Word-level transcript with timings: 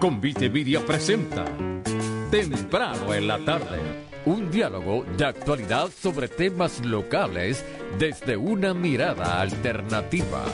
Convite 0.00 0.50
Media 0.50 0.84
presenta 0.84 1.44
Temprano 2.30 3.14
en 3.14 3.26
la 3.26 3.42
tarde. 3.44 3.80
Un 4.26 4.50
diálogo 4.50 5.04
de 5.16 5.24
actualidad 5.24 5.88
sobre 5.88 6.28
temas 6.28 6.84
locales 6.84 7.64
desde 7.98 8.36
una 8.36 8.74
mirada 8.74 9.40
alternativa. 9.40 10.44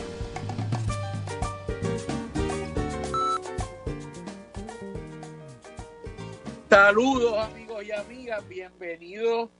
Saludos 6.70 7.38
amigos 7.38 7.84
y 7.84 7.90
amigas, 7.90 8.48
bienvenidos 8.48 9.50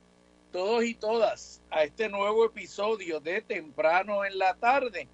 todos 0.52 0.84
y 0.84 0.94
todas 0.94 1.60
a 1.70 1.82
este 1.82 2.08
nuevo 2.08 2.44
episodio 2.44 3.18
de 3.18 3.40
Temprano 3.40 4.24
en 4.24 4.38
la 4.38 4.54
tarde. 4.54 5.08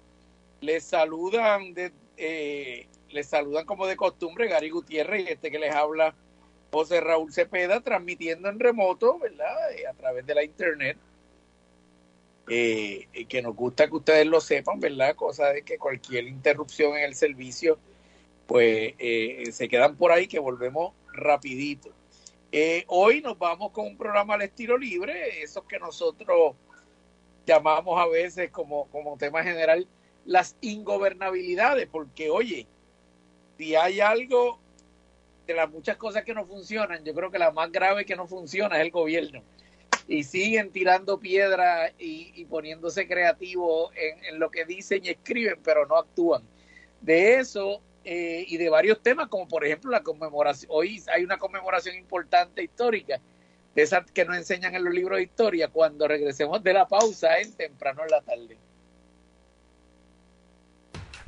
Les 0.61 0.83
saludan 0.83 1.73
de, 1.73 1.91
eh, 2.17 2.87
les 3.11 3.27
saludan 3.27 3.65
como 3.65 3.87
de 3.87 3.95
costumbre 3.95 4.47
Gary 4.47 4.69
Gutiérrez 4.69 5.27
y 5.27 5.31
este 5.31 5.51
que 5.51 5.59
les 5.59 5.73
habla 5.73 6.15
José 6.71 7.01
Raúl 7.01 7.33
Cepeda 7.33 7.81
transmitiendo 7.81 8.49
en 8.49 8.59
remoto, 8.59 9.17
¿verdad? 9.19 9.73
Eh, 9.73 9.87
a 9.87 9.93
través 9.93 10.25
de 10.25 10.35
la 10.35 10.43
internet. 10.43 10.97
Eh, 12.51 13.07
que 13.27 13.43
nos 13.43 13.55
gusta 13.55 13.87
que 13.87 13.95
ustedes 13.95 14.25
lo 14.25 14.41
sepan, 14.41 14.79
¿verdad? 14.79 15.15
Cosa 15.15 15.49
de 15.49 15.61
que 15.61 15.77
cualquier 15.77 16.27
interrupción 16.27 16.97
en 16.97 17.03
el 17.03 17.13
servicio, 17.13 17.77
pues 18.47 18.95
se 19.51 19.69
quedan 19.69 19.95
por 19.95 20.11
ahí 20.11 20.27
que 20.27 20.39
volvemos 20.39 20.93
rapidito. 21.13 21.93
Eh, 22.51 22.83
hoy 22.87 23.21
nos 23.21 23.37
vamos 23.37 23.71
con 23.71 23.85
un 23.85 23.97
programa 23.97 24.33
al 24.33 24.41
estilo 24.41 24.75
libre, 24.75 25.43
esos 25.43 25.63
que 25.65 25.77
nosotros 25.77 26.55
llamamos 27.45 27.99
a 27.99 28.07
veces 28.07 28.49
como, 28.49 28.87
como 28.87 29.17
tema 29.17 29.43
general 29.43 29.87
las 30.25 30.57
ingobernabilidades, 30.61 31.87
porque 31.87 32.31
oye, 32.31 32.65
si 33.59 33.75
hay 33.75 33.99
algo 33.99 34.57
de 35.45 35.53
las 35.53 35.69
muchas 35.69 35.97
cosas 35.97 36.23
que 36.23 36.33
no 36.33 36.45
funcionan, 36.45 37.03
yo 37.03 37.13
creo 37.13 37.29
que 37.29 37.37
la 37.37 37.51
más 37.51 37.69
grave 37.73 38.05
que 38.05 38.15
no 38.15 38.25
funciona 38.25 38.77
es 38.77 38.83
el 38.83 38.91
gobierno. 38.91 39.43
Y 40.07 40.23
siguen 40.23 40.71
tirando 40.71 41.19
piedra 41.19 41.89
y, 41.99 42.31
y 42.35 42.45
poniéndose 42.45 43.05
creativos 43.05 43.91
en, 43.97 44.23
en 44.23 44.39
lo 44.39 44.49
que 44.49 44.63
dicen 44.63 45.03
y 45.03 45.09
escriben, 45.09 45.59
pero 45.61 45.85
no 45.87 45.97
actúan. 45.97 46.43
De 47.01 47.35
eso 47.35 47.83
eh, 48.05 48.45
y 48.47 48.55
de 48.57 48.69
varios 48.69 49.03
temas, 49.03 49.27
como 49.27 49.45
por 49.49 49.65
ejemplo 49.65 49.91
la 49.91 50.03
conmemoración. 50.03 50.71
Hoy 50.73 51.03
hay 51.13 51.25
una 51.25 51.37
conmemoración 51.37 51.97
importante 51.97 52.63
histórica, 52.63 53.19
de 53.75 53.81
esas 53.81 54.09
que 54.11 54.23
nos 54.23 54.37
enseñan 54.37 54.73
en 54.73 54.85
los 54.85 54.93
libros 54.93 55.17
de 55.17 55.23
historia, 55.23 55.67
cuando 55.67 56.07
regresemos 56.07 56.63
de 56.63 56.73
la 56.73 56.87
pausa 56.87 57.39
en 57.39 57.53
temprano 57.57 58.03
en 58.03 58.09
la 58.11 58.21
tarde. 58.21 58.57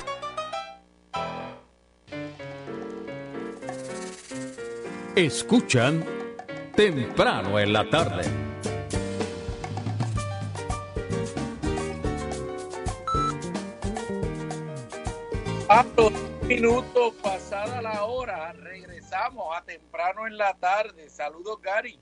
Escuchan 5.17 6.05
temprano 6.75 7.59
en 7.59 7.73
la 7.73 7.89
tarde. 7.91 8.23
A 15.69 15.85
los 15.97 16.13
minutos 16.43 17.15
pasada 17.23 17.81
la 17.81 18.05
hora, 18.05 18.53
regresamos 18.53 19.57
a 19.57 19.63
temprano 19.63 20.27
en 20.27 20.37
la 20.37 20.55
tarde. 20.55 21.09
Saludos, 21.09 21.61
Gary. 21.63 21.99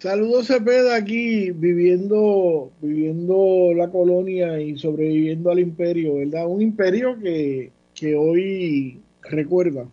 Saludos 0.00 0.46
Cepeda 0.46 0.96
aquí 0.96 1.50
viviendo 1.50 2.72
viviendo 2.80 3.74
la 3.76 3.90
colonia 3.90 4.58
y 4.58 4.78
sobreviviendo 4.78 5.50
al 5.50 5.58
imperio, 5.58 6.14
¿verdad? 6.14 6.46
Un 6.48 6.62
imperio 6.62 7.18
que, 7.18 7.70
que 7.94 8.16
hoy 8.16 8.98
recuerda 9.20 9.86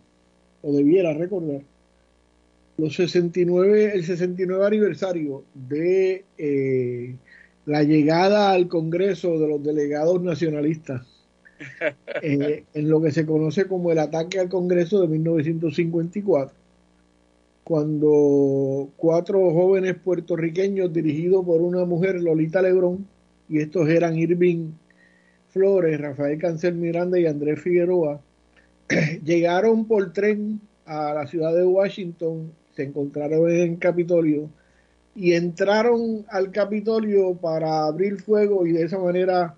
o 0.62 0.72
debiera 0.72 1.12
recordar 1.12 1.60
los 2.78 2.94
69 2.96 3.92
el 3.96 4.04
69 4.06 4.64
aniversario 4.64 5.44
de 5.52 6.24
eh, 6.38 7.14
la 7.66 7.82
llegada 7.82 8.52
al 8.52 8.66
Congreso 8.66 9.38
de 9.38 9.46
los 9.46 9.62
delegados 9.62 10.22
nacionalistas 10.22 11.06
eh, 12.22 12.64
en 12.72 12.88
lo 12.88 13.02
que 13.02 13.10
se 13.10 13.26
conoce 13.26 13.66
como 13.66 13.92
el 13.92 13.98
ataque 13.98 14.40
al 14.40 14.48
Congreso 14.48 15.02
de 15.02 15.08
1954 15.08 16.67
cuando 17.68 18.88
cuatro 18.96 19.52
jóvenes 19.52 19.94
puertorriqueños 20.02 20.90
dirigidos 20.90 21.44
por 21.44 21.60
una 21.60 21.84
mujer, 21.84 22.18
Lolita 22.18 22.62
Lebrón, 22.62 23.06
y 23.46 23.58
estos 23.58 23.90
eran 23.90 24.16
Irving 24.16 24.70
Flores, 25.50 26.00
Rafael 26.00 26.38
Cancel 26.38 26.76
Miranda 26.76 27.20
y 27.20 27.26
Andrés 27.26 27.60
Figueroa, 27.60 28.22
llegaron 29.22 29.84
por 29.84 30.14
tren 30.14 30.62
a 30.86 31.12
la 31.12 31.26
ciudad 31.26 31.54
de 31.54 31.66
Washington, 31.66 32.52
se 32.74 32.84
encontraron 32.84 33.50
en 33.50 33.76
Capitolio 33.76 34.48
y 35.14 35.34
entraron 35.34 36.24
al 36.30 36.50
Capitolio 36.50 37.34
para 37.34 37.84
abrir 37.84 38.16
fuego 38.16 38.66
y 38.66 38.72
de 38.72 38.84
esa 38.84 38.98
manera 38.98 39.56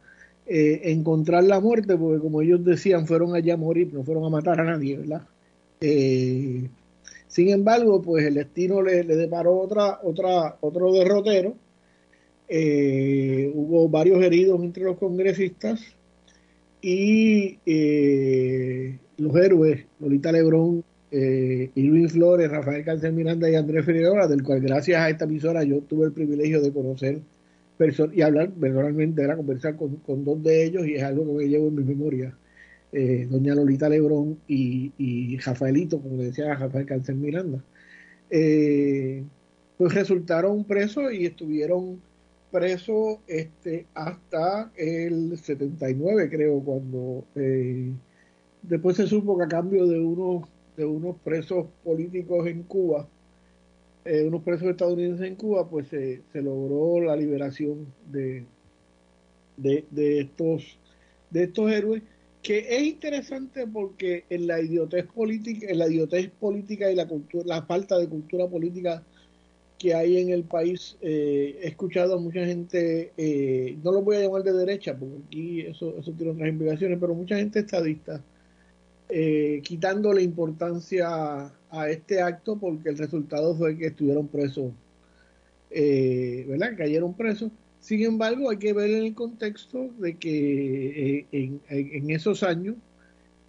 eh, 0.48 0.80
encontrar 0.86 1.44
la 1.44 1.60
muerte, 1.60 1.96
porque 1.96 2.18
como 2.18 2.42
ellos 2.42 2.64
decían, 2.64 3.06
fueron 3.06 3.36
allá 3.36 3.54
a 3.54 3.56
morir, 3.56 3.94
no 3.94 4.02
fueron 4.02 4.24
a 4.24 4.30
matar 4.30 4.60
a 4.60 4.64
nadie, 4.64 4.96
¿verdad? 4.98 5.22
Eh, 5.80 6.68
sin 7.30 7.48
embargo, 7.50 8.02
pues 8.02 8.26
el 8.26 8.34
destino 8.34 8.82
le, 8.82 9.04
le 9.04 9.14
deparó 9.14 9.56
otra, 9.56 10.00
otra, 10.02 10.56
otro 10.60 10.92
derrotero. 10.92 11.54
Eh, 12.48 13.52
hubo 13.54 13.88
varios 13.88 14.20
heridos 14.20 14.60
entre 14.60 14.82
los 14.82 14.98
congresistas 14.98 15.80
y 16.82 17.58
eh, 17.64 18.98
los 19.16 19.36
héroes, 19.36 19.86
Lolita 20.00 20.32
Lebrón, 20.32 20.82
eh, 21.12 21.70
Irving 21.76 22.08
Flores, 22.08 22.50
Rafael 22.50 22.84
Cáncer 22.84 23.12
Miranda 23.12 23.48
y 23.48 23.54
Andrés 23.54 23.86
Figueroa, 23.86 24.26
del 24.26 24.42
cual 24.42 24.60
gracias 24.60 25.00
a 25.00 25.08
esta 25.08 25.24
emisora 25.24 25.62
yo 25.62 25.82
tuve 25.82 26.06
el 26.06 26.12
privilegio 26.12 26.60
de 26.60 26.72
conocer 26.72 27.20
y 28.12 28.22
hablar 28.22 28.50
personalmente, 28.50 29.22
era 29.22 29.36
conversar 29.36 29.76
con, 29.76 29.96
con 29.98 30.24
dos 30.24 30.42
de 30.42 30.64
ellos 30.64 30.84
y 30.84 30.96
es 30.96 31.02
algo 31.04 31.24
que 31.26 31.44
me 31.44 31.48
llevo 31.48 31.68
en 31.68 31.76
mi 31.76 31.84
memoria 31.84 32.36
eh, 32.92 33.26
doña 33.30 33.54
Lolita 33.54 33.88
Lebrón 33.88 34.40
y, 34.48 35.36
Rafaelito, 35.38 36.00
como 36.00 36.16
decía 36.18 36.54
Rafael 36.54 36.86
Cáncer 36.86 37.14
Miranda, 37.14 37.62
eh, 38.30 39.24
pues 39.78 39.94
resultaron 39.94 40.64
presos 40.64 41.12
y 41.12 41.26
estuvieron 41.26 42.00
presos 42.50 43.18
este, 43.26 43.86
hasta 43.94 44.72
el 44.76 45.38
79, 45.38 46.28
creo, 46.28 46.60
cuando 46.60 47.24
eh, 47.36 47.92
después 48.62 48.96
se 48.96 49.06
supo 49.06 49.38
que 49.38 49.44
a 49.44 49.48
cambio 49.48 49.86
de 49.86 49.98
unos, 50.00 50.48
de 50.76 50.84
unos 50.84 51.16
presos 51.18 51.66
políticos 51.84 52.46
en 52.48 52.64
Cuba, 52.64 53.08
eh, 54.04 54.24
unos 54.26 54.42
presos 54.42 54.68
estadounidenses 54.68 55.28
en 55.28 55.36
Cuba, 55.36 55.68
pues 55.68 55.88
se 55.88 56.22
logró 56.42 57.04
la 57.04 57.14
liberación 57.14 57.86
de, 58.10 58.44
de 59.56 60.20
estos 60.20 60.80
de 61.30 61.44
estos 61.44 61.70
héroes, 61.70 62.02
que 62.42 62.76
es 62.76 62.82
interesante 62.82 63.66
porque 63.66 64.24
en 64.30 64.46
la 64.46 64.60
idiotez 64.60 65.06
política, 65.06 65.66
en 65.68 65.78
la 65.78 65.88
idiotez 65.88 66.30
política 66.30 66.90
y 66.90 66.94
la 66.94 67.06
cultura, 67.06 67.44
la 67.46 67.62
falta 67.62 67.98
de 67.98 68.08
cultura 68.08 68.48
política 68.48 69.02
que 69.78 69.94
hay 69.94 70.18
en 70.18 70.30
el 70.30 70.44
país, 70.44 70.96
eh, 71.00 71.58
he 71.62 71.68
escuchado 71.68 72.14
a 72.16 72.20
mucha 72.20 72.44
gente, 72.44 73.12
eh, 73.16 73.78
no 73.82 73.92
lo 73.92 74.02
voy 74.02 74.16
a 74.16 74.20
llamar 74.20 74.42
de 74.42 74.52
derecha, 74.52 74.96
porque 74.98 75.16
aquí 75.26 75.60
eso, 75.62 75.96
eso 75.98 76.12
tiene 76.12 76.32
otras 76.32 76.48
implicaciones, 76.48 76.98
pero 77.00 77.14
mucha 77.14 77.36
gente 77.36 77.60
estadista, 77.60 78.22
eh, 79.08 79.60
quitándole 79.64 80.22
importancia 80.22 81.50
a 81.70 81.88
este 81.88 82.20
acto 82.20 82.56
porque 82.58 82.90
el 82.90 82.98
resultado 82.98 83.56
fue 83.56 83.76
que 83.76 83.86
estuvieron 83.86 84.28
presos, 84.28 84.72
eh, 85.70 86.44
¿verdad? 86.48 86.76
Cayeron 86.76 87.14
presos. 87.14 87.50
Sin 87.80 88.02
embargo, 88.02 88.50
hay 88.50 88.58
que 88.58 88.72
ver 88.72 88.90
en 88.90 89.04
el 89.04 89.14
contexto 89.14 89.88
de 89.98 90.16
que 90.16 91.26
en, 91.32 91.60
en, 91.68 92.10
esos 92.10 92.42
años 92.42 92.76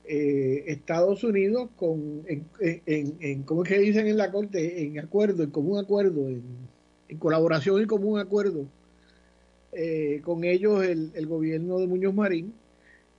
Estados 0.05 1.23
Unidos, 1.23 1.69
con, 1.75 2.23
en, 2.27 3.43
¿cómo 3.43 3.63
es 3.63 3.69
que 3.69 3.79
dicen 3.79 4.07
en 4.07 4.17
la 4.17 4.31
Corte? 4.31 4.83
En 4.83 4.99
acuerdo, 4.99 5.43
en 5.43 5.51
común 5.51 5.79
acuerdo, 5.79 6.27
en, 6.29 7.17
colaboración 7.19 7.81
y 7.81 7.85
común 7.85 8.19
acuerdo, 8.19 8.65
con 10.23 10.43
ellos 10.43 10.83
el, 10.85 11.11
el 11.13 11.27
gobierno 11.27 11.79
de 11.79 11.87
Muñoz 11.87 12.13
Marín 12.13 12.53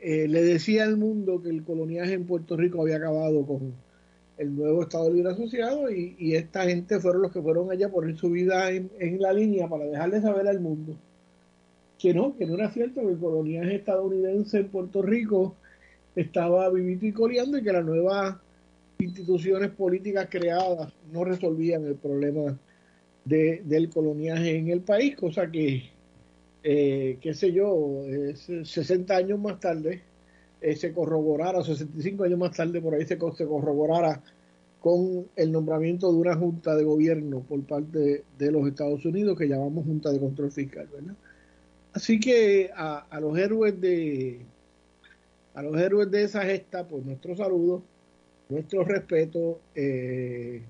eh, 0.04 0.26
le 0.26 0.42
decía 0.42 0.82
al 0.82 0.96
mundo 0.96 1.40
que 1.40 1.48
el 1.48 1.62
coloniaje 1.62 2.14
en 2.14 2.26
Puerto 2.26 2.56
Rico 2.56 2.82
había 2.82 2.96
acabado 2.96 3.46
con 3.46 3.72
el 4.38 4.56
nuevo 4.56 4.82
Estado 4.82 5.11
Libre 5.11 5.32
Asociado 5.32 5.90
y, 5.90 6.34
esta 6.34 6.64
gente 6.64 6.99
fueron 7.00 7.23
los 7.23 7.32
que 7.32 7.43
fueron 7.43 7.70
allá 7.70 7.87
a 7.87 7.90
poner 7.90 8.17
su 8.17 8.31
vida 8.31 8.70
en, 8.70 8.90
la 9.20 9.32
línea 9.32 9.69
para 9.69 9.84
dejarle 9.84 10.20
saber 10.20 10.49
al 10.49 10.61
mundo 10.61 10.96
que 11.99 12.12
no, 12.12 12.37
que 12.37 12.46
no 12.46 12.55
era 12.55 12.70
cierto 12.70 13.00
que 13.00 13.12
el 13.12 13.19
coloniaje 13.19 13.76
estadounidense 13.76 14.58
en 14.58 14.69
Puerto 14.69 15.02
Rico 15.02 15.55
estaba 16.17 16.69
vivito 16.70 17.06
y 17.06 17.12
coleando 17.12 17.58
y 17.58 17.62
que 17.62 17.73
las 17.73 17.84
nuevas 17.84 18.37
instituciones 18.99 19.70
políticas 19.70 20.26
creadas 20.29 20.93
no 21.12 21.25
resolvían 21.25 21.87
el 21.87 21.94
problema 21.94 22.58
del 23.25 23.88
coloniaje 23.90 24.56
en 24.56 24.69
el 24.69 24.81
país, 24.81 25.14
cosa 25.17 25.50
que 25.50 25.93
eh, 26.64 27.19
qué 27.20 27.34
sé 27.34 27.52
yo, 27.52 28.05
60 28.64 29.17
años 29.17 29.38
más 29.38 29.58
tarde, 29.58 30.02
eh, 30.62 30.76
se 30.76 30.92
corroborara, 30.92 31.62
65 31.62 32.24
años 32.24 32.38
más 32.38 32.56
tarde 32.56 32.80
por 32.80 32.94
ahí 32.94 33.04
se, 33.04 33.18
se 33.36 33.46
corroborara 33.46 34.22
con 34.80 35.28
el 35.36 35.52
nombramiento 35.52 36.12
de 36.12 36.18
una 36.18 36.36
junta 36.36 36.74
de 36.74 36.84
gobierno 36.84 37.40
por 37.40 37.62
parte 37.62 38.24
de, 38.36 38.50
los 38.50 38.66
Estados 38.66 39.04
Unidos 39.04 39.38
que 39.38 39.46
llamamos 39.46 39.84
Junta 39.84 40.10
de 40.10 40.18
Control 40.18 40.50
Fiscal, 40.50 40.88
¿verdad? 40.92 41.14
Así 41.92 42.18
que 42.18 42.70
a, 42.74 43.06
los 43.20 43.38
héroes 43.38 43.80
de 43.80 44.40
a 45.54 45.62
los 45.62 45.78
héroes 45.78 46.10
de 46.10 46.24
esa 46.24 46.42
gesta, 46.42 46.88
pues 46.88 47.04
nuestro 47.04 47.36
saludo, 47.36 47.82
nuestro 48.48 48.84
respeto 48.84 49.60
eh, 49.74 50.62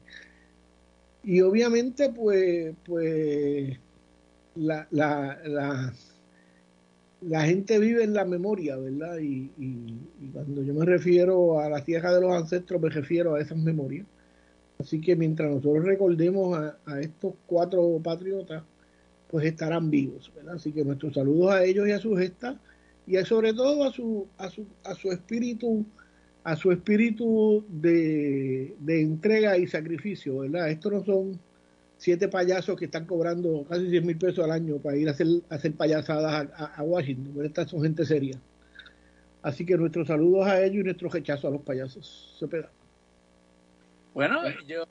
y 1.25 1.41
obviamente 1.41 2.11
pues 2.11 2.75
pues 2.85 3.79
la, 4.57 4.87
la, 4.91 5.39
la, 5.45 5.95
la, 7.29 7.43
gente 7.45 7.79
vive 7.79 8.05
en 8.05 8.15
la 8.15 8.25
memoria, 8.25 8.77
¿verdad? 8.77 9.19
Y, 9.19 9.51
cuando 10.33 10.63
yo 10.63 10.75
me 10.75 10.85
refiero 10.85 11.61
a 11.61 11.69
la 11.69 11.85
tierra 11.85 12.13
de 12.13 12.21
los 12.21 12.33
ancestros, 12.33 12.81
me 12.81 12.89
refiero 12.89 13.35
a 13.35 13.41
esas 13.41 13.59
memorias. 13.59 14.07
Así 14.79 15.01
que 15.01 15.15
mientras 15.15 15.51
nosotros 15.51 15.85
recordemos 15.85 16.59
a, 16.87 17.01
estos 17.01 17.35
cuatro 17.47 18.01
patriotas, 18.03 18.63
pues 19.29 19.47
estarán 19.47 19.91
vivos, 19.91 20.33
¿verdad? 20.35 20.55
Así 20.55 20.73
que 20.73 20.85
nuestros 20.85 21.15
saludos 21.15 21.53
a 21.53 21.65
ellos 21.65 21.89
y 21.89 21.93
a 21.93 21.99
su 21.99 22.15
gesta 22.17 22.61
y 23.07 23.17
sobre 23.25 23.53
todo 23.55 23.85
a 23.85 23.93
su, 23.93 24.27
a 24.39 24.49
su, 24.49 24.67
a 24.85 24.95
su 24.95 25.11
espíritu 25.11 25.85
a 26.45 26.57
su 26.57 26.73
espíritu 26.73 27.65
de, 27.69 28.75
de 28.81 29.01
entrega 29.01 29.57
y 29.57 29.67
sacrificio, 29.67 30.39
¿verdad? 30.39 30.71
Estos 30.71 30.93
no 30.93 31.05
son 31.05 31.41
siete 32.03 32.27
payasos 32.27 32.77
que 32.77 32.87
están 32.87 33.07
cobrando 33.07 33.65
casi 33.69 33.85
10 33.85 34.05
mil 34.05 34.19
pesos 34.19 34.45
al 34.45 34.51
año 34.51 34.79
para 34.79 34.97
ir 34.97 35.07
a 35.07 35.13
hacer, 35.13 35.29
hacer 35.49 35.73
payasadas 35.75 36.49
a, 36.53 36.83
Washington. 36.83 37.45
Estas 37.45 37.71
son 37.71 37.83
gente 37.83 38.05
seria. 38.05 38.41
Así 39.41 39.65
que 39.65 39.77
nuestros 39.77 40.09
saludos 40.09 40.49
a 40.49 40.61
ellos 40.61 40.81
y 40.81 40.83
nuestro 40.83 41.09
rechazo 41.09 41.47
a 41.47 41.53
los 41.53 41.63
payasos. 41.63 42.37
Se 42.41 42.47
Bueno, 44.15 44.41
yo 44.67 44.85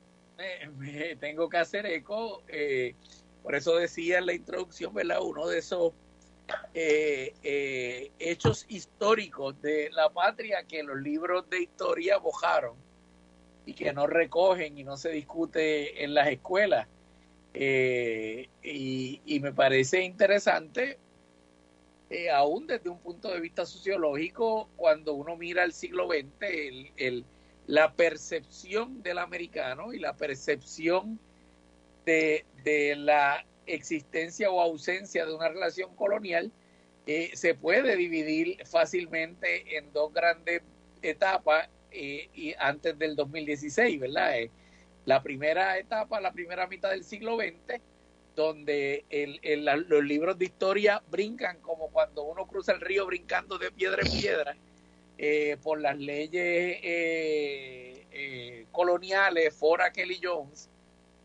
me, 0.78 1.16
tengo 1.16 1.50
que 1.50 1.58
hacer 1.58 1.84
eco. 1.84 2.44
Eh, 2.48 2.94
por 3.42 3.56
eso 3.56 3.76
decía 3.76 4.18
en 4.18 4.26
la 4.26 4.32
introducción, 4.32 4.94
¿verdad? 4.94 5.18
Uno 5.20 5.48
de 5.48 5.58
esos 5.58 5.92
eh, 6.72 7.34
eh, 7.42 8.10
hechos 8.20 8.64
históricos 8.70 9.60
de 9.60 9.90
la 9.92 10.08
patria 10.08 10.64
que 10.66 10.82
los 10.82 10.96
libros 10.96 11.48
de 11.50 11.64
historia 11.64 12.16
bojaron 12.16 12.74
y 13.66 13.74
que 13.74 13.92
no 13.92 14.06
recogen 14.06 14.78
y 14.78 14.82
no 14.82 14.96
se 14.96 15.10
discute 15.10 16.02
en 16.02 16.14
las 16.14 16.28
escuelas. 16.28 16.88
Eh, 17.54 18.48
y, 18.62 19.40
me 19.40 19.52
parece 19.52 20.02
interesante, 20.02 20.98
eh, 22.10 22.30
aún 22.30 22.66
desde 22.66 22.88
un 22.88 22.98
punto 22.98 23.30
de 23.30 23.40
vista 23.40 23.66
sociológico, 23.66 24.68
cuando 24.76 25.14
uno 25.14 25.36
mira 25.36 25.64
el 25.64 25.72
siglo 25.72 26.08
XX, 26.08 26.92
el, 26.96 27.24
la 27.66 27.92
percepción 27.92 29.02
del 29.02 29.18
americano 29.18 29.92
y 29.92 29.98
la 29.98 30.16
percepción 30.16 31.18
de, 32.06 32.44
la 32.96 33.44
existencia 33.66 34.50
o 34.50 34.60
ausencia 34.60 35.24
de 35.24 35.34
una 35.34 35.48
relación 35.48 35.94
colonial 35.94 36.50
eh, 37.06 37.30
se 37.34 37.54
puede 37.54 37.96
dividir 37.96 38.58
fácilmente 38.66 39.76
en 39.76 39.92
dos 39.92 40.12
grandes 40.12 40.62
etapas 41.00 41.68
y 41.92 42.54
antes 42.58 42.98
del 42.98 43.14
2016, 43.14 44.00
¿verdad? 44.00 44.32
La 45.04 45.22
primera 45.22 45.78
etapa, 45.78 46.20
la 46.20 46.32
primera 46.32 46.66
mitad 46.66 46.90
del 46.90 47.04
siglo 47.04 47.36
XX, 47.36 47.80
donde 48.34 49.04
el, 49.10 49.64
los 49.88 50.04
libros 50.04 50.38
de 50.38 50.46
historia 50.46 51.02
brincan 51.10 51.58
como 51.60 51.88
cuando 51.88 52.22
uno 52.22 52.46
cruza 52.46 52.72
el 52.72 52.80
río 52.80 53.06
brincando 53.06 53.58
de 53.58 53.70
piedra 53.70 54.02
en 54.02 54.12
piedra 54.12 54.56
eh, 55.18 55.56
por 55.62 55.80
las 55.80 55.98
leyes 55.98 56.32
eh, 56.82 58.06
eh, 58.10 58.66
coloniales, 58.72 59.54
Fora 59.54 59.92
Kelly 59.92 60.18
Jones, 60.22 60.70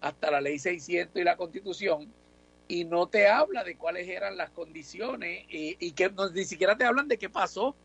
hasta 0.02 0.32
la 0.32 0.42
ley 0.42 0.60
600 0.60 1.20
y 1.20 1.24
la 1.24 1.38
constitución, 1.38 2.12
y 2.68 2.84
no 2.84 3.08
te 3.08 3.28
habla 3.28 3.64
de 3.64 3.78
cuáles 3.78 4.08
eran 4.08 4.36
las 4.38 4.50
condiciones 4.50 5.46
y, 5.50 5.92
que 5.94 6.12
ni 6.34 6.44
siquiera 6.44 6.78
te 6.78 6.84
hablan 6.84 7.08
de 7.08 7.18
qué 7.18 7.30
pasó 7.30 7.76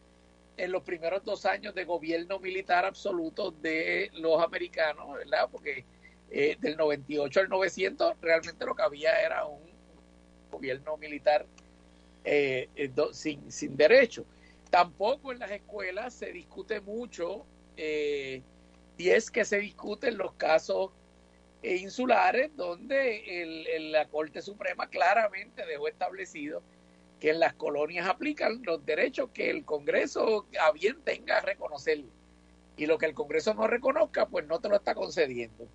en 0.56 0.72
los 0.72 0.82
primeros 0.82 1.24
dos 1.24 1.46
años 1.46 1.74
de 1.74 1.84
gobierno 1.84 2.38
militar 2.38 2.84
absoluto 2.84 3.50
de 3.50 4.10
los 4.14 4.42
americanos, 4.42 5.14
¿verdad? 5.16 5.48
Porque 5.50 5.84
eh, 6.30 6.56
del 6.60 6.76
98 6.76 7.40
al 7.40 7.48
900 7.48 8.14
realmente 8.20 8.64
lo 8.64 8.74
que 8.74 8.82
había 8.82 9.20
era 9.20 9.44
un 9.46 9.60
gobierno 10.50 10.96
militar 10.96 11.46
eh, 12.24 12.68
eh, 12.76 12.90
sin, 13.12 13.50
sin 13.50 13.76
derecho. 13.76 14.24
Tampoco 14.70 15.32
en 15.32 15.38
las 15.38 15.50
escuelas 15.50 16.14
se 16.14 16.32
discute 16.32 16.80
mucho, 16.80 17.44
y 17.76 19.08
es 19.08 19.30
que 19.30 19.44
se 19.44 19.58
discuten 19.58 20.16
los 20.16 20.32
casos 20.34 20.90
insulares 21.62 22.54
donde 22.56 23.42
el, 23.42 23.92
la 23.92 24.06
Corte 24.08 24.40
Suprema 24.40 24.88
claramente 24.88 25.66
dejó 25.66 25.88
establecido 25.88 26.62
que 27.22 27.30
en 27.30 27.38
las 27.38 27.54
colonias 27.54 28.08
aplican 28.08 28.64
los 28.64 28.84
derechos 28.84 29.30
que 29.32 29.48
el 29.48 29.64
Congreso 29.64 30.48
a 30.60 30.72
bien 30.72 31.02
tenga 31.04 31.36
a 31.36 31.40
reconocer. 31.40 32.00
Y 32.76 32.86
lo 32.86 32.98
que 32.98 33.06
el 33.06 33.14
Congreso 33.14 33.54
no 33.54 33.68
reconozca, 33.68 34.26
pues 34.26 34.44
no 34.48 34.58
te 34.58 34.68
lo 34.68 34.74
está 34.74 34.96
concediendo. 34.96 35.68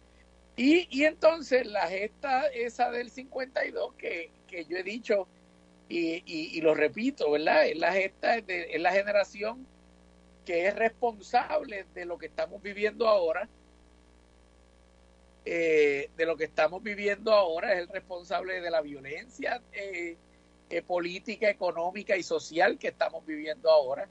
Y, 0.57 0.89
y 0.91 1.05
entonces 1.05 1.65
la 1.65 1.87
gesta 1.87 2.47
esa 2.47 2.91
del 2.91 3.09
52 3.09 3.93
que, 3.93 4.29
que 4.45 4.65
yo 4.65 4.75
he 4.75 4.83
dicho 4.83 5.29
y, 5.87 6.21
y, 6.25 6.59
lo 6.59 6.75
repito, 6.75 7.31
¿verdad? 7.31 7.65
Es 7.65 7.77
la 7.77 7.93
gesta, 7.93 8.41
de, 8.41 8.67
es 8.73 8.81
la 8.81 8.91
generación 8.91 9.65
que 10.43 10.67
es 10.67 10.75
responsable 10.75 11.85
de 11.93 12.03
lo 12.03 12.17
que 12.17 12.25
estamos 12.25 12.61
viviendo 12.61 13.07
ahora. 13.07 13.47
Eh, 15.45 16.09
de 16.17 16.25
lo 16.25 16.35
que 16.35 16.43
estamos 16.43 16.83
viviendo 16.83 17.31
ahora 17.31 17.71
es 17.71 17.79
el 17.79 17.87
responsable 17.87 18.59
de 18.59 18.69
la 18.69 18.81
violencia 18.81 19.61
eh, 19.71 20.17
política, 20.85 21.49
económica 21.49 22.17
y 22.17 22.23
social 22.23 22.77
que 22.77 22.89
estamos 22.89 23.25
viviendo 23.25 23.69
ahora, 23.69 24.07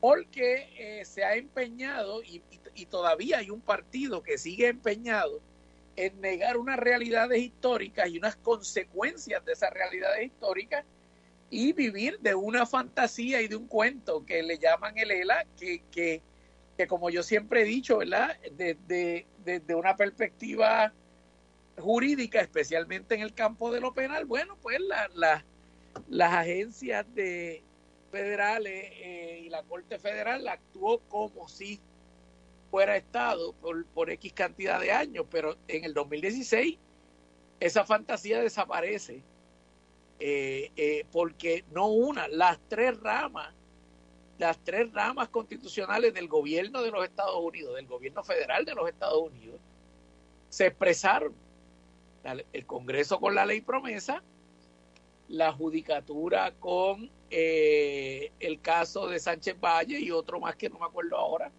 porque 0.00 0.68
eh, 0.78 1.04
se 1.04 1.24
ha 1.24 1.36
empeñado 1.36 2.22
y, 2.22 2.42
todavía 2.90 3.38
hay 3.38 3.50
un 3.50 3.62
partido 3.62 4.22
que 4.22 4.36
sigue 4.36 4.68
empeñado 4.68 5.40
en 5.96 6.20
negar 6.20 6.58
unas 6.58 6.78
realidades 6.78 7.40
históricas 7.40 8.08
y 8.10 8.18
unas 8.18 8.36
consecuencias 8.36 9.42
de 9.46 9.54
esas 9.54 9.72
realidades 9.72 10.26
históricas 10.26 10.84
y 11.48 11.72
vivir 11.72 12.18
de 12.20 12.34
una 12.34 12.66
fantasía 12.66 13.40
y 13.40 13.48
de 13.48 13.56
un 13.56 13.66
cuento 13.66 14.26
que 14.26 14.42
le 14.42 14.58
llaman 14.58 14.98
el 14.98 15.10
ELA, 15.10 15.46
que, 15.58 15.82
que, 15.90 16.20
que 16.76 16.86
como 16.86 17.08
yo 17.08 17.22
siempre 17.22 17.62
he 17.62 17.64
dicho, 17.64 17.98
¿verdad? 17.98 18.36
Desde 18.52 19.26
de, 19.44 19.74
una 19.74 19.96
perspectiva 19.96 20.92
jurídica, 21.78 22.40
especialmente 22.40 23.14
en 23.14 23.22
el 23.22 23.32
campo 23.32 23.72
de 23.72 23.80
lo 23.80 23.94
penal, 23.94 24.26
bueno, 24.26 24.58
pues 24.60 24.80
la, 24.80 25.08
la 25.14 25.44
las 26.08 26.32
agencias 26.32 27.06
de, 27.14 27.62
federales 28.10 28.90
eh, 28.94 29.42
y 29.44 29.48
la 29.50 29.62
Corte 29.62 29.98
Federal 29.98 30.46
actuó 30.48 31.00
como 31.08 31.48
si 31.48 31.80
fuera 32.70 32.96
Estado 32.96 33.52
por, 33.54 33.84
por 33.86 34.10
X 34.10 34.32
cantidad 34.32 34.80
de 34.80 34.92
años, 34.92 35.26
pero 35.30 35.56
en 35.68 35.84
el 35.84 35.94
2016 35.94 36.78
esa 37.60 37.84
fantasía 37.84 38.40
desaparece 38.40 39.22
eh, 40.18 40.70
eh, 40.76 41.04
porque 41.12 41.64
no 41.72 41.88
una, 41.88 42.26
las 42.28 42.58
tres 42.68 42.98
ramas, 43.00 43.54
las 44.38 44.58
tres 44.64 44.92
ramas 44.92 45.28
constitucionales 45.28 46.14
del 46.14 46.28
gobierno 46.28 46.82
de 46.82 46.90
los 46.90 47.04
Estados 47.04 47.36
Unidos, 47.36 47.76
del 47.76 47.86
gobierno 47.86 48.22
federal 48.24 48.64
de 48.64 48.74
los 48.74 48.88
Estados 48.88 49.22
Unidos, 49.22 49.60
se 50.48 50.66
expresaron. 50.66 51.34
El 52.52 52.66
Congreso 52.66 53.20
con 53.20 53.36
la 53.36 53.46
ley 53.46 53.60
promesa, 53.60 54.20
la 55.28 55.52
judicatura 55.52 56.52
con 56.52 57.10
eh, 57.30 58.32
el 58.38 58.60
caso 58.60 59.08
de 59.08 59.18
Sánchez 59.18 59.58
Valle 59.60 59.98
y 59.98 60.10
otro 60.10 60.40
más 60.40 60.56
que 60.56 60.68
no 60.68 60.78
me 60.78 60.86
acuerdo 60.86 61.16
ahora, 61.16 61.50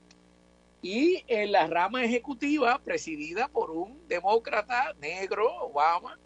y 0.81 1.23
en 1.27 1.51
la 1.51 1.67
rama 1.67 2.03
ejecutiva 2.03 2.79
presidida 2.79 3.47
por 3.47 3.71
un 3.71 4.07
demócrata 4.07 4.93
negro, 5.01 5.47
Obama, 5.63 6.17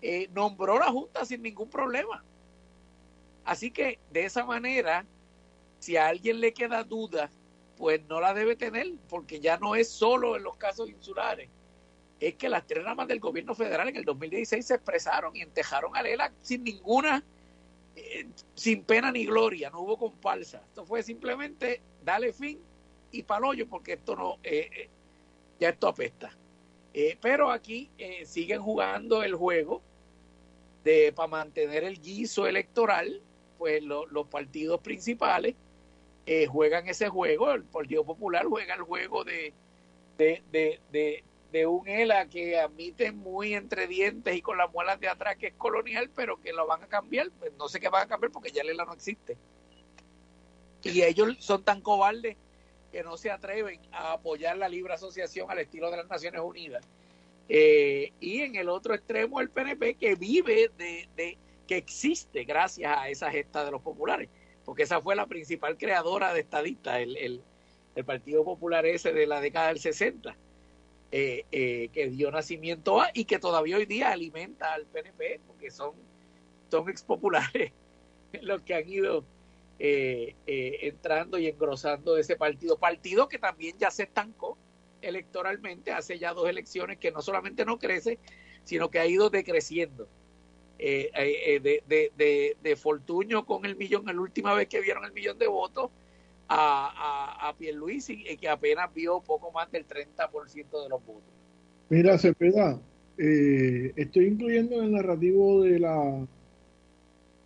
eh, 0.00 0.28
nombró 0.34 0.78
la 0.78 0.90
Junta 0.90 1.24
sin 1.24 1.42
ningún 1.42 1.68
problema. 1.68 2.24
Así 3.44 3.70
que 3.70 3.98
de 4.10 4.24
esa 4.24 4.44
manera, 4.44 5.06
si 5.78 5.96
a 5.96 6.08
alguien 6.08 6.40
le 6.40 6.54
queda 6.54 6.82
duda, 6.82 7.30
pues 7.76 8.00
no 8.08 8.20
la 8.20 8.32
debe 8.32 8.56
tener, 8.56 8.94
porque 9.08 9.40
ya 9.40 9.58
no 9.58 9.74
es 9.76 9.90
solo 9.90 10.36
en 10.36 10.44
los 10.44 10.56
casos 10.56 10.88
insulares. 10.88 11.50
Es 12.20 12.34
que 12.34 12.48
las 12.48 12.66
tres 12.66 12.84
ramas 12.84 13.08
del 13.08 13.20
gobierno 13.20 13.54
federal 13.54 13.88
en 13.88 13.96
el 13.96 14.04
2016 14.04 14.64
se 14.64 14.74
expresaron 14.74 15.34
y 15.36 15.42
entejaron 15.42 15.96
a 15.96 16.02
Lela 16.02 16.32
sin 16.42 16.64
ninguna, 16.64 17.24
eh, 17.96 18.26
sin 18.54 18.84
pena 18.84 19.10
ni 19.12 19.26
gloria, 19.26 19.70
no 19.70 19.80
hubo 19.80 19.98
comparsa. 19.98 20.62
Esto 20.68 20.86
fue 20.86 21.02
simplemente 21.02 21.80
darle 22.04 22.32
fin 22.32 22.60
y 23.10 23.22
palollo, 23.22 23.68
porque 23.68 23.94
esto 23.94 24.16
no, 24.16 24.38
eh, 24.42 24.88
ya 25.58 25.70
esto 25.70 25.88
apesta. 25.88 26.30
pero 27.20 27.50
aquí 27.50 27.90
siguen 28.24 28.62
jugando 28.62 29.22
el 29.22 29.34
juego 29.34 29.82
de 30.84 31.12
para 31.12 31.28
mantener 31.28 31.82
el 31.82 32.00
guiso 32.00 32.46
electoral, 32.46 33.20
pues 33.58 33.82
los 33.82 34.26
partidos 34.28 34.80
principales 34.80 35.54
eh, 36.26 36.46
juegan 36.46 36.88
ese 36.88 37.08
juego, 37.08 37.52
el 37.52 37.64
Partido 37.64 38.04
Popular 38.04 38.46
juega 38.46 38.74
el 38.74 38.82
juego 38.82 39.24
de, 39.24 39.52
de, 40.16 40.42
de, 40.90 41.24
un 41.66 41.86
ELA 41.86 42.28
que 42.28 42.58
admite 42.58 43.12
muy 43.12 43.54
entre 43.54 43.86
dientes 43.86 44.34
y 44.34 44.42
con 44.42 44.58
las 44.58 44.72
muelas 44.72 44.98
de 44.98 45.08
atrás 45.08 45.36
que 45.36 45.48
es 45.48 45.54
colonial, 45.54 46.10
pero 46.14 46.40
que 46.40 46.52
lo 46.52 46.66
van 46.66 46.82
a 46.82 46.88
cambiar, 46.88 47.30
pues 47.38 47.52
no 47.58 47.68
sé 47.68 47.78
qué 47.78 47.88
van 47.88 48.02
a 48.02 48.08
cambiar 48.08 48.32
porque 48.32 48.50
ya 48.50 48.62
el 48.62 48.70
ELA 48.70 48.84
no 48.84 48.92
existe. 48.92 49.36
Y 50.82 51.02
ellos 51.02 51.36
son 51.38 51.62
tan 51.62 51.80
cobardes 51.80 52.36
que 52.90 53.02
no 53.02 53.16
se 53.16 53.30
atreven 53.30 53.80
a 53.92 54.12
apoyar 54.12 54.56
la 54.56 54.68
libre 54.68 54.94
asociación 54.94 55.50
al 55.50 55.58
estilo 55.58 55.90
de 55.90 55.98
las 55.98 56.08
Naciones 56.08 56.40
Unidas. 56.40 56.84
Eh, 57.48 58.12
y 58.20 58.40
en 58.40 58.56
el 58.56 58.68
otro 58.68 58.94
extremo 58.94 59.40
el 59.40 59.50
PNP 59.50 59.96
que 59.96 60.14
vive 60.14 60.70
de, 60.76 61.08
de, 61.16 61.38
que 61.66 61.76
existe 61.76 62.44
gracias 62.44 62.96
a 62.96 63.08
esa 63.08 63.30
gesta 63.30 63.64
de 63.64 63.70
los 63.70 63.82
populares, 63.82 64.28
porque 64.64 64.84
esa 64.84 65.00
fue 65.00 65.14
la 65.14 65.26
principal 65.26 65.76
creadora 65.76 66.32
de 66.32 66.40
estadistas, 66.40 67.00
el, 67.00 67.16
el, 67.16 67.42
el 67.94 68.04
Partido 68.04 68.44
Popular 68.44 68.86
ese 68.86 69.12
de 69.12 69.26
la 69.26 69.40
década 69.40 69.68
del 69.68 69.80
60, 69.80 70.36
eh, 71.16 71.44
eh, 71.52 71.90
que 71.92 72.08
dio 72.10 72.30
nacimiento 72.32 73.00
a 73.00 73.10
y 73.14 73.24
que 73.24 73.38
todavía 73.38 73.76
hoy 73.76 73.86
día 73.86 74.10
alimenta 74.10 74.74
al 74.74 74.86
PNP, 74.86 75.40
porque 75.46 75.70
son, 75.70 75.92
son 76.70 76.88
expopulares 76.88 77.72
los 78.42 78.62
que 78.62 78.74
han 78.74 78.88
ido 78.88 79.24
entrando 79.78 81.38
y 81.38 81.46
engrosando 81.46 82.16
ese 82.16 82.36
partido, 82.36 82.78
partido 82.78 83.28
que 83.28 83.38
también 83.38 83.76
ya 83.78 83.90
se 83.90 84.04
estancó 84.04 84.56
electoralmente 85.02 85.92
hace 85.92 86.18
ya 86.18 86.32
dos 86.32 86.48
elecciones 86.48 86.98
que 86.98 87.12
no 87.12 87.22
solamente 87.22 87.64
no 87.64 87.78
crece, 87.78 88.18
sino 88.64 88.90
que 88.90 88.98
ha 88.98 89.06
ido 89.06 89.30
decreciendo. 89.30 90.08
Eh, 90.78 91.10
eh, 91.14 91.60
de, 91.60 91.84
de, 91.86 92.12
de, 92.16 92.56
de, 92.60 92.76
Fortuño 92.76 93.46
con 93.46 93.64
el 93.64 93.76
millón, 93.76 94.06
la 94.06 94.20
última 94.20 94.54
vez 94.54 94.66
que 94.66 94.80
vieron 94.80 95.04
el 95.04 95.12
millón 95.12 95.38
de 95.38 95.46
votos, 95.46 95.90
a, 96.48 97.46
a, 97.46 97.48
a 97.48 97.56
que 98.36 98.48
apenas 98.48 98.92
vio 98.94 99.20
poco 99.20 99.50
más 99.52 99.70
del 99.70 99.86
30% 99.86 100.82
de 100.82 100.88
los 100.88 101.04
votos. 101.04 101.22
Mira, 101.88 102.18
Cepeda, 102.18 102.80
eh, 103.18 103.92
estoy 103.96 104.26
incluyendo 104.26 104.76
en 104.76 104.84
el 104.84 104.92
narrativo 104.92 105.62
de 105.62 105.78
la 105.78 106.26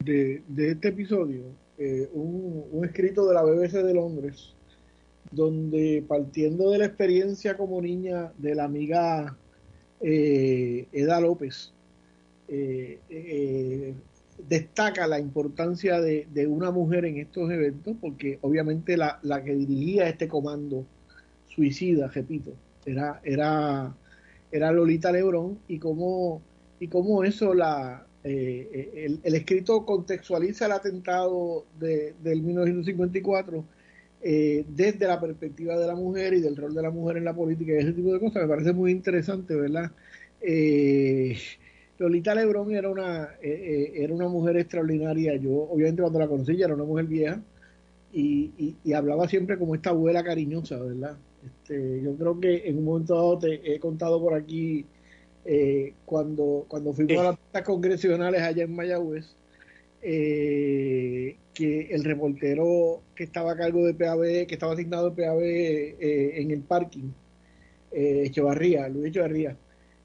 de, 0.01 0.43
de 0.47 0.71
este 0.71 0.89
episodio 0.89 1.43
eh, 1.77 2.09
un, 2.13 2.65
un 2.71 2.85
escrito 2.85 3.27
de 3.27 3.35
la 3.35 3.43
BBC 3.43 3.73
de 3.73 3.95
Londres 3.95 4.55
donde 5.31 6.03
partiendo 6.07 6.71
de 6.71 6.79
la 6.79 6.87
experiencia 6.87 7.57
como 7.57 7.83
niña 7.83 8.33
de 8.39 8.55
la 8.55 8.65
amiga 8.65 9.37
eh, 10.01 10.87
Eda 10.93 11.21
López, 11.21 11.73
destaca 14.47 15.07
la 15.07 15.19
importancia 15.19 16.01
de, 16.01 16.47
una 16.47 16.71
mujer 16.71 17.05
en 17.05 17.19
estos 17.19 17.51
eventos, 17.51 17.97
porque 18.01 18.39
obviamente 18.43 18.97
la, 18.97 19.21
que 19.45 19.55
dirigía 19.55 20.09
este 20.09 20.29
comando 20.29 20.87
suicida, 21.47 22.09
repito, 22.09 22.53
era, 22.85 23.21
era, 23.25 23.95
era 24.53 24.73
Lolita 24.73 25.11
Lebrón, 25.13 25.59
y 25.69 25.79
cómo, 25.79 26.43
y 26.81 26.89
cómo 26.89 27.25
eso 27.25 27.55
la... 27.55 28.07
el, 28.23 29.21
el, 29.23 29.35
escrito 29.35 29.85
contextualiza 29.85 30.67
el 30.67 30.73
atentado 30.73 31.65
de, 31.79 32.15
del 32.23 32.43
1954 32.43 33.65
eh, 34.21 34.65
desde 34.69 35.07
la 35.07 35.21
perspectiva 35.21 35.79
de 35.79 35.87
la 35.87 35.95
mujer 35.95 36.35
y 36.35 36.41
del 36.41 36.57
rol 36.57 36.75
de 36.75 36.83
la 36.83 36.91
mujer 36.91 37.19
en 37.19 37.25
la 37.25 37.35
política 37.35 37.73
y 37.73 37.77
ese 37.77 37.93
tipo 37.93 38.13
de 38.13 38.19
cosas, 38.19 38.43
me 38.43 38.49
parece 38.49 38.73
muy 38.73 38.91
interesante, 38.91 39.55
¿verdad? 39.55 39.93
Eh, 40.41 41.37
Lolita 41.99 42.35
Lebrón 42.35 42.73
era 42.73 42.89
una, 42.91 43.31
eh, 43.43 43.93
era 43.97 44.15
una 44.15 44.29
mujer 44.29 44.57
extraordinaria. 44.57 45.37
Yo, 45.37 45.51
obviamente, 45.51 46.03
cuando 46.03 46.19
la 46.19 46.29
conocí, 46.29 46.57
ya 46.57 46.67
era 46.67 46.75
una 46.75 46.85
mujer 46.85 47.07
vieja 47.07 47.43
y, 48.13 48.77
y, 48.85 48.93
hablaba 48.93 49.29
siempre 49.29 49.59
como 49.59 49.75
esta 49.75 49.91
abuela 49.91 50.23
cariñosa, 50.23 50.79
¿verdad? 50.79 51.17
Este, 51.45 52.01
yo 52.03 52.17
creo 52.17 52.41
que 52.41 52.69
en 52.69 52.79
un 52.79 52.85
momento 52.85 53.15
dado 53.15 53.39
te 53.39 53.75
he 53.75 53.79
contado 53.79 54.21
por 54.21 54.35
aquí 54.35 54.87
cuando, 56.05 56.67
cuando 56.69 56.93
fuimos 56.93 57.19
a 57.21 57.23
las 57.25 57.37
pistas 57.39 57.63
congresionales 57.63 58.43
allá 58.43 58.65
en 58.65 58.77
Mayagüez, 58.77 59.35
eh, 60.03 61.37
que 61.59 61.89
el 61.91 62.05
reportero 62.05 63.03
que 63.17 63.25
estaba 63.25 63.53
a 63.53 63.57
cargo 63.57 63.85
de 63.85 63.93
PAB, 63.93 64.47
que 64.47 64.55
estaba 64.55 64.75
asignado 64.75 65.11
de 65.11 65.23
PAB 65.23 65.41
eh, 65.43 66.41
en 66.41 66.53
el 66.53 66.61
parking, 66.61 67.11
eh, 67.91 68.23
Echevarría, 68.27 68.89
Luis 68.89 69.09
Echevarría, 69.09 69.57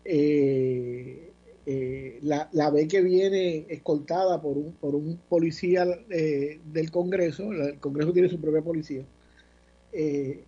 eh, 0.03 1.32
eh, 1.65 2.19
la, 2.21 2.49
la, 2.51 2.69
ve 2.69 2.87
que 2.87 3.01
viene 3.01 3.65
escoltada 3.69 4.41
por 4.41 4.57
un, 4.57 4.73
por 4.73 4.95
un 4.95 5.17
policía 5.29 5.85
del 5.85 6.91
Congreso, 6.91 7.51
el 7.51 7.79
Congreso 7.79 8.13
tiene 8.13 8.29
su 8.29 8.39
propia 8.39 8.61
policía, 8.61 9.03
y, 9.93 10.39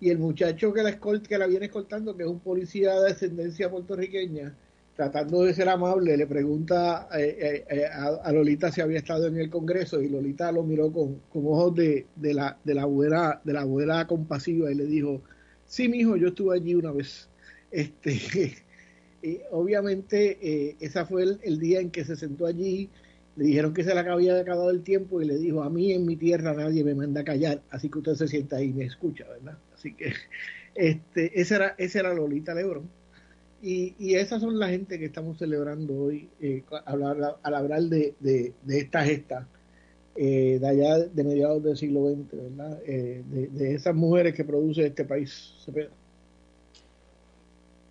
y, 0.00 0.10
el 0.10 0.18
muchacho 0.18 0.72
que 0.72 0.82
la, 0.82 0.98
que 0.98 1.38
la 1.38 1.46
viene 1.46 1.66
escoltando, 1.66 2.16
que 2.16 2.22
es 2.24 2.28
un 2.28 2.40
policía 2.40 3.00
de 3.00 3.10
ascendencia 3.10 3.70
puertorriqueña, 3.70 4.54
tratando 4.96 5.42
de 5.42 5.52
ser 5.52 5.68
amable, 5.68 6.16
le 6.16 6.26
pregunta 6.26 7.06
eh, 7.14 7.36
eh, 7.38 7.64
eh, 7.68 7.84
a, 7.86 8.32
Lolita 8.32 8.72
si 8.72 8.80
había 8.80 8.98
estado 8.98 9.26
en 9.26 9.36
el 9.36 9.50
Congreso 9.50 10.00
y 10.00 10.08
Lolita 10.08 10.50
lo 10.50 10.62
miró 10.62 10.90
con, 10.90 11.20
ojos 11.34 11.74
de, 11.74 12.06
de, 12.16 12.32
la, 12.32 12.58
de, 12.64 12.74
la 12.74 12.82
abuela, 12.82 13.40
de 13.44 13.52
la 13.52 13.60
abuela 13.60 14.06
compasiva 14.06 14.72
y 14.72 14.74
le 14.74 14.86
dijo, 14.86 15.20
sí, 15.66 15.88
mijo, 15.88 16.16
yo 16.16 16.28
estuve 16.28 16.56
allí 16.56 16.74
una 16.74 16.92
vez. 16.92 17.28
Este, 17.70 18.18
y 19.26 19.40
obviamente 19.50 20.76
ese 20.80 21.04
fue 21.04 21.24
el, 21.42 21.58
día 21.58 21.80
en 21.80 21.90
que 21.90 22.04
se 22.04 22.16
sentó 22.16 22.46
allí, 22.46 22.88
le 23.36 23.44
dijeron 23.44 23.74
que 23.74 23.84
se 23.84 23.94
le 23.94 24.00
había 24.00 24.38
acabado 24.40 24.70
el 24.70 24.82
tiempo 24.82 25.20
y 25.20 25.26
le 25.26 25.36
dijo, 25.36 25.62
a 25.62 25.70
mí 25.70 25.92
en 25.92 26.06
mi 26.06 26.16
tierra 26.16 26.54
nadie 26.54 26.84
me 26.84 26.94
manda 26.94 27.20
a 27.20 27.24
callar, 27.24 27.62
así 27.70 27.88
que 27.90 27.98
usted 27.98 28.14
se 28.14 28.28
sienta 28.28 28.56
ahí 28.56 28.70
y 28.70 28.72
me 28.72 28.84
escucha, 28.84 29.26
¿verdad? 29.28 29.58
Así 29.74 29.94
que 29.94 30.12
este, 30.74 31.38
ese 31.40 31.54
era, 31.56 31.74
ese 31.78 31.98
era 31.98 32.14
Lolita 32.14 32.54
Lebron 32.54 32.88
y, 33.62 33.94
y 33.98 34.14
esas 34.14 34.40
son 34.40 34.58
la 34.58 34.68
gente 34.68 34.98
que 34.98 35.06
estamos 35.06 35.38
celebrando 35.38 35.94
hoy 35.94 36.28
eh, 36.40 36.62
al, 36.84 37.02
hablar 37.42 37.82
de, 37.82 38.14
de, 38.20 38.52
de 38.62 38.78
esta 38.78 39.04
gesta 39.04 39.48
eh, 40.14 40.58
de 40.60 40.68
allá 40.68 40.98
de 40.98 41.24
mediados 41.24 41.62
del 41.62 41.76
siglo 41.76 42.10
XX, 42.10 42.32
¿verdad? 42.32 42.80
Eh, 42.86 43.22
de, 43.28 43.48
de, 43.48 43.74
esas 43.74 43.94
mujeres 43.94 44.34
que 44.34 44.44
produce 44.44 44.86
este 44.86 45.04
país. 45.04 45.52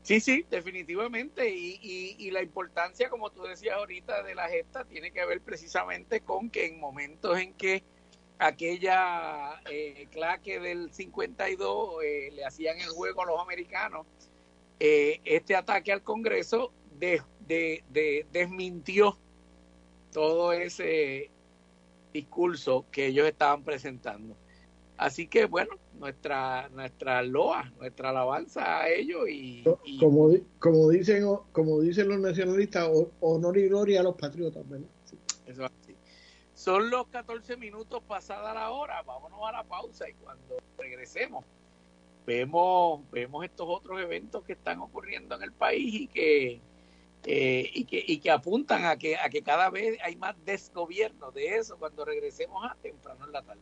Sí, 0.05 0.19
sí, 0.19 0.45
definitivamente. 0.51 1.49
Y, 1.49 1.79
y, 1.81 2.15
y, 2.19 2.29
la 2.29 2.43
importancia, 2.43 3.09
como 3.09 3.31
tú 3.31 3.41
decías 3.41 3.75
ahorita, 3.75 4.21
de 4.21 4.35
la 4.35 4.47
gesta 4.47 4.85
tiene 4.85 5.11
que 5.11 5.25
ver 5.25 5.41
precisamente 5.41 6.21
con 6.21 6.51
que 6.51 6.67
en 6.67 6.79
momentos 6.79 7.39
en 7.39 7.53
que 7.55 7.83
aquella 8.37 9.59
eh, 9.67 10.07
claque 10.11 10.59
del 10.59 10.93
52 10.93 12.03
eh, 12.03 12.29
le 12.33 12.45
hacían 12.45 12.77
el 12.79 12.89
juego 12.89 13.23
a 13.23 13.25
los 13.25 13.41
americanos, 13.41 14.05
eh, 14.79 15.21
este 15.25 15.55
ataque 15.55 15.91
al 15.91 16.03
Congreso 16.03 16.71
de, 16.99 17.23
de, 17.39 17.83
de, 17.89 18.27
desmintió 18.31 19.17
todo 20.11 20.53
ese 20.53 21.31
discurso 22.13 22.85
que 22.91 23.07
ellos 23.07 23.27
estaban 23.27 23.63
presentando. 23.63 24.37
Así 24.97 25.27
que 25.27 25.45
bueno, 25.45 25.75
nuestra 25.99 26.69
nuestra 26.69 27.21
loa, 27.21 27.71
nuestra 27.77 28.09
alabanza 28.09 28.81
a 28.81 28.89
ellos 28.89 29.27
y, 29.29 29.63
como 29.99 30.29
como 30.59 30.89
dicen 30.89 31.25
como 31.51 31.81
dicen 31.81 32.07
los 32.07 32.19
nacionalistas, 32.19 32.89
honor 33.19 33.57
y 33.57 33.67
gloria 33.67 33.99
a 33.99 34.03
los 34.03 34.15
patriotas, 34.15 34.67
¿verdad? 34.69 34.87
Eso 35.45 35.65
así. 35.65 35.95
Son 36.53 36.89
los 36.89 37.07
14 37.07 37.57
minutos 37.57 38.01
pasada 38.07 38.53
la 38.53 38.71
hora, 38.71 39.01
vámonos 39.03 39.39
a 39.47 39.51
la 39.51 39.63
pausa 39.63 40.09
y 40.09 40.13
cuando 40.13 40.57
regresemos 40.77 41.43
vemos 42.25 43.01
vemos 43.11 43.45
estos 43.45 43.67
otros 43.69 44.01
eventos 44.01 44.43
que 44.43 44.53
están 44.53 44.79
ocurriendo 44.79 45.35
en 45.35 45.43
el 45.43 45.51
país 45.51 45.93
y 45.93 46.07
que 46.07 46.61
eh, 47.27 47.71
y, 47.73 47.85
que, 47.85 48.03
y 48.05 48.19
que 48.19 48.29
apuntan 48.29 48.85
a 48.85 48.97
que, 48.97 49.17
a 49.17 49.29
que 49.29 49.41
cada 49.41 49.71
vez 49.71 49.97
hay 50.03 50.15
más 50.15 50.35
desgobierno 50.45 51.31
de 51.31 51.55
eso 51.55 51.75
cuando 51.77 52.05
regresemos 52.05 52.63
a 52.63 52.75
temprano 52.75 53.25
en 53.25 53.31
la 53.31 53.41
tarde. 53.41 53.61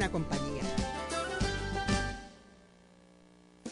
buena 0.01 0.11
compañía. 0.11 1.00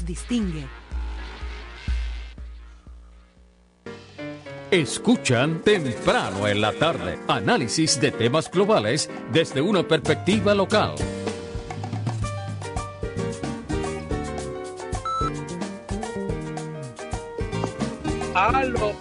distingue. 0.00 0.66
Escuchan 4.72 5.60
temprano 5.60 6.48
en 6.48 6.62
la 6.62 6.72
tarde 6.72 7.18
análisis 7.28 8.00
de 8.00 8.10
temas 8.10 8.50
globales 8.50 9.10
desde 9.30 9.60
una 9.60 9.86
perspectiva 9.86 10.54
local. 10.54 10.94
A 18.34 18.64
los 18.64 18.94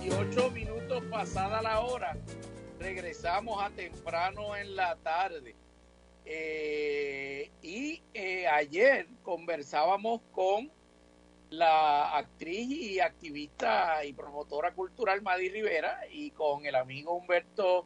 18 0.00 0.50
minutos 0.52 1.02
pasada 1.10 1.60
la 1.60 1.80
hora, 1.80 2.16
regresamos 2.78 3.60
a 3.60 3.68
temprano 3.70 4.54
en 4.54 4.76
la 4.76 4.94
tarde. 4.94 5.56
Eh, 6.32 7.50
y 7.60 8.00
eh, 8.14 8.46
ayer 8.46 9.08
conversábamos 9.24 10.20
con 10.30 10.70
la 11.50 12.16
actriz 12.16 12.70
y 12.70 13.00
activista 13.00 14.04
y 14.04 14.12
promotora 14.12 14.72
cultural 14.72 15.22
Madi 15.22 15.48
Rivera 15.48 16.02
y 16.08 16.30
con 16.30 16.64
el 16.66 16.76
amigo 16.76 17.14
Humberto 17.14 17.84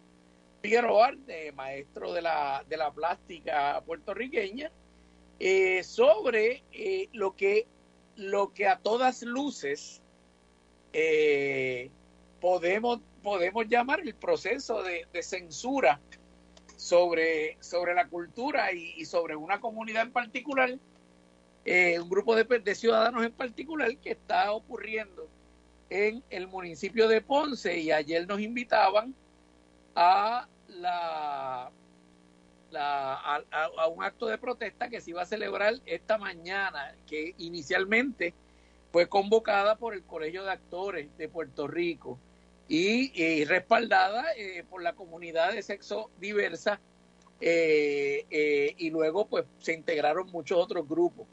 Figueroa, 0.61 1.13
maestro 1.55 2.13
de 2.13 2.21
la, 2.21 2.63
de 2.69 2.77
la 2.77 2.93
plástica 2.93 3.83
puertorriqueña, 3.87 4.71
eh, 5.41 5.83
sobre 5.83 6.65
lo, 7.15 7.35
que, 7.37 7.67
lo 8.17 8.53
que 8.53 8.69
a 8.69 8.77
todas 8.79 9.23
luces 9.23 10.03
podemos, 12.43 13.01
podemos 13.23 13.67
llamar 13.69 14.01
el 14.01 14.15
proceso 14.15 14.83
de, 14.83 15.07
de 15.15 15.23
censura 15.23 15.99
sobre, 16.85 17.57
sobre 17.61 17.95
la 17.95 18.09
cultura 18.09 18.71
y, 18.73 19.07
sobre 19.07 19.35
una 19.35 19.59
comunidad 19.59 20.03
en 20.03 20.13
particular, 20.13 20.79
eh, 21.65 21.99
un 21.99 22.11
grupo 22.11 22.37
de, 22.37 22.75
ciudadanos 22.75 23.25
en 23.25 23.33
particular 23.33 23.97
que 23.97 24.11
está 24.11 24.53
ocurriendo 24.53 25.27
en 25.89 26.23
el 26.29 26.47
municipio 26.47 27.09
de 27.09 27.23
Ponce. 27.23 27.79
Y 27.79 27.91
ayer 27.91 28.29
nos 28.29 28.39
invitaban 28.39 29.15
a 29.95 30.47
la, 30.69 31.73
a, 32.75 33.89
un 33.89 34.05
acto 34.05 34.27
de 34.27 34.37
protesta 34.37 34.91
que 34.91 35.01
se 35.01 35.09
iba 35.09 35.23
a 35.23 35.27
celebrar 35.27 35.81
esta 35.87 36.19
mañana, 36.19 36.95
que 37.07 37.35
inicialmente 37.39 38.35
fue 38.93 39.09
convocada 39.09 39.77
por 39.77 39.95
el 39.95 40.03
Colegio 40.03 40.45
de 40.45 40.51
Actores 40.51 41.17
de 41.17 41.31
Puerto 41.31 41.67
Rico 41.67 42.19
y, 42.69 43.45
respaldada 43.45 44.25
eh, 44.37 44.65
por 44.69 44.83
la 44.83 44.95
comunidad 44.95 45.53
de 45.53 45.63
sexo 45.63 46.11
diversa 46.21 46.81
eh, 47.41 48.25
eh, 48.31 48.75
y 48.79 48.91
luego 48.91 49.27
pues 49.27 49.45
se 49.59 49.75
integraron 49.75 50.31
muchos 50.31 50.59
otros 50.59 50.89
grupos. 50.89 51.27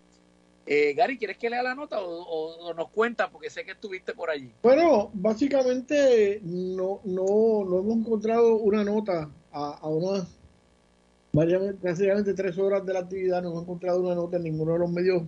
Gary, 0.95 1.17
¿quieres 1.17 1.37
que 1.37 1.49
lea 1.49 1.63
la 1.63 1.75
nota 1.75 1.97
o, 1.99 2.73
nos 2.73 2.89
cuenta? 2.91 3.29
Porque 3.29 3.49
sé 3.49 3.65
que 3.65 3.71
estuviste 3.71 4.13
por 4.13 4.29
allí. 4.29 4.53
Bueno, 4.63 5.09
básicamente 5.13 6.39
no, 6.43 7.01
no, 7.03 7.65
no 7.67 7.79
hemos 7.79 7.97
encontrado 7.97 8.55
una 8.55 8.81
nota 8.85 9.29
a, 9.51 9.79
a 9.81 10.25
básicamente 11.33 12.33
tres 12.33 12.57
horas 12.57 12.85
de 12.85 12.93
la 12.93 12.99
actividad, 12.99 13.41
no 13.41 13.49
hemos 13.49 13.63
encontrado 13.63 13.99
una 13.99 14.15
nota 14.15 14.37
en 14.37 14.43
ninguno 14.43 14.73
de 14.73 14.79
los 14.79 14.91
medios 14.91 15.23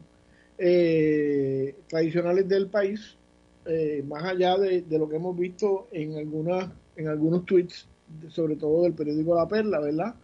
tradicionales 1.89 2.47
del 2.47 2.67
país 2.69 3.17
eh, 3.65 4.03
más 4.07 4.23
allá 4.23 4.57
de, 4.57 4.83
lo 4.89 5.07
que 5.07 5.15
hemos 5.15 5.37
visto 5.37 5.87
en 5.91 6.17
algunas 6.17 6.69
en 6.95 7.07
algunos 7.07 7.45
tweets, 7.45 7.87
sobre 8.27 8.55
todo 8.55 8.83
del 8.83 8.93
periódico 8.93 9.35
La 9.35 9.47
Perla, 9.47 9.79
¿verdad? 9.79 10.15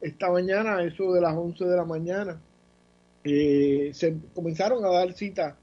Esta 0.00 0.30
mañana, 0.30 0.82
eso 0.82 1.12
de 1.12 1.20
las 1.20 1.36
11 1.36 1.64
de 1.64 1.76
la 1.76 1.84
mañana, 1.84 2.40
eh, 3.22 3.90
se 3.92 4.16
comenzaron 4.34 4.84
a 4.84 4.88
dar 4.88 5.12
cita 5.12 5.56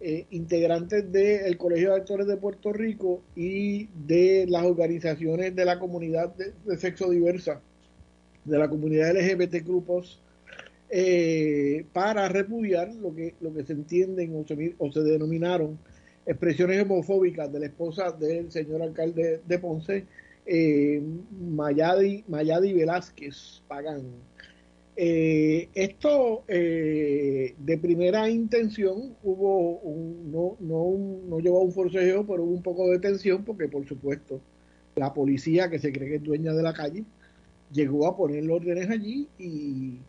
eh, 0.00 0.26
integrantes 0.30 1.10
del 1.12 1.56
Colegio 1.56 1.90
de 1.90 1.96
Actores 1.96 2.26
de 2.26 2.36
Puerto 2.36 2.72
Rico 2.72 3.22
y 3.36 3.86
de 3.86 4.46
las 4.48 4.64
organizaciones 4.64 5.54
de 5.54 5.64
la 5.64 5.78
comunidad 5.78 6.34
de, 6.34 6.76
sexo 6.78 7.10
diversa, 7.10 7.60
de 8.44 8.58
la 8.58 8.68
comunidad 8.68 9.14
LGBT 9.14 9.64
grupos, 9.64 10.20
para 11.92 12.28
repudiar 12.28 12.94
lo 12.94 13.14
que, 13.14 13.34
lo 13.40 13.52
que 13.52 13.62
se 13.62 13.74
entienden 13.74 14.34
o 14.78 14.90
se 14.90 15.02
denominaron 15.02 15.78
expresiones 16.28 16.82
homofóbicas 16.82 17.50
de 17.50 17.58
la 17.58 17.66
esposa 17.66 18.12
del 18.12 18.52
señor 18.52 18.82
alcalde 18.82 19.40
de 19.46 19.58
Ponce, 19.58 20.04
eh, 20.44 21.02
Mayadi, 21.40 22.24
Mayadi 22.28 22.74
Velázquez 22.74 23.62
Pagán. 23.66 24.02
Eh, 24.94 25.70
esto 25.74 26.44
eh, 26.46 27.54
de 27.56 27.78
primera 27.78 28.28
intención 28.28 29.16
hubo 29.22 29.78
un, 29.78 30.30
no, 30.30 30.56
no, 30.60 30.98
no 31.28 31.38
llevó 31.38 31.60
a 31.60 31.64
un 31.64 31.72
forcejeo, 31.72 32.26
pero 32.26 32.42
hubo 32.42 32.52
un 32.52 32.62
poco 32.62 32.90
de 32.90 32.98
tensión 32.98 33.42
porque 33.44 33.68
por 33.68 33.86
supuesto 33.86 34.40
la 34.96 35.14
policía 35.14 35.70
que 35.70 35.78
se 35.78 35.92
cree 35.92 36.10
que 36.10 36.16
es 36.16 36.22
dueña 36.22 36.52
de 36.52 36.62
la 36.62 36.74
calle 36.74 37.04
llegó 37.72 38.06
a 38.06 38.16
poner 38.16 38.50
órdenes 38.50 38.90
allí 38.90 39.28
y, 39.38 40.00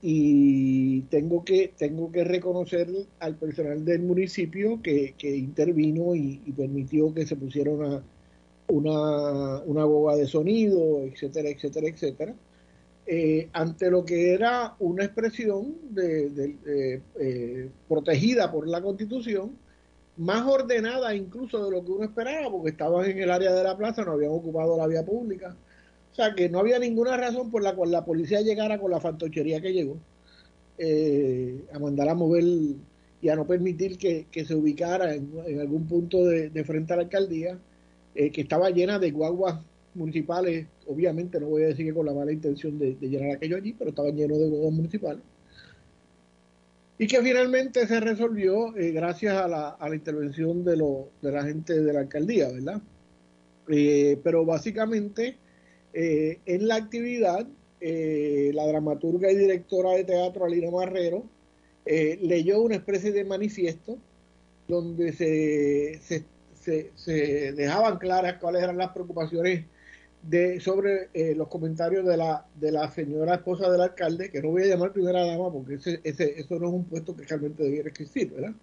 y 0.00 1.02
tengo 1.02 1.44
que 1.44 1.72
tengo 1.76 2.12
que 2.12 2.24
reconocer 2.24 2.88
al 3.18 3.36
personal 3.36 3.84
del 3.84 4.02
municipio 4.02 4.80
que, 4.82 5.14
que 5.18 5.36
intervino 5.36 6.14
y, 6.14 6.38
permitió 6.56 7.12
que 7.12 7.26
se 7.26 7.36
pusiera 7.36 7.70
una 7.70 8.02
una, 8.68 9.60
una 9.62 9.84
boba 9.84 10.16
de 10.16 10.26
sonido, 10.26 11.02
etcétera, 11.04 11.48
etcétera, 11.48 11.88
etcétera 11.88 12.34
eh, 13.10 13.48
ante 13.54 13.90
lo 13.90 14.04
que 14.04 14.34
era 14.34 14.76
una 14.80 15.02
expresión 15.02 15.76
de, 15.88 16.28
de, 16.28 17.00
eh, 17.18 17.70
protegida 17.88 18.52
por 18.52 18.68
la 18.68 18.82
Constitución, 18.82 19.56
más 20.18 20.46
ordenada 20.46 21.14
incluso 21.14 21.64
de 21.64 21.70
lo 21.70 21.82
que 21.82 21.90
uno 21.90 22.04
esperaba, 22.04 22.50
porque 22.50 22.68
estaban 22.68 23.06
en 23.06 23.18
el 23.18 23.30
área 23.30 23.54
de 23.54 23.64
la 23.64 23.78
plaza, 23.78 24.04
no 24.04 24.12
habían 24.12 24.32
ocupado 24.32 24.76
la 24.76 24.86
vía 24.86 25.06
pública. 25.06 25.56
Que 26.36 26.48
no 26.48 26.58
había 26.58 26.80
ninguna 26.80 27.16
razón 27.16 27.48
por 27.50 27.62
la 27.62 27.76
cual 27.76 27.92
la 27.92 28.04
policía 28.04 28.40
llegara 28.40 28.80
con 28.80 28.90
la 28.90 29.00
fantochería 29.00 29.60
que 29.60 29.72
llegó, 29.72 29.98
eh, 30.76 31.62
a 31.72 31.78
mandar 31.78 32.08
a 32.08 32.14
mover 32.14 32.42
y 32.42 33.28
a 33.28 33.36
no 33.36 33.46
permitir 33.46 33.98
que, 33.98 34.26
que 34.30 34.44
se 34.44 34.56
ubicara 34.56 35.14
en, 35.14 35.60
algún 35.60 35.86
punto 35.86 36.24
de, 36.24 36.64
frente 36.64 36.92
a 36.92 36.96
la 36.96 37.02
alcaldía, 37.02 37.56
eh, 38.16 38.30
que 38.30 38.40
estaba 38.40 38.70
llena 38.70 38.98
de 38.98 39.12
guaguas 39.12 39.60
municipales, 39.94 40.66
obviamente 40.88 41.38
no 41.38 41.46
voy 41.46 41.62
a 41.62 41.66
decir 41.68 41.86
que 41.86 41.94
con 41.94 42.06
la 42.06 42.12
mala 42.12 42.32
intención 42.32 42.78
de, 42.80 42.96
llenar 43.00 43.36
aquello 43.36 43.56
allí, 43.56 43.72
pero 43.72 43.90
estaban 43.90 44.16
llenos 44.16 44.38
de 44.38 44.48
huevos 44.48 44.72
municipales. 44.72 45.22
Y 46.98 47.06
que 47.06 47.22
finalmente 47.22 47.86
se 47.86 48.00
resolvió 48.00 48.76
eh, 48.76 48.90
gracias 48.90 49.36
a 49.36 49.46
la, 49.46 49.68
a 49.68 49.88
la 49.88 49.94
intervención 49.94 50.64
de, 50.64 50.76
lo, 50.76 51.10
de 51.22 51.30
la 51.30 51.44
gente 51.44 51.80
de 51.80 51.92
la 51.92 52.00
alcaldía, 52.00 52.48
¿verdad? 52.50 52.82
Pero 53.66 54.44
básicamente 54.44 55.36
eh, 56.00 56.38
en 56.46 56.68
la 56.68 56.76
actividad, 56.76 57.44
eh, 57.80 58.52
la 58.54 58.68
dramaturga 58.68 59.32
y 59.32 59.36
directora 59.36 59.90
de 59.94 60.04
teatro 60.04 60.44
Alina 60.44 60.70
Marrero 60.70 61.24
leyó 61.84 62.60
una 62.60 62.76
especie 62.76 63.12
de 63.12 63.24
manifiesto 63.24 63.96
donde 64.68 65.12
se, 65.12 65.98
se, 66.02 66.24
se, 66.54 66.92
se 66.94 67.52
dejaban 67.52 67.98
claras 67.98 68.36
cuáles 68.38 68.62
eran 68.62 68.76
las 68.76 68.90
preocupaciones 68.90 69.64
de 70.22 70.60
sobre 70.60 71.08
eh, 71.14 71.34
los 71.34 71.48
comentarios 71.48 72.06
de 72.06 72.16
la 72.16 72.46
de 72.54 72.70
la 72.70 72.90
señora 72.92 73.34
esposa 73.34 73.68
del 73.68 73.80
alcalde, 73.80 74.30
que 74.30 74.40
no 74.40 74.50
voy 74.50 74.62
a 74.62 74.66
llamar 74.66 74.92
primera 74.92 75.24
dama 75.24 75.50
porque 75.50 75.74
ese, 75.74 76.00
ese, 76.04 76.38
eso 76.38 76.60
no 76.60 76.68
es 76.68 76.74
un 76.74 76.84
puesto 76.84 77.16
que 77.16 77.24
realmente 77.24 77.64
debiera 77.64 77.88
existir, 77.88 78.30
¿verdad? 78.30 78.54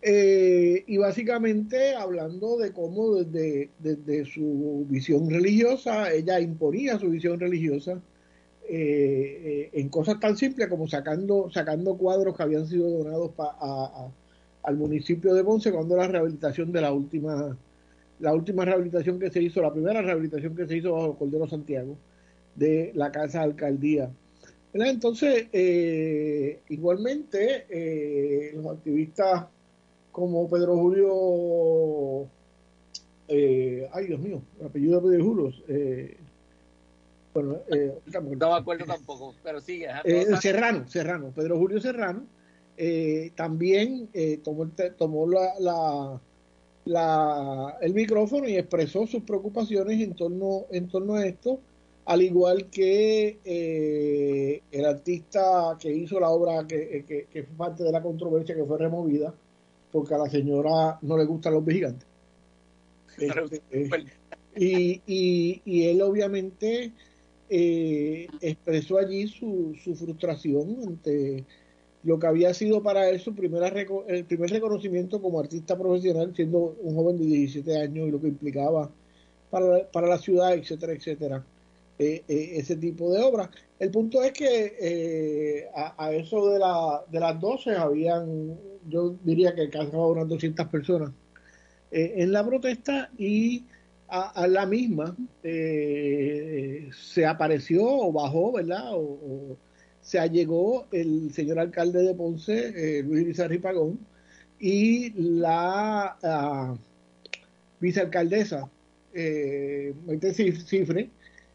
Eh, 0.00 0.84
y 0.86 0.96
básicamente 0.96 1.94
hablando 1.94 2.56
de 2.56 2.72
cómo 2.72 3.16
desde, 3.16 3.70
desde, 3.80 4.24
su 4.24 4.86
visión 4.88 5.28
religiosa, 5.28 6.12
ella 6.12 6.38
imponía 6.38 6.98
su 7.00 7.10
visión 7.10 7.40
religiosa 7.40 8.00
eh, 8.68 9.70
en 9.72 9.88
cosas 9.88 10.20
tan 10.20 10.36
simples 10.36 10.68
como 10.68 10.86
sacando, 10.86 11.50
sacando 11.50 11.96
cuadros 11.96 12.36
que 12.36 12.42
habían 12.44 12.66
sido 12.68 12.88
donados 12.88 13.32
a, 13.38 14.08
al 14.62 14.76
municipio 14.76 15.34
de 15.34 15.42
Ponce 15.42 15.72
cuando 15.72 15.96
la 15.96 16.06
rehabilitación 16.06 16.70
de 16.70 16.80
la 16.80 16.92
última 16.92 17.56
la 18.20 18.34
última 18.34 18.64
rehabilitación 18.64 19.18
que 19.18 19.30
se 19.30 19.42
hizo, 19.42 19.62
la 19.62 19.72
primera 19.72 20.02
rehabilitación 20.02 20.54
que 20.56 20.66
se 20.66 20.76
hizo 20.76 20.92
bajo 20.92 21.16
Cordero 21.16 21.48
Santiago 21.48 21.96
de 22.56 22.92
la 22.94 23.12
Casa 23.12 23.42
Alcaldía. 23.42 24.10
Entonces, 24.72 25.46
eh, 25.52 26.60
igualmente, 26.68 27.66
eh, 27.70 28.52
los 28.54 28.66
activistas 28.66 29.46
como 30.12 30.48
Pedro 30.48 30.76
Julio, 30.76 32.28
eh, 33.28 33.88
ay 33.92 34.06
Dios 34.06 34.20
mío, 34.20 34.42
el 34.60 34.66
apellido 34.66 35.00
de 35.00 35.08
Pedro 35.08 35.24
Julio, 35.24 35.52
bueno, 37.34 37.58
no 38.36 38.50
me 38.50 38.56
acuerdo 38.56 38.84
tampoco, 38.84 39.34
pero 39.44 39.60
sigue. 39.60 39.88
Serrano, 40.40 40.88
Serrano, 40.88 41.30
Pedro 41.34 41.58
Julio 41.58 41.80
Serrano, 41.80 42.24
también 43.36 44.08
tomó, 44.42 44.68
tomó 44.96 45.28
la, 45.28 45.52
la 45.60 46.20
la, 46.88 47.76
el 47.82 47.94
micrófono 47.94 48.48
y 48.48 48.56
expresó 48.56 49.06
sus 49.06 49.22
preocupaciones 49.22 50.00
en 50.00 50.14
torno, 50.14 50.64
en 50.70 50.88
torno 50.88 51.14
a 51.14 51.26
esto, 51.26 51.60
al 52.06 52.22
igual 52.22 52.70
que 52.70 53.38
eh, 53.44 54.62
el 54.72 54.84
artista 54.86 55.76
que 55.78 55.92
hizo 55.92 56.18
la 56.18 56.30
obra 56.30 56.66
que, 56.66 57.04
que, 57.06 57.26
que, 57.26 57.42
fue 57.42 57.56
parte 57.56 57.84
de 57.84 57.92
la 57.92 58.02
controversia 58.02 58.54
que 58.54 58.64
fue 58.64 58.78
removida, 58.78 59.34
porque 59.90 60.14
a 60.14 60.18
la 60.18 60.28
señora 60.28 60.98
no 61.02 61.16
le 61.16 61.24
gustan 61.24 61.54
los 61.54 61.64
vigilantes. 61.64 62.06
Este, 63.18 63.62
y, 64.54 65.02
y, 65.06 65.62
y, 65.64 65.84
él 65.88 66.02
obviamente 66.02 66.92
eh, 67.50 68.28
expresó 68.40 68.98
allí 68.98 69.26
su, 69.26 69.76
su 69.82 69.96
frustración 69.96 70.76
ante 70.86 71.44
lo 72.04 72.18
que 72.18 72.26
había 72.26 72.54
sido 72.54 72.82
para 72.82 73.08
él 73.08 73.20
su 73.20 73.34
primera 73.34 73.68
el 73.68 74.24
primer 74.24 74.50
reconocimiento 74.50 75.20
como 75.20 75.40
artista 75.40 75.76
profesional, 75.76 76.32
siendo 76.34 76.76
un 76.80 76.94
joven 76.94 77.18
de 77.18 77.24
17 77.26 77.76
años 77.76 78.08
y 78.08 78.10
lo 78.10 78.20
que 78.20 78.28
implicaba 78.28 78.90
para, 79.50 79.88
para 79.90 80.08
la 80.08 80.18
ciudad, 80.18 80.54
etcétera, 80.54 80.92
etcétera, 80.92 81.44
eh, 81.98 82.22
eh, 82.28 82.50
ese 82.54 82.76
tipo 82.76 83.12
de 83.12 83.22
obras. 83.22 83.50
El 83.78 83.90
punto 83.90 84.22
es 84.22 84.32
que 84.32 84.76
eh, 84.80 85.68
a, 85.74 86.12
eso 86.12 86.50
de, 86.50 86.58
la, 86.58 87.04
de 87.10 87.20
las 87.20 87.40
12 87.40 87.76
habían, 87.76 88.58
yo 88.88 89.14
diría 89.22 89.54
que 89.54 89.62
alcanzaba 89.62 90.08
unas 90.08 90.28
200 90.28 90.66
personas 90.66 91.12
eh, 91.90 92.14
en 92.16 92.32
la 92.32 92.44
protesta 92.44 93.10
y 93.16 93.64
a, 94.08 94.46
la 94.48 94.64
misma 94.64 95.14
se 95.42 97.26
apareció 97.26 97.84
o 97.84 98.10
bajó, 98.10 98.52
¿verdad? 98.52 98.94
O, 98.94 99.56
se 100.08 100.18
allegó 100.18 100.86
el 100.90 101.34
señor 101.34 101.58
alcalde 101.58 102.02
de 102.02 102.14
Ponce, 102.14 102.72
eh, 102.74 103.02
Luis 103.02 103.26
Rizarri 103.26 103.58
Pagón, 103.58 103.98
y 104.58 105.10
la 105.10 106.74
vicealcaldesa, 107.78 108.70
eh, 109.12 109.92
Cifre, 110.66 111.10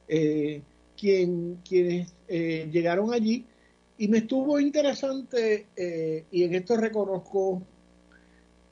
eh, 0.08 0.62
quien, 0.98 1.60
quienes 1.68 2.14
eh, 2.28 2.70
llegaron 2.72 3.14
allí, 3.14 3.46
y 3.98 4.08
me 4.08 4.20
estuvo 4.20 4.60
interesante, 4.60 5.68
eh, 5.76 6.26
y 6.32 6.44
en 6.44 6.56
esto 6.56 6.78
reconozco 6.78 7.62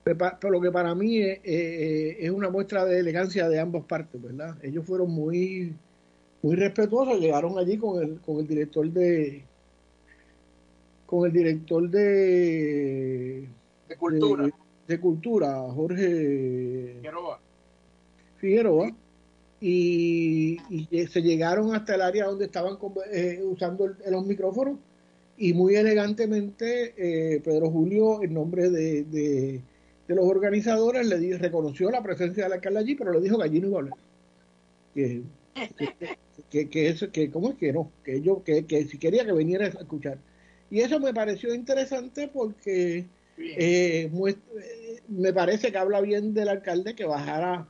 pero 0.03 0.49
lo 0.49 0.61
que 0.61 0.71
para 0.71 0.95
mí 0.95 1.19
es, 1.21 1.39
es, 1.43 2.31
una 2.31 2.49
muestra 2.49 2.85
de 2.85 2.99
elegancia 2.99 3.47
de 3.47 3.59
ambas 3.59 3.85
partes, 3.85 4.19
¿verdad? 4.19 4.57
Ellos 4.63 4.83
fueron 4.85 5.11
muy, 5.11 5.75
muy 6.41 6.55
respetuosos, 6.55 7.19
llegaron 7.19 7.57
allí 7.59 7.77
con 7.77 8.01
el, 8.01 8.19
con 8.19 8.39
el 8.39 8.47
director 8.47 8.89
de, 8.89 9.43
con 11.05 11.25
el 11.25 11.33
director 11.33 11.89
de, 11.89 13.47
de 13.87 13.95
cultura, 13.95 14.45
de, 14.45 14.53
de 14.87 14.99
cultura 14.99 15.61
Jorge 15.71 16.95
Figueroa, 16.95 17.39
Figueroa 18.37 18.91
y, 19.61 20.57
y, 20.71 21.07
se 21.07 21.21
llegaron 21.21 21.75
hasta 21.75 21.93
el 21.93 22.01
área 22.01 22.25
donde 22.25 22.45
estaban 22.45 22.79
eh, 23.13 23.39
usando 23.43 23.85
el, 23.85 23.95
los 24.11 24.25
micrófonos 24.25 24.79
y 25.37 25.53
muy 25.53 25.75
elegantemente 25.75 26.95
eh, 26.97 27.39
Pedro 27.41 27.69
Julio 27.69 28.23
en 28.23 28.33
nombre 28.33 28.71
de, 28.71 29.03
de, 29.03 29.61
de 30.07 30.15
los 30.15 30.25
organizadores 30.25 31.05
le 31.07 31.19
di, 31.19 31.33
reconoció 31.33 31.91
la 31.91 32.01
presencia 32.01 32.43
del 32.43 32.53
alcalde 32.53 32.79
allí 32.79 32.95
pero 32.95 33.13
le 33.13 33.21
dijo 33.21 33.37
que 33.37 33.43
allí 33.43 33.59
no 33.59 33.67
iba 33.67 33.77
a 33.77 33.81
hablar. 33.81 33.99
Que, 34.95 35.21
que, 36.49 36.69
que, 36.69 36.89
eso, 36.89 37.11
que 37.11 37.29
cómo 37.29 37.51
es 37.51 37.55
que 37.55 37.71
no 37.71 37.91
que 38.03 38.19
yo 38.21 38.43
que, 38.43 38.65
que 38.65 38.85
si 38.85 38.97
quería 38.97 39.25
que 39.25 39.33
viniera 39.33 39.65
a 39.65 39.69
escuchar. 39.69 40.17
Y 40.71 40.79
eso 40.79 40.99
me 40.99 41.13
pareció 41.13 41.53
interesante 41.53 42.29
porque 42.33 43.05
eh, 43.37 44.09
me 45.07 45.33
parece 45.33 45.71
que 45.71 45.77
habla 45.77 46.01
bien 46.01 46.33
del 46.33 46.49
alcalde 46.49 46.95
que 46.95 47.05
bajara 47.05 47.67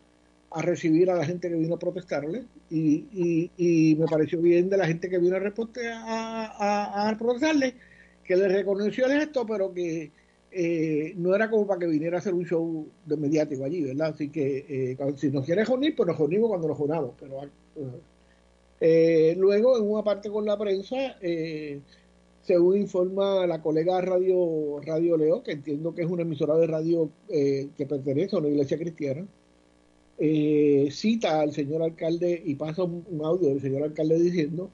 a 0.52 0.62
recibir 0.62 1.10
a 1.10 1.16
la 1.16 1.26
gente 1.26 1.50
que 1.50 1.56
vino 1.56 1.76
a 1.76 1.80
protestarle 1.80 2.44
y, 2.70 3.50
y, 3.58 3.96
me 3.96 4.06
pareció 4.06 4.42
bien 4.42 4.70
de 4.70 4.78
la 4.78 4.88
gente 4.88 5.10
que 5.10 5.18
vino 5.18 5.36
a, 5.36 5.40
a, 5.40 7.06
a, 7.06 7.10
a 7.10 7.18
protestarle 7.18 7.76
que 8.24 8.36
le 8.36 8.48
reconoció 8.50 9.06
el 9.06 9.20
gesto 9.20 9.46
pero 9.46 9.74
que 9.74 10.12
eh, 10.52 11.14
no 11.16 11.34
era 11.34 11.50
como 11.50 11.66
para 11.66 11.80
que 11.80 11.88
viniera 11.88 12.18
a 12.18 12.20
hacer 12.20 12.34
un 12.34 12.46
show 12.46 12.86
de 13.06 13.18
mediático 13.18 13.64
allí, 13.64 13.84
¿verdad? 13.84 14.10
Así 14.14 14.30
que 14.30 14.66
eh, 14.68 14.98
si 15.16 15.30
nos 15.30 15.46
quiere 15.46 15.64
joder, 15.64 15.96
pues 15.96 16.08
nos 16.08 16.18
jonimos 16.18 16.50
cuando 16.50 16.68
nos 16.68 16.78
jonamos. 16.78 17.12
Pero, 17.18 17.40
eh, 18.82 19.36
luego, 19.38 19.78
en 19.78 19.90
una 19.90 20.04
parte 20.04 20.30
con 20.30 20.46
la 20.46 20.58
prensa, 20.58 21.16
eh, 21.22 21.80
según 22.42 22.78
informa 22.78 23.48
la 23.48 23.62
colega 23.62 24.02
Radio, 24.02 24.82
Radio 24.84 25.16
Leo, 25.16 25.42
que 25.42 25.54
entiendo 25.54 25.96
que 25.96 26.02
es 26.02 26.10
una 26.10 26.24
emisora 26.24 26.56
de 26.58 26.68
radio 26.68 27.10
que 27.30 27.86
pertenece 27.88 28.36
a 28.36 28.40
una 28.40 28.50
iglesia 28.50 28.78
cristiana, 28.78 29.26
eh, 30.18 30.90
cita 30.92 31.40
al 31.42 31.52
señor 31.52 31.82
alcalde 31.82 32.42
y 32.46 32.56
pasa 32.56 32.84
un, 32.84 33.22
audio 33.24 33.50
del 33.50 33.62
señor 33.62 33.84
alcalde 33.84 34.20
diciendo 34.20 34.70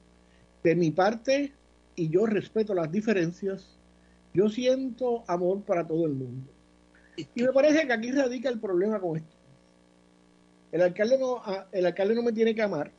de 0.62 0.74
mi 0.74 0.90
parte, 0.90 1.52
y 1.94 2.08
yo 2.10 2.26
respeto 2.26 2.74
las 2.74 2.90
diferencias, 2.92 3.78
yo 4.34 4.48
siento 4.48 5.24
amor 5.26 5.62
para 5.62 5.86
todo 5.86 6.06
el 6.06 6.12
mundo. 6.12 6.50
Y 7.34 7.42
me 7.42 7.52
parece 7.52 7.86
que 7.86 7.92
aquí 7.92 8.12
radica 8.12 8.48
el 8.48 8.60
problema 8.60 9.00
con 9.00 9.16
esto. 9.16 9.36
El 10.70 10.82
alcalde 10.82 11.18
no, 11.18 11.38
ah, 11.44 11.66
el 11.72 11.86
alcalde 11.86 12.14
no 12.14 12.22
me 12.22 12.32
tiene 12.32 12.54
que 12.54 12.62
amar. 12.62 12.92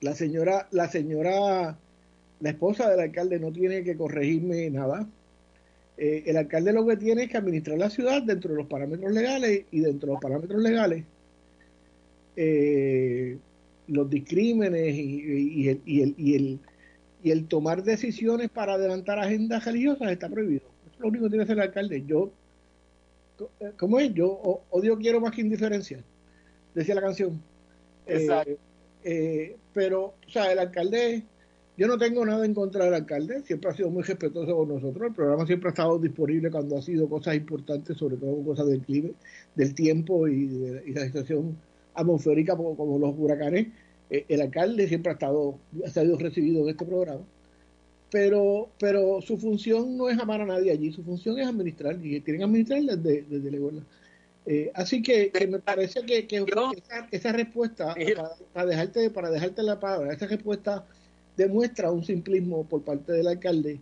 La 0.00 0.14
señora, 0.14 0.68
la 0.70 0.88
señora, 0.88 1.76
la 2.40 2.50
esposa 2.50 2.88
del 2.88 3.00
alcalde 3.00 3.38
no 3.38 3.52
tiene 3.52 3.82
que 3.82 3.96
corregirme 3.96 4.70
nada. 4.70 5.06
Eh, 6.02 6.22
el 6.24 6.38
alcalde 6.38 6.72
lo 6.72 6.86
que 6.86 6.96
tiene 6.96 7.24
es 7.24 7.30
que 7.30 7.36
administrar 7.36 7.76
la 7.76 7.90
ciudad 7.90 8.22
dentro 8.22 8.52
de 8.52 8.56
los 8.56 8.66
parámetros 8.66 9.12
legales 9.12 9.66
y 9.70 9.80
dentro 9.80 10.06
de 10.06 10.12
los 10.14 10.22
parámetros 10.22 10.62
legales 10.62 11.04
eh, 12.36 13.36
los 13.86 14.08
discrímenes 14.08 14.94
y, 14.94 15.68
el, 15.68 15.82
y, 15.84 16.00
el, 16.00 16.14
y, 16.16 16.34
el, 16.34 16.58
y 17.22 17.30
el 17.30 17.46
tomar 17.48 17.82
decisiones 17.82 18.48
para 18.48 18.74
adelantar 18.74 19.18
agendas 19.18 19.62
religiosas 19.66 20.10
está 20.10 20.30
prohibido. 20.30 20.62
Eso 20.86 20.94
es 20.94 21.00
lo 21.00 21.08
único 21.08 21.24
que 21.24 21.30
tiene 21.32 21.44
que 21.44 21.52
hacer 21.52 21.58
el 21.58 21.68
alcalde. 21.68 22.04
Yo, 22.06 22.30
¿cómo 23.76 24.00
es? 24.00 24.14
Yo 24.14 24.62
odio 24.70 24.96
quiero 24.96 25.20
más 25.20 25.32
que 25.32 25.42
indiferencia, 25.42 26.02
decía 26.74 26.94
la 26.94 27.02
canción. 27.02 27.42
Exacto. 28.06 28.56
Eh, 29.04 29.56
pero, 29.74 30.14
o 30.26 30.30
sea, 30.30 30.50
el 30.50 30.60
alcalde, 30.60 31.24
yo 31.80 31.86
no 31.86 31.96
tengo 31.96 32.26
nada 32.26 32.44
en 32.44 32.52
contra 32.52 32.84
del 32.84 32.92
alcalde, 32.92 33.40
siempre 33.42 33.70
ha 33.70 33.74
sido 33.74 33.88
muy 33.88 34.02
respetuoso 34.02 34.54
con 34.54 34.68
nosotros, 34.68 35.02
el 35.08 35.14
programa 35.14 35.46
siempre 35.46 35.70
ha 35.70 35.70
estado 35.70 35.98
disponible 35.98 36.50
cuando 36.50 36.76
ha 36.76 36.82
sido 36.82 37.08
cosas 37.08 37.36
importantes, 37.36 37.96
sobre 37.96 38.18
todo 38.18 38.44
cosas 38.44 38.66
del 38.66 38.82
clima, 38.82 39.08
del 39.54 39.74
tiempo 39.74 40.28
y, 40.28 40.46
de, 40.46 40.82
y 40.84 40.92
la 40.92 41.06
situación 41.06 41.56
atmosférica 41.94 42.54
como, 42.54 42.98
los 42.98 43.14
huracanes. 43.16 43.68
Eh, 44.10 44.26
el 44.28 44.42
alcalde 44.42 44.88
siempre 44.88 45.12
ha 45.12 45.14
estado, 45.14 45.58
ha 45.82 45.88
sido 45.88 46.18
recibido 46.18 46.64
en 46.64 46.68
este 46.68 46.84
programa. 46.84 47.22
Pero, 48.10 48.68
pero 48.78 49.22
su 49.22 49.38
función 49.38 49.96
no 49.96 50.10
es 50.10 50.18
amar 50.18 50.42
a 50.42 50.46
nadie 50.46 50.72
allí, 50.72 50.92
su 50.92 51.02
función 51.02 51.38
es 51.38 51.46
administrar, 51.46 51.94
y 51.94 52.20
tienen 52.20 52.40
que 52.40 52.44
administrar 52.44 52.82
desde, 52.82 53.22
desde 53.22 53.50
la 53.50 53.56
igualdad. 53.56 53.82
Eh, 54.44 54.70
así 54.74 55.00
que, 55.00 55.30
que, 55.30 55.46
me 55.46 55.60
parece 55.60 56.02
que, 56.02 56.26
que 56.26 56.44
esa, 56.76 57.08
esa, 57.10 57.32
respuesta, 57.32 57.94
para, 57.94 58.30
para, 58.52 58.66
dejarte, 58.66 59.08
para 59.08 59.30
dejarte 59.30 59.62
la 59.62 59.80
palabra, 59.80 60.12
esa 60.12 60.26
respuesta 60.26 60.84
demuestra 61.40 61.90
un 61.90 62.04
simplismo 62.04 62.68
por 62.68 62.82
parte 62.82 63.12
del 63.12 63.26
alcalde 63.26 63.80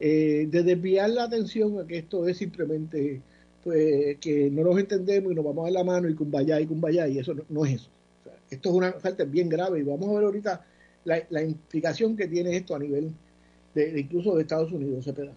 eh, 0.00 0.46
de 0.50 0.62
desviar 0.64 1.10
la 1.10 1.24
atención 1.24 1.78
a 1.78 1.86
que 1.86 1.98
esto 1.98 2.26
es 2.26 2.38
simplemente 2.38 3.22
pues 3.62 4.18
que 4.18 4.50
no 4.50 4.64
nos 4.64 4.78
entendemos 4.78 5.30
y 5.30 5.34
nos 5.36 5.44
vamos 5.44 5.68
a 5.68 5.70
la 5.70 5.84
mano 5.84 6.08
y 6.08 6.14
cumbaya 6.14 6.60
y 6.60 6.66
cumbaya 6.66 7.06
y 7.06 7.18
eso 7.18 7.34
no, 7.48 7.64
es 7.64 7.74
eso. 7.74 7.90
Esto 8.50 8.70
es 8.70 8.74
una 8.74 8.92
falta 8.92 9.24
bien 9.24 9.48
grave 9.48 9.80
y 9.80 9.82
vamos 9.82 10.08
a 10.08 10.14
ver 10.14 10.24
ahorita 10.24 10.66
la, 11.04 11.22
la 11.30 11.42
implicación 11.42 12.16
que 12.16 12.26
tiene 12.26 12.56
esto 12.56 12.74
a 12.74 12.78
nivel 12.80 13.12
de, 13.74 14.00
incluso 14.00 14.34
de 14.34 14.42
Estados 14.42 14.72
Unidos, 14.72 15.04
Cepeda. 15.04 15.32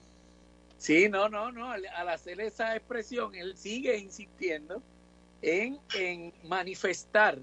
Sí, 0.77 1.07
no, 1.09 1.29
no, 1.29 1.51
no. 1.51 1.71
Al, 1.71 1.85
al, 1.85 2.09
hacer 2.09 2.39
esa 2.41 2.75
expresión, 2.75 3.35
él 3.35 3.55
sigue 3.57 3.97
insistiendo 3.97 4.81
en, 5.41 5.77
en 5.95 6.33
manifestar 6.47 7.39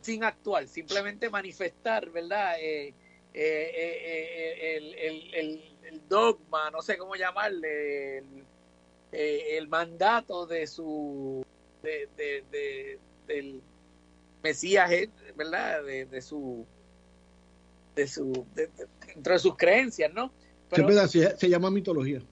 sin 0.00 0.24
actuar, 0.24 0.66
simplemente 0.66 1.28
manifestar, 1.30 2.10
¿verdad? 2.10 2.54
Eh, 2.60 2.94
eh, 3.32 3.72
eh, 3.74 4.76
el, 4.76 4.94
el, 4.94 5.34
el, 5.34 5.78
el, 5.84 6.08
dogma, 6.08 6.70
no 6.70 6.82
sé 6.82 6.98
cómo 6.98 7.14
llamarle, 7.14 8.18
el, 8.18 8.44
eh, 9.12 9.56
el 9.56 9.68
mandato 9.68 10.46
de 10.46 10.66
su 10.66 11.44
de, 11.82 12.08
de, 12.16 12.44
de, 12.50 12.98
del 13.26 13.62
Mesías, 14.42 14.90
¿verdad? 15.36 15.84
De, 15.84 16.06
de 16.06 16.22
su 16.22 16.66
de 17.94 18.08
su 18.08 18.46
dentro 18.54 19.32
de 19.32 19.38
sus 19.38 19.56
creencias, 19.56 20.12
¿no? 20.12 20.32
Pero, 20.68 21.08
se, 21.08 21.36
se, 21.36 21.48
llama 21.48 21.70
mitología. 21.70 22.22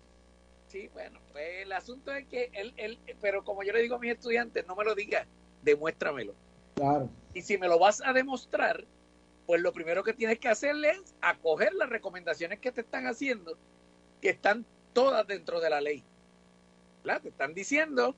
Sí, 0.68 0.88
bueno, 0.92 1.20
pues 1.32 1.62
el 1.62 1.72
asunto 1.72 2.12
es 2.12 2.26
que 2.26 2.50
él, 2.54 2.72
él, 2.76 2.98
pero 3.20 3.44
como 3.44 3.62
yo 3.62 3.72
le 3.72 3.82
digo 3.82 3.96
a 3.96 3.98
mis 3.98 4.12
estudiantes, 4.12 4.66
no 4.66 4.76
me 4.76 4.84
lo 4.84 4.94
digas, 4.94 5.26
demuéstramelo. 5.62 6.34
Claro. 6.74 7.11
Y 7.34 7.42
si 7.42 7.58
me 7.58 7.66
lo 7.66 7.78
vas 7.78 8.00
a 8.04 8.12
demostrar, 8.12 8.84
pues 9.48 9.62
lo 9.62 9.72
primero 9.72 10.04
que 10.04 10.12
tienes 10.12 10.38
que 10.38 10.48
hacerle 10.48 10.90
es 10.90 11.14
acoger 11.22 11.72
las 11.72 11.88
recomendaciones 11.88 12.58
que 12.58 12.70
te 12.70 12.82
están 12.82 13.06
haciendo, 13.06 13.56
que 14.20 14.28
están 14.28 14.66
todas 14.92 15.26
dentro 15.26 15.58
de 15.58 15.70
la 15.70 15.80
ley. 15.80 16.04
¿verdad? 17.02 17.22
Te 17.22 17.30
están 17.30 17.54
diciendo 17.54 18.14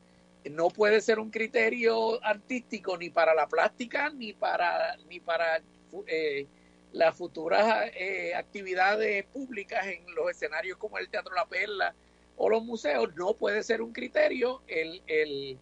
no 0.50 0.70
puede 0.70 1.00
ser 1.00 1.20
un 1.20 1.30
criterio 1.30 2.20
artístico 2.24 2.98
ni 2.98 3.10
para 3.10 3.32
la 3.32 3.46
plástica 3.46 4.10
ni 4.10 4.32
para 4.32 4.96
ni 5.08 5.20
para 5.20 5.62
eh, 6.08 6.48
las 6.90 7.16
futuras 7.16 7.92
eh, 7.94 8.34
actividades 8.34 9.24
públicas 9.26 9.86
en 9.86 10.12
los 10.16 10.32
escenarios 10.32 10.78
como 10.78 10.98
el 10.98 11.10
Teatro 11.10 11.32
La 11.32 11.46
Perla 11.46 11.94
o 12.38 12.48
los 12.48 12.64
museos 12.64 13.14
no 13.14 13.34
puede 13.34 13.62
ser 13.62 13.82
un 13.82 13.92
criterio 13.92 14.62
el, 14.66 15.00
el, 15.06 15.58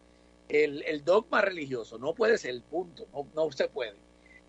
el, 0.49 1.05
dogma 1.05 1.43
religioso 1.43 1.99
no 1.99 2.15
puede 2.15 2.39
ser 2.39 2.63
punto 2.63 3.07
no, 3.13 3.27
no 3.35 3.53
se 3.53 3.69
puede 3.69 4.08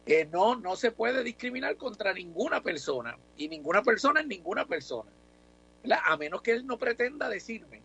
que 0.09 0.25
no 0.25 0.55
no 0.55 0.75
se 0.75 0.89
puede 0.89 1.23
discriminar 1.23 1.77
contra 1.77 2.13
ninguna 2.13 2.63
persona 2.63 3.15
y 3.37 3.47
ninguna 3.47 3.83
persona 3.83 4.21
es 4.21 4.25
ninguna 4.25 4.65
persona 4.65 5.11
¿verdad? 5.83 5.99
a 6.03 6.17
menos 6.17 6.41
que 6.41 6.51
él 6.53 6.65
no 6.65 6.79
pretenda 6.79 7.29
decirme 7.29 7.83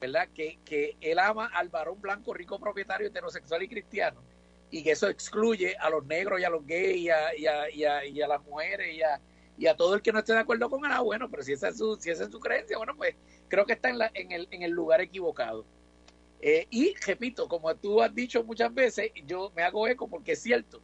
¿verdad? 0.00 0.28
Que, 0.32 0.60
que 0.64 0.96
él 1.00 1.18
ama 1.18 1.46
al 1.46 1.70
varón 1.70 2.00
blanco, 2.00 2.32
rico, 2.32 2.60
propietario, 2.60 3.08
heterosexual 3.08 3.64
y 3.64 3.68
cristiano, 3.68 4.22
y 4.70 4.84
que 4.84 4.92
eso 4.92 5.08
excluye 5.08 5.76
a 5.76 5.90
los 5.90 6.06
negros 6.06 6.40
y 6.40 6.44
a 6.44 6.50
los 6.50 6.64
gays 6.64 6.96
y 6.98 7.10
a, 7.10 7.36
y 7.36 7.46
a, 7.84 8.04
y 8.06 8.22
a, 8.22 8.28
las 8.28 8.40
mujeres 8.44 8.94
y 8.94 9.02
a, 9.02 9.20
y 9.56 9.66
a 9.66 9.76
todo 9.76 9.94
el 9.94 10.02
que 10.02 10.12
no 10.12 10.20
esté 10.20 10.34
de 10.34 10.38
acuerdo 10.38 10.70
con 10.70 10.84
él, 10.84 10.92
ah, 10.94 11.00
bueno, 11.00 11.28
pero 11.28 11.42
si 11.42 11.52
esa 11.52 11.70
es 11.70 11.78
su, 11.78 11.96
si 11.96 12.10
esa 12.10 12.24
es 12.24 12.30
su 12.30 12.38
creencia, 12.38 12.76
bueno, 12.76 12.94
pues 12.96 13.16
creo 13.48 13.66
que 13.66 13.72
está 13.72 13.88
en, 13.88 13.98
la, 13.98 14.08
en, 14.14 14.30
el, 14.30 14.46
en 14.52 14.62
el 14.62 14.70
lugar 14.70 15.00
equivocado. 15.00 15.66
Eh, 16.40 16.68
y 16.70 16.94
repito, 17.04 17.48
como 17.48 17.74
tú 17.74 18.00
has 18.00 18.14
dicho 18.14 18.44
muchas 18.44 18.72
veces, 18.72 19.10
yo 19.26 19.50
me 19.56 19.62
hago 19.62 19.88
eco 19.88 20.06
porque 20.06 20.32
es 20.32 20.42
cierto, 20.42 20.80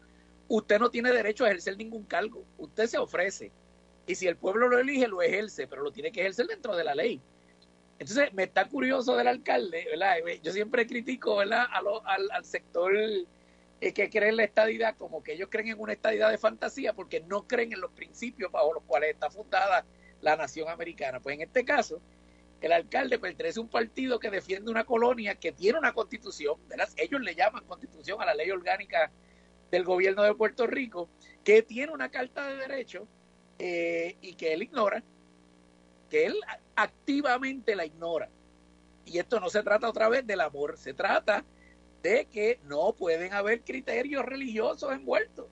usted 0.48 0.78
no 0.78 0.90
tiene 0.90 1.12
derecho 1.12 1.44
a 1.44 1.48
ejercer 1.48 1.76
ningún 1.76 2.04
cargo, 2.04 2.44
usted 2.58 2.86
se 2.86 2.98
ofrece, 2.98 3.52
y 4.06 4.14
si 4.14 4.26
el 4.26 4.36
pueblo 4.36 4.68
lo 4.68 4.78
elige, 4.78 5.08
lo 5.08 5.22
ejerce, 5.22 5.66
pero 5.66 5.82
lo 5.82 5.92
tiene 5.92 6.12
que 6.12 6.20
ejercer 6.20 6.46
dentro 6.46 6.76
de 6.76 6.84
la 6.84 6.94
ley. 6.94 7.20
Entonces, 7.98 8.32
me 8.34 8.44
está 8.44 8.68
curioso 8.68 9.16
del 9.16 9.28
alcalde, 9.28 9.86
¿verdad? 9.90 10.16
Yo 10.42 10.52
siempre 10.52 10.86
critico, 10.86 11.40
al, 11.40 12.44
sector 12.44 12.92
eh, 13.80 13.92
que 13.92 14.10
cree 14.10 14.30
en 14.30 14.36
la 14.36 14.44
estadidad, 14.44 14.96
como 14.96 15.22
que 15.22 15.32
ellos 15.32 15.48
creen 15.50 15.68
en 15.68 15.80
una 15.80 15.92
estadidad 15.92 16.30
de 16.30 16.38
fantasía, 16.38 16.92
porque 16.92 17.20
no 17.20 17.46
creen 17.46 17.72
en 17.72 17.80
los 17.80 17.92
principios 17.92 18.50
bajo 18.50 18.74
los 18.74 18.82
cuales 18.82 19.10
está 19.10 19.30
fundada 19.30 19.86
la 20.20 20.36
nación 20.36 20.68
americana. 20.68 21.20
Pues 21.20 21.36
en 21.36 21.42
este 21.42 21.64
caso, 21.64 22.00
el 22.60 22.72
alcalde 22.72 23.18
pertenece 23.18 23.60
a 23.60 23.62
un 23.62 23.68
partido 23.68 24.18
que 24.18 24.30
defiende 24.30 24.70
una 24.70 24.84
colonia 24.84 25.36
que 25.36 25.52
tiene 25.52 25.78
una 25.78 25.92
constitución. 25.92 26.56
Ellos 26.96 27.20
le 27.20 27.34
llaman 27.34 27.64
constitución 27.64 28.20
a 28.20 28.26
la 28.26 28.34
ley 28.34 28.50
orgánica 28.50 29.12
del 29.70 29.84
gobierno 29.84 30.22
de 30.22 30.34
Puerto 30.34 30.66
Rico, 30.66 31.08
que 31.42 31.62
tiene 31.62 31.92
una 31.92 32.10
carta 32.10 32.46
de 32.46 32.56
derechos 32.56 33.08
eh, 33.58 34.16
y 34.20 34.34
que 34.34 34.52
él 34.52 34.62
ignora 34.62 35.02
que 36.14 36.26
él 36.26 36.36
activamente 36.76 37.74
la 37.74 37.84
ignora. 37.84 38.28
Y 39.04 39.18
esto 39.18 39.40
no 39.40 39.50
se 39.50 39.62
trata 39.62 39.88
otra 39.88 40.08
vez 40.08 40.26
del 40.26 40.40
amor, 40.40 40.76
se 40.78 40.94
trata 40.94 41.44
de 42.02 42.26
que 42.26 42.60
no 42.68 42.92
pueden 42.92 43.32
haber 43.32 43.62
criterios 43.62 44.24
religiosos 44.24 44.92
envueltos 44.92 45.46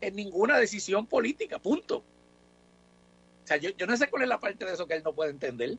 en 0.00 0.16
ninguna 0.16 0.58
decisión 0.58 1.06
política, 1.06 1.60
punto. 1.60 1.98
O 1.98 3.46
sea, 3.46 3.58
yo, 3.58 3.70
yo 3.78 3.86
no 3.86 3.96
sé 3.96 4.08
cuál 4.08 4.24
es 4.24 4.28
la 4.28 4.40
parte 4.40 4.64
de 4.64 4.72
eso 4.72 4.86
que 4.86 4.94
él 4.94 5.02
no 5.04 5.14
puede 5.14 5.30
entender. 5.30 5.78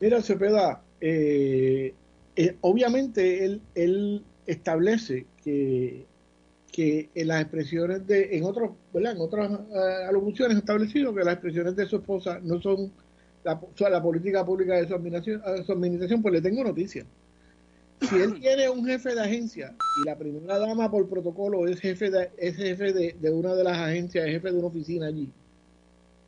Mira, 0.00 0.22
Cepeda, 0.22 0.82
eh, 1.00 1.94
eh, 2.36 2.56
obviamente 2.60 3.44
él, 3.44 3.60
él 3.74 4.24
establece 4.46 5.26
que, 5.44 6.06
que 6.78 7.10
en 7.12 7.26
las 7.26 7.42
expresiones 7.42 8.06
de, 8.06 8.36
en 8.36 8.44
otros, 8.44 8.70
¿verdad? 8.94 9.16
En 9.16 9.20
otras 9.20 9.50
uh, 9.50 10.08
alocuciones 10.08 10.58
establecido 10.58 11.12
que 11.12 11.24
las 11.24 11.34
expresiones 11.34 11.74
de 11.74 11.86
su 11.86 11.96
esposa 11.96 12.38
no 12.40 12.60
son 12.62 12.92
la, 13.42 14.00
política 14.00 14.46
pública 14.46 14.76
de 14.76 14.86
su 14.86 14.94
administración, 14.94 15.42
su 15.66 15.72
administración, 15.72 16.22
pues 16.22 16.34
le 16.34 16.40
tengo 16.40 16.62
noticia. 16.62 17.04
Si 18.08 18.14
él 18.14 18.34
tiene 18.40 18.70
un 18.70 18.86
jefe 18.86 19.12
de 19.12 19.20
agencia 19.20 19.74
y 20.04 20.06
la 20.06 20.16
primera 20.16 20.56
dama 20.56 20.88
por 20.88 21.08
protocolo 21.08 21.66
es 21.66 21.80
jefe 21.80 22.12
de, 22.12 22.30
es 22.36 22.54
jefe 22.54 22.92
de, 22.92 23.16
de 23.20 23.30
una 23.32 23.56
de 23.56 23.64
las 23.64 23.76
agencias, 23.76 24.26
es 24.26 24.34
jefe 24.34 24.52
de 24.52 24.58
una 24.58 24.68
oficina 24.68 25.08
allí, 25.08 25.32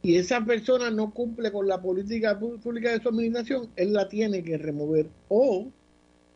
y 0.03 0.17
esa 0.17 0.45
persona 0.45 0.91
no 0.91 1.15
cumple 1.15 1.53
con 1.53 1.69
la 1.69 1.81
política 1.81 2.37
pública 2.37 2.91
de 2.91 3.01
su 3.01 3.09
administración, 3.09 3.69
él 3.77 3.93
la 3.93 4.09
tiene 4.09 4.43
que 4.43 4.59
remover 4.59 5.07
o 5.29 5.69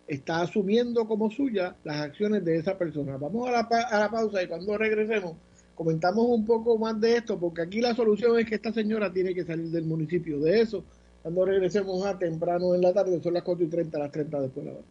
está 0.07 0.43
asumiendo 0.43 1.07
como 1.07 1.31
suya 1.31 1.77
las 1.85 2.01
acciones 2.01 2.45
de 2.45 2.57
esa 2.57 2.77
persona. 2.77 3.17
Vamos 3.17 3.49
a 3.49 3.53
la, 3.53 4.11
pausa 4.11 4.43
y 4.43 4.47
cuando 4.47 4.77
regresemos 4.77 5.37
comentamos 5.75 6.27
un 6.29 6.45
poco 6.45 6.79
más 6.79 7.01
de 7.01 7.17
esto, 7.17 7.39
porque 7.39 7.63
aquí 7.63 7.81
la 7.81 7.95
solución 7.95 8.39
es 8.39 8.47
que 8.47 8.55
esta 8.55 8.73
señora 8.73 9.13
tiene 9.13 9.35
que 9.35 9.45
salir 9.45 9.71
del 9.71 9.85
municipio. 9.85 10.39
De 10.39 10.61
eso, 10.61 10.85
cuando 11.23 11.45
regresemos 11.45 12.07
a 12.07 12.17
temprano 12.17 12.75
en 12.75 12.81
la 12.81 12.93
tarde, 12.93 13.21
son 13.21 13.35
las 13.35 13.43
4 13.43 13.65
y 13.65 13.69
30, 13.69 13.99
las 13.99 14.13
30 14.13 14.41
después 14.41 14.67
de 14.67 14.73
la 14.73 14.79
hora. 14.79 14.87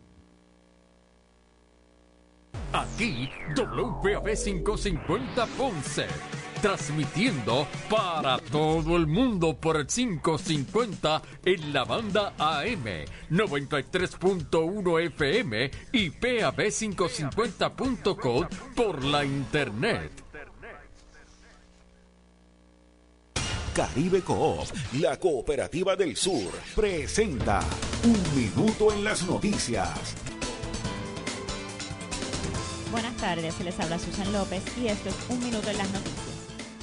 Aquí, 2.74 3.30
WPAB 3.56 4.34
550 4.36 5.46
Ponce 5.58 6.06
transmitiendo 6.64 7.68
para 7.90 8.40
todo 8.40 8.96
el 8.96 9.06
mundo 9.06 9.54
por 9.54 9.76
el 9.76 9.86
550 9.86 11.22
en 11.44 11.74
la 11.74 11.84
banda 11.84 12.36
AM, 12.38 12.86
93.1 13.30 15.06
FM 15.08 15.70
y 15.92 16.10
PAB550.com 16.10 18.48
por 18.74 19.04
la 19.04 19.26
internet. 19.26 20.10
Caribe 23.76 24.22
Coop, 24.22 24.66
la 25.02 25.20
cooperativa 25.20 25.98
del 25.98 26.16
sur, 26.16 26.50
presenta 26.74 27.60
Un 28.06 28.24
Minuto 28.38 28.94
en 28.94 29.04
las 29.04 29.28
Noticias. 29.28 30.16
Buenas 32.90 33.18
tardes, 33.18 33.54
se 33.56 33.66
les 33.66 33.78
habla 33.82 34.00
Susan 34.00 34.32
López 34.32 34.64
y 34.78 34.88
esto 34.88 35.10
es 35.10 35.16
Un 35.28 35.44
Minuto 35.44 35.70
en 35.70 35.78
las 35.78 35.92
Noticias. 35.92 36.23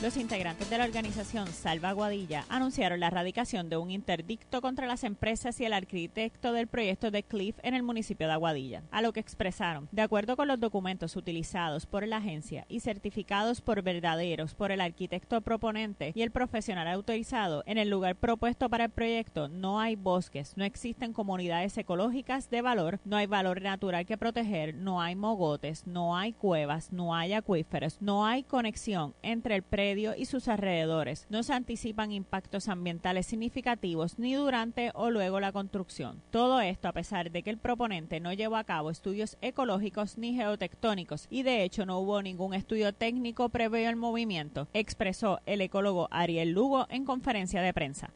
Los 0.03 0.17
integrantes 0.17 0.71
de 0.71 0.79
la 0.79 0.87
organización 0.87 1.47
Salva 1.49 1.93
Guadilla 1.93 2.47
anunciaron 2.49 3.01
la 3.01 3.09
erradicación 3.09 3.69
de 3.69 3.77
un 3.77 3.91
interdicto 3.91 4.63
contra 4.63 4.87
las 4.87 5.05
empresas 5.05 5.61
y 5.61 5.67
el 5.67 5.75
arquitecto 5.75 6.55
del 6.55 6.69
proyecto 6.69 7.11
de 7.11 7.23
Cliff 7.23 7.59
en 7.63 7.75
el 7.75 7.83
municipio 7.83 8.27
de 8.27 8.33
Aguadilla, 8.33 8.83
a 8.93 9.03
lo 9.03 9.13
que 9.13 9.21
expresaron, 9.21 9.91
de 9.93 10.01
acuerdo 10.01 10.37
con 10.37 10.49
los 10.49 10.59
documentos 10.59 11.17
utilizados 11.17 11.85
por 11.85 12.09
la 12.09 12.17
agencia 12.17 12.65
y 12.71 12.81
certificados 12.81 13.61
por 13.61 13.83
verdaderos 13.83 14.55
por 14.55 14.73
el 14.73 14.81
arquitecto 14.81 15.43
proponente 15.43 16.13
y 16.15 16.23
el 16.23 16.31
profesional 16.31 16.89
autorizado, 16.89 17.63
en 17.67 17.77
el 17.77 17.91
lugar 17.91 18.17
propuesto 18.17 18.71
para 18.71 18.85
el 18.85 18.91
proyecto 18.91 19.49
no 19.49 19.81
hay 19.81 19.97
bosques, 19.97 20.57
no 20.57 20.65
existen 20.65 21.13
comunidades 21.13 21.77
ecológicas 21.77 22.49
de 22.49 22.63
valor, 22.63 23.01
no 23.05 23.19
hay 23.19 23.27
valor 23.27 23.61
natural 23.61 24.07
que 24.07 24.17
proteger, 24.17 24.75
no 24.75 25.03
hay 25.03 25.15
mogotes, 25.15 25.87
no 25.87 26.17
hay 26.17 26.33
cuevas, 26.33 26.91
no 26.91 27.15
hay 27.15 27.35
acuíferos, 27.35 28.01
no 28.01 28.25
hay 28.25 28.45
conexión 28.45 29.13
entre 29.21 29.57
el 29.57 29.63
predio 29.63 29.90
y 29.91 30.25
sus 30.25 30.49
alrededores. 30.49 31.27
No 31.31 31.43
se 31.43 31.53
anticipan 31.53 32.13
impactos 32.13 32.69
ambientales 32.69 33.27
significativos 33.27 34.19
ni 34.19 34.35
durante 34.35 34.93
o 34.95 35.11
luego 35.11 35.41
la 35.41 35.53
construcción. 35.53 36.23
Todo 36.31 36.61
esto 36.61 36.89
a 36.89 36.93
pesar 36.93 37.31
de 37.31 37.43
que 37.43 37.51
el 37.51 37.59
proponente 37.59 38.21
no 38.21 38.33
llevó 38.33 38.57
a 38.57 38.65
cabo 38.65 38.91
estudios 38.91 39.37
ecológicos 39.41 40.17
ni 40.17 40.35
geotectónicos 40.35 41.27
y 41.31 41.43
de 41.43 41.65
hecho 41.65 41.87
no 41.87 41.99
hubo 41.99 42.23
ningún 42.23 42.55
estudio 42.55 42.93
técnico 42.93 43.49
previo 43.49 43.89
al 43.89 43.97
movimiento, 43.97 44.69
expresó 44.73 45.41
el 45.47 45.61
ecólogo 45.61 46.09
Ariel 46.11 46.53
Lugo 46.53 46.87
en 46.91 47.05
conferencia 47.05 47.63
de 47.63 47.75
prensa. 47.75 48.11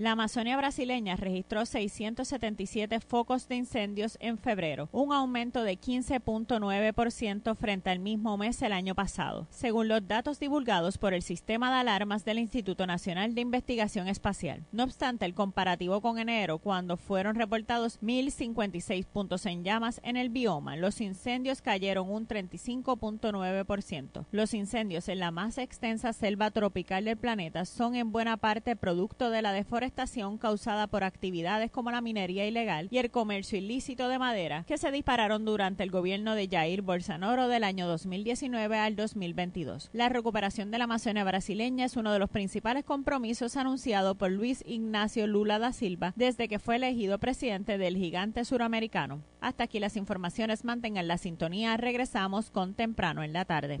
La 0.00 0.12
Amazonia 0.12 0.56
brasileña 0.56 1.16
registró 1.16 1.66
677 1.66 3.00
focos 3.00 3.48
de 3.48 3.56
incendios 3.56 4.16
en 4.18 4.38
febrero, 4.38 4.88
un 4.92 5.12
aumento 5.12 5.62
de 5.62 5.78
15.9% 5.78 7.54
frente 7.54 7.90
al 7.90 7.98
mismo 7.98 8.38
mes 8.38 8.62
el 8.62 8.72
año 8.72 8.94
pasado, 8.94 9.46
según 9.50 9.88
los 9.88 10.08
datos 10.08 10.40
divulgados 10.40 10.96
por 10.96 11.12
el 11.12 11.20
sistema 11.20 11.70
de 11.70 11.80
alarmas 11.80 12.24
del 12.24 12.38
Instituto 12.38 12.86
Nacional 12.86 13.34
de 13.34 13.42
Investigación 13.42 14.08
Espacial. 14.08 14.64
No 14.72 14.84
obstante, 14.84 15.26
el 15.26 15.34
comparativo 15.34 16.00
con 16.00 16.18
enero, 16.18 16.60
cuando 16.60 16.96
fueron 16.96 17.34
reportados 17.34 18.00
1.056 18.00 19.04
puntos 19.04 19.44
en 19.44 19.64
llamas 19.64 20.00
en 20.02 20.16
el 20.16 20.30
bioma, 20.30 20.76
los 20.76 21.02
incendios 21.02 21.60
cayeron 21.60 22.10
un 22.10 22.26
35.9%. 22.26 24.24
Los 24.32 24.54
incendios 24.54 25.10
en 25.10 25.18
la 25.18 25.30
más 25.30 25.58
extensa 25.58 26.14
selva 26.14 26.50
tropical 26.52 27.04
del 27.04 27.18
planeta 27.18 27.66
son 27.66 27.96
en 27.96 28.12
buena 28.12 28.38
parte 28.38 28.76
producto 28.76 29.28
de 29.28 29.42
la 29.42 29.52
deforestación 29.52 29.89
causada 30.38 30.86
por 30.86 31.04
actividades 31.04 31.70
como 31.70 31.90
la 31.90 32.00
minería 32.00 32.46
ilegal 32.46 32.88
y 32.90 32.98
el 32.98 33.10
comercio 33.10 33.58
ilícito 33.58 34.08
de 34.08 34.18
madera 34.18 34.64
que 34.66 34.78
se 34.78 34.90
dispararon 34.90 35.44
durante 35.44 35.82
el 35.82 35.90
gobierno 35.90 36.34
de 36.34 36.48
Jair 36.48 36.82
Bolsonaro 36.82 37.48
del 37.48 37.64
año 37.64 37.86
2019 37.86 38.78
al 38.78 38.96
2022. 38.96 39.90
La 39.92 40.08
recuperación 40.08 40.70
de 40.70 40.78
la 40.78 40.84
Amazonia 40.84 41.24
brasileña 41.24 41.84
es 41.84 41.96
uno 41.96 42.12
de 42.12 42.18
los 42.18 42.30
principales 42.30 42.84
compromisos 42.84 43.56
anunciado 43.56 44.14
por 44.14 44.30
Luis 44.30 44.64
Ignacio 44.66 45.26
Lula 45.26 45.58
da 45.58 45.72
Silva 45.72 46.12
desde 46.16 46.48
que 46.48 46.58
fue 46.58 46.76
elegido 46.76 47.18
presidente 47.18 47.78
del 47.78 47.96
gigante 47.96 48.44
suramericano. 48.44 49.22
Hasta 49.40 49.64
aquí 49.64 49.80
las 49.80 49.96
informaciones, 49.96 50.64
mantengan 50.64 51.08
la 51.08 51.18
sintonía, 51.18 51.76
regresamos 51.76 52.50
con 52.50 52.74
temprano 52.74 53.22
en 53.22 53.32
la 53.32 53.44
tarde. 53.44 53.80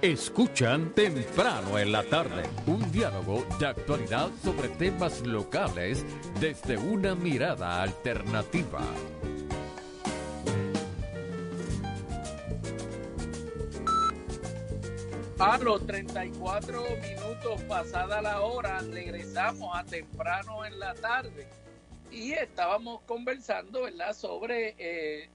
Escuchan 0.00 0.94
temprano 0.94 1.76
en 1.76 1.90
la 1.90 2.04
tarde 2.04 2.44
un 2.68 2.88
diálogo 2.92 3.44
de 3.58 3.66
actualidad 3.66 4.30
sobre 4.44 4.68
temas 4.68 5.26
locales 5.26 6.04
desde 6.38 6.78
una 6.78 7.16
mirada 7.16 7.82
alternativa. 7.82 8.78
A 15.40 15.58
los 15.58 15.84
34 15.84 16.80
minutos 17.02 17.60
pasada 17.62 18.22
la 18.22 18.42
hora, 18.42 18.80
regresamos 18.82 19.76
a 19.76 19.82
temprano 19.82 20.64
en 20.64 20.78
la 20.78 20.94
tarde 20.94 21.48
y 22.12 22.34
estábamos 22.34 23.00
conversando, 23.02 23.82
¿verdad?, 23.82 24.14
sobre 24.14 24.76
eh, 24.78 25.28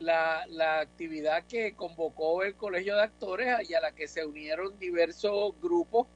la, 0.00 0.44
la, 0.48 0.80
actividad 0.80 1.44
que 1.46 1.74
convocó 1.74 2.42
el 2.42 2.54
Colegio 2.54 2.96
de 2.96 3.02
Actores 3.02 3.68
y 3.68 3.74
a 3.74 3.80
la 3.80 3.92
que 3.92 4.08
se 4.08 4.24
unieron 4.24 4.78
diversos 4.78 5.54
grupos 5.60 6.06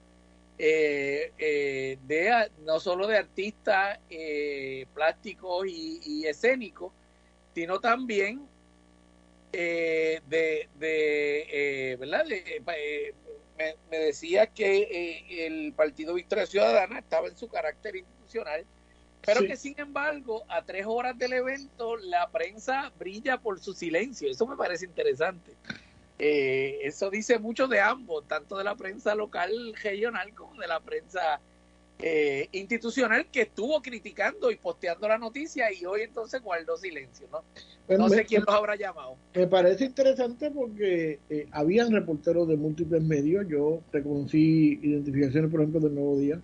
eh, 0.60 1.32
eh, 1.38 1.98
de 2.02 2.50
no 2.64 2.80
solo 2.80 3.06
de 3.06 3.16
artistas 3.16 4.00
eh, 4.10 4.86
plásticos 4.92 5.64
y, 5.68 6.26
escénicos, 6.26 6.92
sino 7.54 7.78
también 7.80 8.48
de, 9.52 10.20
de 10.74 11.96
¿verdad? 11.98 12.24
me, 12.26 13.74
me, 13.88 13.98
decía 13.98 14.48
que 14.48 15.46
el 15.46 15.72
Partido 15.74 16.14
Victoria 16.14 16.46
Ciudadana 16.46 16.98
estaba 16.98 17.28
en 17.28 17.36
su 17.36 17.48
carácter 17.48 17.94
institucional 17.96 18.66
pero 19.24 19.40
que 19.40 19.56
sin 19.56 19.78
embargo, 19.78 20.44
a 20.48 20.62
tres 20.62 20.86
horas 20.86 21.18
del 21.18 21.34
evento, 21.34 21.96
la 21.96 22.28
prensa 22.30 22.92
brilla 22.98 23.38
por 23.38 23.60
su 23.60 23.74
silencio. 23.74 24.30
Eso 24.30 24.46
me 24.46 24.56
parece 24.56 24.86
interesante. 24.86 25.52
Eh, 26.18 26.80
eso 26.82 27.10
dice 27.10 27.38
mucho 27.38 27.68
de 27.68 27.80
ambos, 27.80 28.26
tanto 28.26 28.56
de 28.58 28.64
la 28.64 28.74
prensa 28.74 29.14
local, 29.14 29.74
regional, 29.82 30.34
como 30.34 30.60
de 30.60 30.66
la 30.66 30.80
prensa 30.80 31.40
eh, 32.00 32.48
institucional 32.52 33.26
que 33.26 33.42
estuvo 33.42 33.82
criticando 33.82 34.52
y 34.52 34.56
posteando 34.56 35.08
la 35.08 35.18
noticia 35.18 35.72
y 35.72 35.84
hoy 35.84 36.02
entonces 36.02 36.40
guardó 36.40 36.76
silencio, 36.76 37.26
¿no? 37.32 37.42
no 37.96 38.08
sé 38.08 38.24
quién 38.24 38.44
los 38.46 38.54
habrá 38.54 38.76
llamado. 38.76 39.16
Me 39.34 39.48
parece 39.48 39.86
interesante 39.86 40.50
porque 40.50 41.18
eh, 41.28 41.48
habían 41.50 41.90
reporteros 41.90 42.46
de 42.46 42.56
múltiples 42.56 43.02
medios, 43.02 43.46
yo 43.48 43.80
reconocí 43.92 44.78
identificaciones, 44.82 45.50
por 45.50 45.60
ejemplo, 45.60 45.80
del 45.80 45.94
Nuevo 45.94 46.18
Día, 46.18 46.40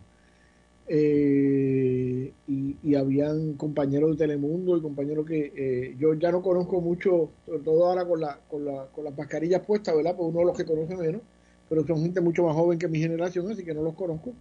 eh, 0.86 2.32
y, 2.46 2.94
habían 2.94 3.54
compañeros 3.54 4.12
de 4.12 4.16
Telemundo 4.18 4.76
y 4.76 4.82
compañeros 4.82 5.26
que 5.26 5.52
eh, 5.56 5.96
yo 5.98 6.14
ya 6.14 6.30
no 6.30 6.42
conozco 6.42 6.80
mucho, 6.80 7.30
sobre 7.44 7.60
todo 7.60 7.86
ahora 7.86 8.06
con, 8.06 8.20
la, 8.20 8.38
con, 8.48 8.64
la, 8.64 8.86
con 8.94 9.04
las 9.04 9.16
mascarillas 9.16 9.62
puestas, 9.62 9.96
¿verdad? 9.96 10.14
Pues 10.16 10.28
uno 10.28 10.40
de 10.40 10.44
los 10.46 10.56
que 10.56 10.64
conoce 10.64 10.94
menos, 10.96 11.22
pero 11.68 11.84
son 11.86 12.02
gente 12.02 12.20
mucho 12.20 12.44
más 12.44 12.54
joven 12.54 12.78
que 12.78 12.86
mi 12.86 13.00
generación, 13.00 13.50
así 13.50 13.64
que 13.64 13.74
no 13.74 13.82
los 13.82 13.94
conozco. 13.94 14.32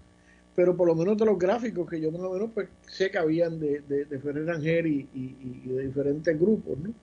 Pero 0.55 0.77
por 0.77 0.87
lo 0.87 0.93
menos 0.95 1.17
de 1.17 1.25
los 1.25 1.39
gráficos 1.39 1.89
que 1.89 1.99
yo 1.99 2.11
más 2.11 2.21
o 2.21 2.33
menos 2.33 2.51
pues, 2.53 2.67
sé 2.87 3.09
que 3.09 3.17
habían 3.17 3.59
de, 3.59 3.81
de, 3.81 4.05
de 4.05 4.19
Ferrer 4.19 4.45
Rangel 4.45 4.85
y, 4.85 5.09
y, 5.13 5.63
y, 5.65 5.69
de 5.69 5.87
diferentes 5.87 6.39
grupos, 6.39 6.77
¿no? 6.77 6.93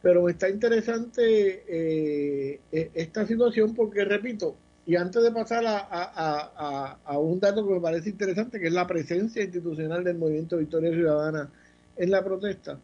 Pero 0.00 0.28
está 0.28 0.48
interesante 0.50 1.64
eh, 1.66 2.60
e, 2.70 2.90
esta 2.94 3.26
situación 3.26 3.74
porque, 3.74 4.04
repito, 4.04 4.54
y 4.86 4.96
antes 4.96 5.22
de 5.22 5.32
pasar 5.32 5.64
a, 5.66 5.86
a, 5.90 6.98
a, 7.04 7.18
un 7.18 7.40
dato 7.40 7.66
que 7.66 7.74
me 7.74 7.80
parece 7.80 8.10
interesante, 8.10 8.60
que 8.60 8.66
es 8.66 8.72
la 8.72 8.86
presencia 8.86 9.42
institucional 9.42 10.04
del 10.04 10.18
movimiento 10.18 10.58
Victoria 10.58 10.90
Ciudadana 10.90 11.50
en 11.96 12.10
la 12.10 12.22
protesta, 12.22 12.78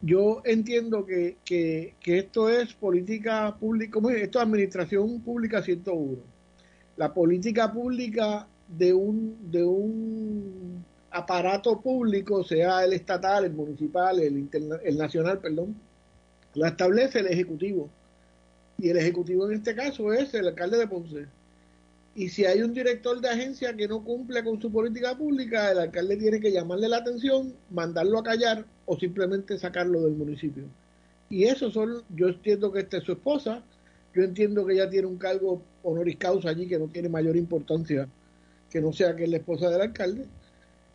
yo 0.00 0.42
entiendo 0.44 1.04
que, 1.04 1.36
que, 1.44 1.94
que 2.00 2.18
esto 2.18 2.48
es 2.48 2.72
política 2.74 3.56
pública, 3.58 4.00
esto 4.16 4.38
es 4.38 4.44
administración 4.44 5.20
pública 5.20 5.62
101. 5.62 6.16
La 6.96 7.12
política 7.12 7.72
pública 7.72 8.48
de 8.66 8.94
un, 8.94 9.50
de 9.50 9.62
un 9.62 10.84
aparato 11.10 11.80
público, 11.80 12.42
sea 12.42 12.84
el 12.84 12.92
estatal, 12.94 13.44
el 13.44 13.52
municipal, 13.52 14.18
el, 14.18 14.38
interna, 14.38 14.78
el 14.82 14.96
nacional, 14.96 15.38
perdón, 15.38 15.76
la 16.54 16.68
establece 16.68 17.20
el 17.20 17.26
Ejecutivo 17.26 17.90
y 18.84 18.90
el 18.90 18.98
ejecutivo 18.98 19.48
en 19.48 19.56
este 19.56 19.74
caso 19.74 20.12
es 20.12 20.34
el 20.34 20.46
alcalde 20.46 20.76
de 20.76 20.86
Ponce. 20.86 21.24
Y 22.14 22.28
si 22.28 22.44
hay 22.44 22.60
un 22.60 22.74
director 22.74 23.18
de 23.18 23.30
agencia 23.30 23.74
que 23.74 23.88
no 23.88 24.04
cumple 24.04 24.44
con 24.44 24.60
su 24.60 24.70
política 24.70 25.16
pública, 25.16 25.70
el 25.70 25.78
alcalde 25.78 26.18
tiene 26.18 26.38
que 26.38 26.52
llamarle 26.52 26.90
la 26.90 26.98
atención, 26.98 27.54
mandarlo 27.70 28.18
a 28.18 28.22
callar 28.22 28.66
o 28.84 28.98
simplemente 28.98 29.58
sacarlo 29.58 30.02
del 30.02 30.12
municipio. 30.12 30.64
Y 31.30 31.44
eso 31.44 31.70
son, 31.70 32.02
yo 32.14 32.28
entiendo 32.28 32.70
que 32.70 32.80
esta 32.80 32.98
es 32.98 33.04
su 33.04 33.12
esposa, 33.12 33.62
yo 34.14 34.22
entiendo 34.22 34.66
que 34.66 34.74
ella 34.74 34.90
tiene 34.90 35.06
un 35.06 35.16
cargo 35.16 35.62
honoris 35.82 36.18
causa 36.18 36.50
allí 36.50 36.68
que 36.68 36.78
no 36.78 36.88
tiene 36.88 37.08
mayor 37.08 37.38
importancia 37.38 38.06
que 38.68 38.82
no 38.82 38.92
sea 38.92 39.16
que 39.16 39.24
es 39.24 39.30
la 39.30 39.38
esposa 39.38 39.70
del 39.70 39.80
alcalde. 39.80 40.26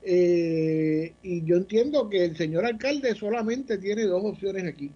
Eh, 0.04 1.12
y 1.24 1.44
yo 1.44 1.58
entiendo 1.58 2.08
que 2.08 2.24
el 2.24 2.38
señor 2.38 2.68
alcalde 2.68 3.16
solamente 3.16 3.80
tiene 3.80 4.04
dos 4.04 4.24
opciones 4.24 4.66
aquí 4.68 4.92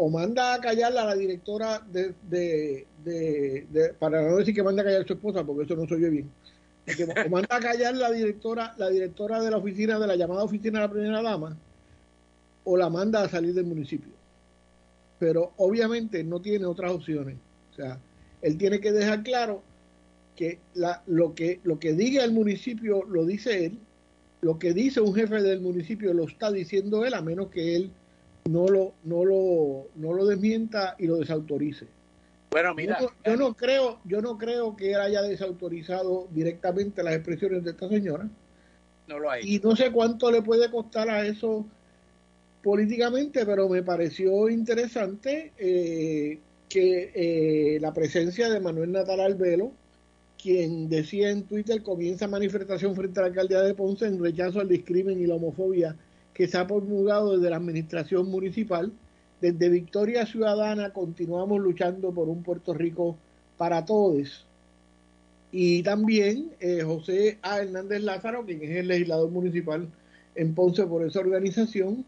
o 0.00 0.08
manda 0.08 0.54
a 0.54 0.60
callar 0.60 0.96
a 0.96 1.04
la 1.04 1.16
directora 1.16 1.80
de, 1.80 2.14
de, 2.30 2.86
de, 3.04 3.94
para 3.98 4.22
no 4.22 4.36
decir 4.36 4.54
que 4.54 4.62
manda 4.62 4.82
a 4.82 4.84
callar 4.84 5.02
a 5.02 5.06
su 5.06 5.14
esposa, 5.14 5.44
porque 5.44 5.64
eso 5.64 5.74
no 5.74 5.88
soy 5.88 6.02
yo 6.02 6.10
bien, 6.10 6.30
o 7.26 7.28
manda 7.28 7.56
a 7.56 7.60
callar 7.60 7.96
la 7.96 8.12
directora, 8.12 8.74
la 8.78 8.90
directora 8.90 9.42
de 9.42 9.50
la 9.50 9.56
oficina, 9.56 9.98
de 9.98 10.06
la 10.06 10.14
llamada 10.14 10.44
oficina 10.44 10.78
de 10.78 10.86
la 10.86 10.92
primera 10.92 11.20
dama, 11.20 11.56
o 12.62 12.76
la 12.76 12.88
manda 12.88 13.22
a 13.22 13.28
salir 13.28 13.54
del 13.54 13.64
municipio. 13.64 14.12
Pero 15.18 15.52
obviamente 15.56 16.22
no 16.22 16.40
tiene 16.40 16.66
otras 16.66 16.92
opciones. 16.92 17.36
O 17.72 17.74
sea, 17.74 17.98
él 18.40 18.56
tiene 18.56 18.80
que 18.80 18.92
dejar 18.92 19.24
claro 19.24 19.62
que 20.36 20.60
la, 20.74 21.02
lo 21.06 21.34
que 21.34 21.58
lo 21.64 21.80
que 21.80 21.94
diga 21.94 22.22
el 22.22 22.30
municipio 22.30 23.04
lo 23.04 23.24
dice 23.24 23.66
él, 23.66 23.78
lo 24.42 24.60
que 24.60 24.72
dice 24.72 25.00
un 25.00 25.12
jefe 25.12 25.42
del 25.42 25.60
municipio 25.60 26.14
lo 26.14 26.28
está 26.28 26.52
diciendo 26.52 27.04
él, 27.04 27.14
a 27.14 27.20
menos 27.20 27.48
que 27.48 27.74
él 27.74 27.90
no 28.48 28.66
lo, 28.68 28.94
no 29.04 29.24
lo, 29.24 29.88
no 29.96 30.14
lo 30.14 30.26
desmienta 30.26 30.96
y 30.98 31.06
lo 31.06 31.16
desautorice. 31.16 31.86
Bueno, 32.50 32.74
mira, 32.74 32.98
yo, 32.98 33.10
yo, 33.24 33.36
no 33.36 33.54
creo, 33.54 33.98
yo 34.04 34.22
no 34.22 34.38
creo 34.38 34.74
que 34.74 34.92
él 34.92 35.00
haya 35.00 35.20
desautorizado 35.20 36.28
directamente 36.30 37.02
las 37.02 37.14
expresiones 37.14 37.62
de 37.62 37.72
esta 37.72 37.88
señora. 37.88 38.26
No 39.06 39.18
lo 39.18 39.30
ha 39.30 39.40
Y 39.40 39.58
no 39.58 39.76
sé 39.76 39.92
cuánto 39.92 40.30
le 40.30 40.40
puede 40.40 40.70
costar 40.70 41.10
a 41.10 41.26
eso 41.26 41.66
políticamente, 42.62 43.44
pero 43.44 43.68
me 43.68 43.82
pareció 43.82 44.48
interesante 44.48 45.52
eh, 45.58 46.38
que 46.70 47.12
eh, 47.14 47.80
la 47.80 47.92
presencia 47.92 48.48
de 48.48 48.60
Manuel 48.60 48.92
Natal 48.92 49.20
Albelo, 49.20 49.72
quien 50.42 50.88
decía 50.88 51.30
en 51.30 51.42
Twitter 51.42 51.82
comienza 51.82 52.26
manifestación 52.28 52.94
frente 52.94 53.20
a 53.20 53.24
la 53.24 53.28
alcaldía 53.28 53.60
de 53.60 53.74
Ponce 53.74 54.06
en 54.06 54.22
rechazo 54.22 54.60
al 54.60 54.68
discrimen 54.68 55.20
y 55.20 55.26
la 55.26 55.34
homofobia 55.34 55.96
que 56.38 56.46
se 56.46 56.56
ha 56.56 56.68
promulgado 56.68 57.36
desde 57.36 57.50
la 57.50 57.56
administración 57.56 58.30
municipal. 58.30 58.92
Desde 59.40 59.68
Victoria 59.68 60.24
Ciudadana 60.24 60.92
continuamos 60.92 61.60
luchando 61.60 62.12
por 62.12 62.28
un 62.28 62.44
Puerto 62.44 62.72
Rico 62.72 63.18
para 63.56 63.84
todos. 63.84 64.46
Y 65.50 65.82
también 65.82 66.52
eh, 66.60 66.82
José 66.84 67.38
A. 67.42 67.60
Hernández 67.60 68.02
Lázaro, 68.02 68.44
quien 68.46 68.62
es 68.62 68.70
el 68.70 68.86
legislador 68.86 69.30
municipal 69.32 69.88
en 70.36 70.54
Ponce 70.54 70.86
por 70.86 71.04
esa 71.04 71.18
organización, 71.18 72.04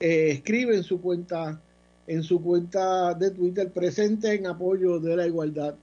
eh, 0.00 0.30
escribe 0.30 0.74
en 0.74 0.82
su 0.82 1.02
cuenta 1.02 1.60
en 2.06 2.22
su 2.22 2.40
cuenta 2.40 3.12
de 3.12 3.30
Twitter 3.32 3.70
presente 3.72 4.32
en 4.32 4.46
apoyo 4.46 5.00
de 5.00 5.16
la 5.16 5.26
igualdad 5.26 5.74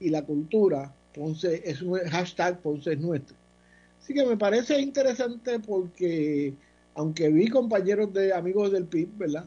y 0.00 0.08
la 0.08 0.22
cultura. 0.22 0.92
Ponce 1.14 1.62
es 1.64 1.82
un 1.82 2.00
hashtag 2.00 2.58
Ponce 2.60 2.94
es 2.94 2.98
nuestro. 2.98 3.36
Así 4.02 4.12
que 4.12 4.26
me 4.26 4.36
parece 4.36 4.80
interesante 4.80 5.60
porque 5.60 6.54
aunque 6.98 7.28
vi 7.28 7.46
compañeros 7.48 8.12
de 8.12 8.32
amigos 8.32 8.72
del 8.72 8.84
PIB, 8.86 9.18
¿verdad? 9.18 9.44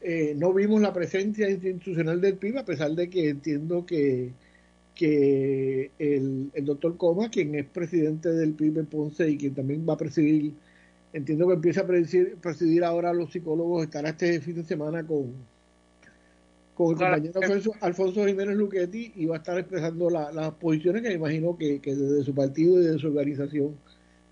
Eh, 0.00 0.34
no 0.36 0.52
vimos 0.52 0.80
la 0.80 0.92
presencia 0.92 1.48
institucional 1.48 2.20
del 2.20 2.34
PIB, 2.34 2.58
a 2.58 2.64
pesar 2.64 2.90
de 2.90 3.08
que 3.08 3.28
entiendo 3.28 3.86
que, 3.86 4.32
que 4.96 5.92
el, 6.00 6.50
el 6.52 6.64
doctor 6.64 6.96
Coma, 6.96 7.30
quien 7.30 7.54
es 7.54 7.66
presidente 7.66 8.30
del 8.30 8.52
PIB 8.52 8.78
en 8.78 8.86
Ponce 8.86 9.30
y 9.30 9.38
quien 9.38 9.54
también 9.54 9.86
va 9.88 9.92
a 9.94 9.96
presidir, 9.96 10.54
entiendo 11.12 11.46
que 11.46 11.54
empieza 11.54 11.82
a 11.82 11.86
presidir, 11.86 12.36
presidir 12.42 12.82
ahora 12.82 13.10
a 13.10 13.14
los 13.14 13.30
psicólogos, 13.30 13.84
estará 13.84 14.08
este 14.08 14.40
fin 14.40 14.56
de 14.56 14.64
semana 14.64 15.06
con, 15.06 15.34
con 16.74 16.90
el 16.90 16.98
compañero 16.98 17.40
Alfonso, 17.40 17.72
Alfonso 17.80 18.26
Jiménez 18.26 18.56
Luchetti 18.56 19.12
y 19.14 19.26
va 19.26 19.36
a 19.36 19.38
estar 19.38 19.56
expresando 19.56 20.10
la, 20.10 20.32
las 20.32 20.50
posiciones 20.54 21.02
que 21.02 21.10
me 21.10 21.14
imagino 21.14 21.56
que, 21.56 21.78
que 21.80 21.94
desde 21.94 22.24
su 22.24 22.34
partido 22.34 22.80
y 22.82 22.86
de 22.86 22.98
su 22.98 23.06
organización, 23.06 23.76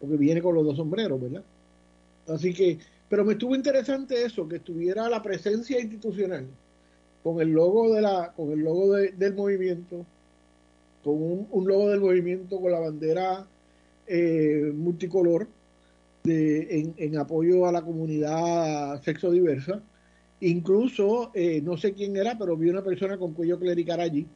porque 0.00 0.16
viene 0.16 0.42
con 0.42 0.56
los 0.56 0.64
dos 0.64 0.76
sombreros, 0.76 1.20
¿verdad? 1.20 1.44
Así 2.28 2.52
que, 2.52 2.78
pero 3.08 3.24
me 3.24 3.32
estuvo 3.32 3.54
interesante 3.54 4.24
eso, 4.24 4.48
que 4.48 4.56
estuviera 4.56 5.08
la 5.08 5.22
presencia 5.22 5.80
institucional 5.80 6.46
con 7.22 7.40
el 7.40 7.50
logo 7.50 7.92
de 7.92 8.02
la, 8.02 8.32
con 8.36 8.52
el 8.52 8.60
logo 8.60 8.92
de, 8.92 9.10
del 9.10 9.34
movimiento, 9.34 10.06
con 11.02 11.46
un, 11.50 11.68
logo 11.68 11.88
del 11.88 12.00
movimiento 12.00 12.60
con 12.60 12.70
la 12.70 12.78
bandera 12.78 13.46
eh, 14.06 14.72
multicolor 14.74 15.48
de, 16.22 16.80
en, 16.80 16.94
en, 16.96 17.18
apoyo 17.18 17.66
a 17.66 17.72
la 17.72 17.82
comunidad 17.82 19.02
sexo 19.02 19.30
diversa. 19.30 19.82
Incluso, 20.40 21.30
eh, 21.34 21.60
no 21.62 21.76
sé 21.76 21.94
quién 21.94 22.16
era, 22.16 22.36
pero 22.38 22.56
vi 22.56 22.68
una 22.70 22.84
persona 22.84 23.18
con 23.18 23.34
cuello 23.34 23.58
clerical 23.58 24.00
allí, 24.00 24.26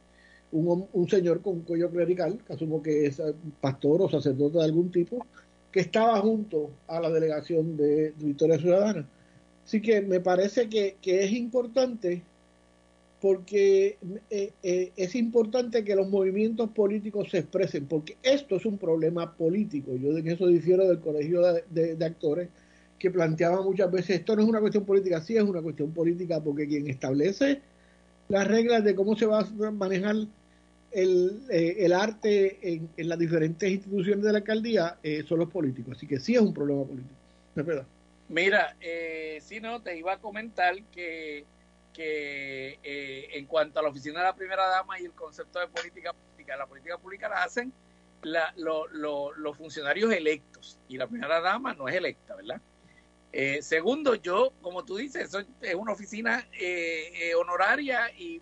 un, 0.51 0.85
un 0.91 1.09
señor 1.09 1.41
con 1.41 1.61
cuello 1.61 1.89
clerical, 1.91 2.39
que 2.45 2.53
asumo 2.53 2.81
que 2.81 3.05
es 3.05 3.21
pastor 3.61 4.01
o 4.01 4.09
sacerdote 4.09 4.57
de 4.57 4.65
algún 4.65 4.91
tipo, 4.91 5.25
que 5.71 5.79
estaba 5.79 6.19
junto 6.19 6.71
a 6.87 6.99
la 6.99 7.09
delegación 7.09 7.77
de 7.77 8.13
Victoria 8.17 8.57
Ciudadana. 8.57 9.07
Así 9.65 9.81
que 9.81 10.01
me 10.01 10.19
parece 10.19 10.69
que, 10.69 10.97
que 11.01 11.23
es 11.23 11.31
importante 11.31 12.23
porque 13.21 13.97
eh, 14.31 14.51
eh, 14.63 14.91
es 14.95 15.15
importante 15.15 15.83
que 15.83 15.95
los 15.95 16.09
movimientos 16.09 16.71
políticos 16.71 17.29
se 17.29 17.37
expresen, 17.37 17.85
porque 17.85 18.17
esto 18.23 18.55
es 18.55 18.65
un 18.65 18.79
problema 18.79 19.31
político. 19.35 19.95
Yo 19.95 20.11
de 20.11 20.33
eso 20.33 20.47
difiero 20.47 20.87
del 20.87 20.99
colegio 20.99 21.41
de, 21.69 22.03
actores 22.03 22.49
que 22.97 23.11
planteaba 23.11 23.61
muchas 23.61 23.91
veces, 23.91 24.19
esto 24.19 24.35
no 24.35 24.41
es 24.41 24.49
una 24.49 24.59
cuestión 24.59 24.85
política, 24.85 25.21
sí 25.21 25.37
es 25.37 25.43
una 25.43 25.61
cuestión 25.61 25.91
política, 25.91 26.41
porque 26.41 26.67
quien 26.67 26.87
establece 26.87 27.61
las 28.27 28.47
reglas 28.47 28.83
de 28.83 28.95
cómo 28.95 29.15
se 29.15 29.27
va 29.27 29.41
a 29.41 29.71
manejar 29.71 30.15
el, 30.91 31.43
eh, 31.49 31.77
el 31.79 31.93
arte 31.93 32.59
en, 32.61 32.89
en, 32.97 33.09
las 33.09 33.17
diferentes 33.17 33.69
instituciones 33.69 34.23
de 34.23 34.31
la 34.31 34.37
alcaldía 34.39 34.97
eh, 35.03 35.23
son 35.27 35.39
los 35.39 35.49
políticos. 35.49 35.97
Así 35.97 36.07
que 36.07 36.19
sí 36.19 36.35
es 36.35 36.41
un 36.41 36.53
problema 36.53 36.83
político. 36.83 37.85
Mira, 38.29 38.77
eh, 38.79 39.39
si 39.41 39.59
no, 39.59 39.81
te 39.81 39.97
iba 39.97 40.13
a 40.13 40.17
comentar 40.19 40.81
que, 40.85 41.45
que 41.93 42.79
eh, 42.81 43.27
en 43.33 43.45
cuanto 43.45 43.79
a 43.79 43.83
la 43.83 43.89
oficina 43.89 44.19
de 44.19 44.25
la 44.25 44.35
primera 44.35 44.67
dama 44.67 44.99
y 44.99 45.05
el 45.05 45.11
concepto 45.11 45.59
de 45.59 45.67
política 45.67 46.13
pública, 46.13 46.55
la 46.55 46.65
política 46.65 46.97
pública 46.97 47.29
la 47.29 47.43
hacen 47.43 47.73
la, 48.23 48.53
lo, 48.55 48.87
lo, 48.87 49.33
los 49.33 49.57
funcionarios 49.57 50.13
electos 50.13 50.79
y 50.87 50.97
la 50.97 51.07
primera 51.07 51.41
dama 51.41 51.73
no 51.73 51.89
es 51.89 51.95
electa, 51.95 52.35
¿verdad? 52.35 52.61
Eh, 53.33 53.61
segundo, 53.61 54.15
yo, 54.15 54.53
como 54.61 54.85
tú 54.85 54.97
dices, 54.97 55.29
eso 55.29 55.39
es 55.61 55.75
una 55.75 55.93
oficina 55.93 56.45
eh, 56.53 57.33
honoraria 57.35 58.11
y 58.17 58.41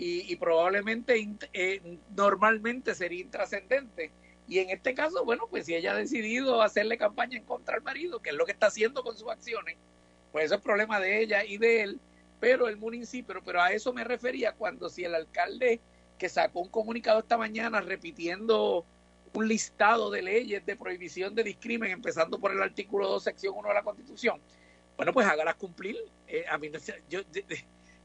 y, 0.00 0.36
probablemente 0.36 1.28
eh, 1.52 1.98
normalmente 2.14 2.94
sería 2.94 3.20
intrascendente. 3.20 4.12
Y 4.46 4.60
en 4.60 4.70
este 4.70 4.94
caso, 4.94 5.24
bueno, 5.24 5.48
pues 5.50 5.66
si 5.66 5.74
ella 5.74 5.92
ha 5.92 5.96
decidido 5.96 6.62
hacerle 6.62 6.96
campaña 6.96 7.36
en 7.36 7.44
contra 7.44 7.74
al 7.74 7.82
marido, 7.82 8.20
que 8.20 8.30
es 8.30 8.36
lo 8.36 8.46
que 8.46 8.52
está 8.52 8.68
haciendo 8.68 9.02
con 9.02 9.16
sus 9.18 9.28
acciones, 9.28 9.76
pues 10.30 10.44
eso 10.46 10.54
es 10.54 10.60
problema 10.60 11.00
de 11.00 11.20
ella 11.20 11.44
y 11.44 11.58
de 11.58 11.82
él, 11.82 12.00
pero 12.38 12.68
el 12.68 12.76
municipio, 12.76 13.42
pero 13.44 13.60
a 13.60 13.72
eso 13.72 13.92
me 13.92 14.04
refería 14.04 14.52
cuando 14.52 14.88
si 14.88 15.04
el 15.04 15.16
alcalde 15.16 15.80
que 16.16 16.28
sacó 16.28 16.60
un 16.60 16.68
comunicado 16.68 17.18
esta 17.18 17.36
mañana 17.36 17.80
repitiendo 17.80 18.84
un 19.34 19.48
listado 19.48 20.10
de 20.10 20.22
leyes 20.22 20.64
de 20.64 20.76
prohibición 20.76 21.34
de 21.34 21.42
discrimen, 21.42 21.90
empezando 21.90 22.38
por 22.38 22.52
el 22.52 22.62
artículo 22.62 23.08
2, 23.08 23.24
sección 23.24 23.54
1 23.56 23.68
de 23.68 23.74
la 23.74 23.82
Constitución, 23.82 24.40
bueno, 24.96 25.12
pues 25.12 25.26
hágalas 25.26 25.56
cumplir. 25.56 25.96
Eh, 26.28 26.44
a 26.48 26.56
mí, 26.56 26.70
yo, 27.08 27.20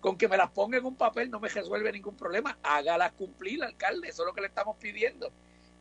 con 0.03 0.17
que 0.17 0.27
me 0.27 0.35
las 0.35 0.51
ponga 0.51 0.77
en 0.77 0.85
un 0.85 0.97
papel 0.97 1.31
no 1.31 1.39
me 1.39 1.47
resuelve 1.47 1.89
ningún 1.89 2.17
problema. 2.17 2.57
Hágalas 2.61 3.13
cumplir, 3.13 3.63
alcalde, 3.63 4.09
eso 4.09 4.23
es 4.23 4.27
lo 4.27 4.33
que 4.33 4.41
le 4.41 4.47
estamos 4.47 4.75
pidiendo. 4.75 5.31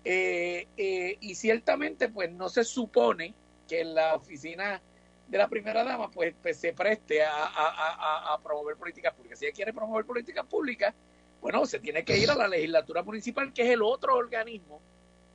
Eh, 0.05 0.69
eh, 0.77 1.17
y 1.21 1.35
ciertamente, 1.35 2.09
pues 2.09 2.31
no 2.31 2.49
se 2.49 2.63
supone 2.63 3.35
que 3.67 3.83
la 3.83 4.15
oficina 4.15 4.81
de 5.27 5.39
la 5.39 5.49
primera 5.49 5.83
dama 5.83 6.09
pues, 6.09 6.37
pues 6.41 6.57
se 6.57 6.73
preste 6.73 7.25
a, 7.25 8.39
promover 8.45 8.77
políticas 8.77 9.13
públicas. 9.13 9.41
Si 9.41 9.47
ella 9.47 9.55
quiere 9.57 9.73
promover 9.73 10.05
políticas 10.05 10.47
públicas, 10.47 10.95
bueno, 11.41 11.67
se 11.67 11.81
tiene 11.81 12.05
que 12.05 12.17
ir 12.17 12.31
a 12.31 12.37
la 12.37 12.47
legislatura 12.47 13.03
municipal, 13.03 13.53
que 13.53 13.63
es 13.63 13.71
el 13.71 13.83
otro 13.83 14.15
organismo 14.15 14.81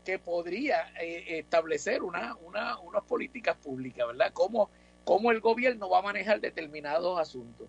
que 0.06 0.18
podría 0.18 0.94
eh, 1.02 1.40
establecer 1.40 2.04
una, 2.04 2.38
una, 2.38 2.80
unas 2.80 3.04
políticas 3.04 3.58
públicas, 3.58 4.08
¿verdad? 4.08 4.32
Cómo, 4.32 4.70
cómo 5.04 5.32
el 5.32 5.42
gobierno 5.42 5.90
va 5.90 6.00
a 6.00 6.04
manejar 6.04 6.40
determinados 6.40 7.20
asuntos. 7.20 7.68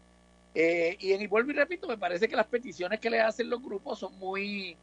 Eh, 0.61 0.97
y, 0.99 1.13
en, 1.13 1.23
y 1.23 1.29
vuelvo 1.29 1.53
y 1.53 1.55
repito, 1.55 1.87
me 1.87 1.97
parece 1.97 2.29
que 2.29 2.35
las 2.35 2.49
peticiones 2.49 2.99
que 2.99 3.11
le 3.11 3.21
hacen 3.21 3.49
los 3.49 3.63
grupos 3.63 4.01
son 4.01 4.19
muy, 4.19 4.77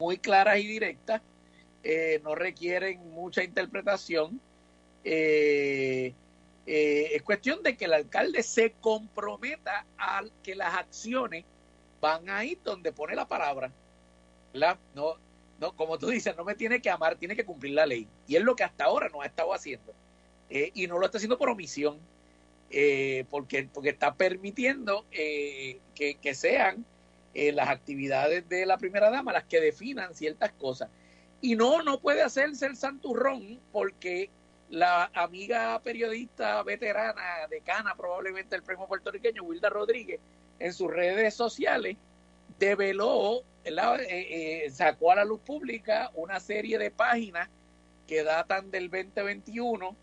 muy 0.00 0.18
claras 0.18 0.58
y 0.58 0.66
directas, 0.66 1.22
eh, 1.84 2.20
no 2.24 2.34
requieren 2.34 3.08
mucha 3.12 3.44
interpretación. 3.44 4.40
es 5.04 6.12
cuestión 7.22 7.62
de 7.62 7.76
que 7.76 7.84
el 7.84 7.92
alcalde 7.92 8.42
se 8.42 8.72
comprometa 8.80 9.86
a 9.96 10.24
que 10.42 10.56
las 10.56 10.74
acciones 10.74 11.44
van 12.00 12.28
a 12.28 12.44
ir 12.44 12.58
donde 12.64 12.92
pone 12.92 13.14
la 13.14 13.28
palabra. 13.28 13.70
¿verdad? 14.52 14.78
No, 14.94 15.14
no, 15.60 15.76
como 15.76 15.98
tú 15.98 16.08
dices, 16.08 16.36
no 16.36 16.44
me 16.44 16.54
tiene 16.54 16.80
que 16.80 16.90
amar, 16.90 17.16
tiene 17.16 17.36
que 17.36 17.44
cumplir 17.44 17.74
la 17.74 17.86
ley. 17.86 18.08
Y 18.26 18.36
es 18.36 18.42
lo 18.42 18.56
que 18.56 18.64
hasta 18.64 18.84
ahora 18.84 19.08
no 19.08 19.20
ha 19.20 19.26
estado 19.26 19.54
haciendo. 19.54 19.92
Eh, 20.50 20.70
y 20.74 20.86
no 20.86 20.98
lo 20.98 21.06
está 21.06 21.18
haciendo 21.18 21.38
por 21.38 21.48
omisión, 21.48 21.98
eh, 22.76 23.24
porque, 23.30 23.68
porque 23.72 23.90
está 23.90 24.14
permitiendo 24.14 25.06
eh, 25.12 25.78
que, 25.94 26.16
que, 26.16 26.34
sean 26.34 26.84
las 27.34 27.68
actividades 27.68 28.48
de 28.48 28.64
la 28.64 28.78
primera 28.78 29.10
dama 29.10 29.32
las 29.32 29.44
que 29.44 29.60
definan 29.60 30.14
ciertas 30.14 30.52
cosas. 30.52 30.88
Y 31.40 31.56
no, 31.56 31.82
no 31.82 32.00
puede 32.00 32.22
hacerse 32.22 32.66
el 32.66 32.76
santurrón 32.76 33.60
porque 33.72 34.30
la 34.70 35.10
amiga 35.14 35.80
periodista 35.82 36.62
veterana, 36.62 37.46
decana 37.48 37.94
probablemente 37.94 38.56
el 38.56 38.62
premio 38.62 38.86
puertorriqueño, 38.86 39.42
Wilda 39.42 39.68
Rodríguez, 39.70 40.20
en 40.58 40.72
sus 40.72 40.90
redes 40.90 41.34
sociales, 41.34 41.96
develó, 42.58 43.42
eh, 43.64 44.64
eh, 44.64 44.70
sacó 44.70 45.12
a 45.12 45.16
la 45.16 45.24
luz 45.24 45.40
pública 45.40 46.10
una 46.14 46.40
serie 46.40 46.78
de 46.78 46.90
páginas 46.90 47.48
que 48.06 48.22
datan 48.22 48.70
del 48.70 48.90
2021, 48.90 49.96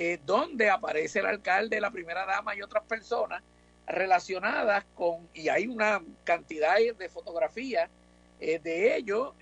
eh, 0.00 0.20
donde 0.24 0.70
aparece 0.70 1.18
el 1.18 1.26
alcalde, 1.26 1.80
la 1.80 1.90
primera 1.90 2.24
dama 2.24 2.54
y 2.54 2.62
otras 2.62 2.84
personas 2.84 3.42
relacionadas 3.84 4.84
con, 4.94 5.28
y 5.34 5.48
hay 5.48 5.66
una 5.66 6.00
cantidad 6.22 6.76
de 6.96 7.08
fotografías 7.08 7.90
de 8.38 8.94
ellos, 8.94 9.32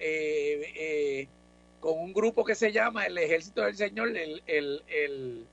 con 1.79 1.99
un 1.99 2.15
grupo 2.15 2.43
que 2.43 2.55
se 2.55 2.73
llama 2.73 3.05
el 3.05 3.19
Ejército 3.19 3.61
del 3.61 3.77
Señor, 3.77 4.17
el, 4.17 4.43
el, 4.47 5.47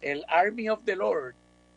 el 0.00 0.24
Army 0.28 0.68
of 0.68 0.84
the 0.84 0.94
Lord, 0.94 1.34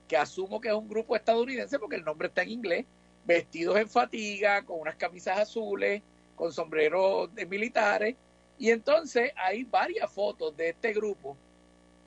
que 0.08 0.16
asumo 0.16 0.62
que 0.62 0.68
es 0.68 0.76
un 0.76 0.88
grupo 0.88 1.16
estadounidense 1.16 1.80
porque 1.80 1.96
el 1.96 2.04
nombre 2.04 2.28
está 2.28 2.44
en 2.44 2.52
inglés, 2.52 2.86
vestidos 3.26 3.78
en 3.78 3.90
fatiga, 3.90 4.62
con 4.64 4.82
unas 4.82 4.98
camisas 4.98 5.40
azules, 5.40 6.04
con 6.36 6.54
sombreros 6.54 7.34
de 7.34 7.48
militares. 7.48 8.16
Y 8.60 8.70
entonces 8.70 9.32
hay 9.36 9.64
varias 9.64 10.12
fotos 10.12 10.56
de 10.56 10.70
este 10.70 10.94
grupo 10.94 11.36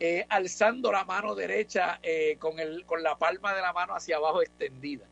eh, 0.00 0.26
alzando 0.28 0.90
la 0.92 1.04
mano 1.04 1.34
derecha 1.34 1.98
eh, 2.02 2.36
con, 2.38 2.58
el, 2.58 2.84
con 2.84 3.02
la 3.02 3.16
palma 3.16 3.54
de 3.54 3.62
la 3.62 3.72
mano 3.72 3.94
hacia 3.94 4.16
abajo 4.16 4.42
extendida. 4.42 5.06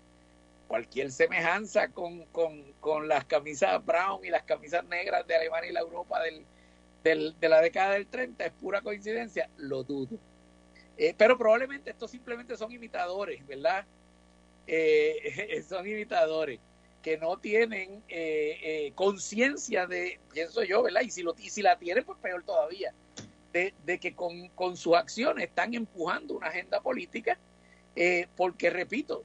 Cualquier 0.68 1.12
semejanza 1.12 1.89
con, 1.89 2.24
con, 2.26 2.72
con 2.80 3.07
las 3.09 3.24
camisas 3.26 3.85
brown 3.85 4.24
y 4.24 4.30
las 4.30 4.43
camisas 4.45 4.85
negras 4.87 5.26
de 5.26 5.37
Alemania 5.37 5.70
y 5.70 5.72
la 5.74 5.80
Europa 5.80 6.20
del, 6.22 6.45
del, 7.05 7.39
de 7.39 7.49
la 7.49 7.61
década 7.61 7.95
del 7.95 8.07
30 8.07 8.45
es 8.45 8.53
pura 8.53 8.80
coincidencia, 8.80 9.49
lo 9.57 9.85
dudo. 9.85 10.18
Eh, 10.97 11.14
pero 11.16 11.39
probablemente 11.39 11.91
estos 11.91 12.11
simplemente 12.11 12.57
son 12.57 12.72
imitadores, 12.72 13.47
¿verdad? 13.47 13.87
eh, 14.66 15.62
son 15.68 15.87
imitadores 15.87 16.61
que 17.03 17.18
no 17.18 17.37
tienen 17.39 18.03
eh, 18.09 18.93
conciencia 18.95 19.87
de, 19.87 20.20
pienso 20.33 20.62
yo, 20.62 20.83
¿verdad? 20.83 21.03
Y 21.03 21.11
si, 21.11 21.22
lo, 21.22 21.35
y 21.37 21.51
si 21.51 21.62
la 21.62 21.76
tienen, 21.76 22.05
pues 22.05 22.18
peor 22.18 22.45
todavía, 22.45 22.95
de, 23.53 23.98
que 23.98 24.14
con, 24.14 24.48
con, 24.48 24.76
sus 24.76 24.94
acciones 24.94 25.48
están 25.48 25.74
empujando 25.74 26.34
una 26.34 26.48
agenda 26.48 26.80
política, 26.80 27.38
eh, 27.94 28.26
porque, 28.36 28.70
repito, 28.70 29.24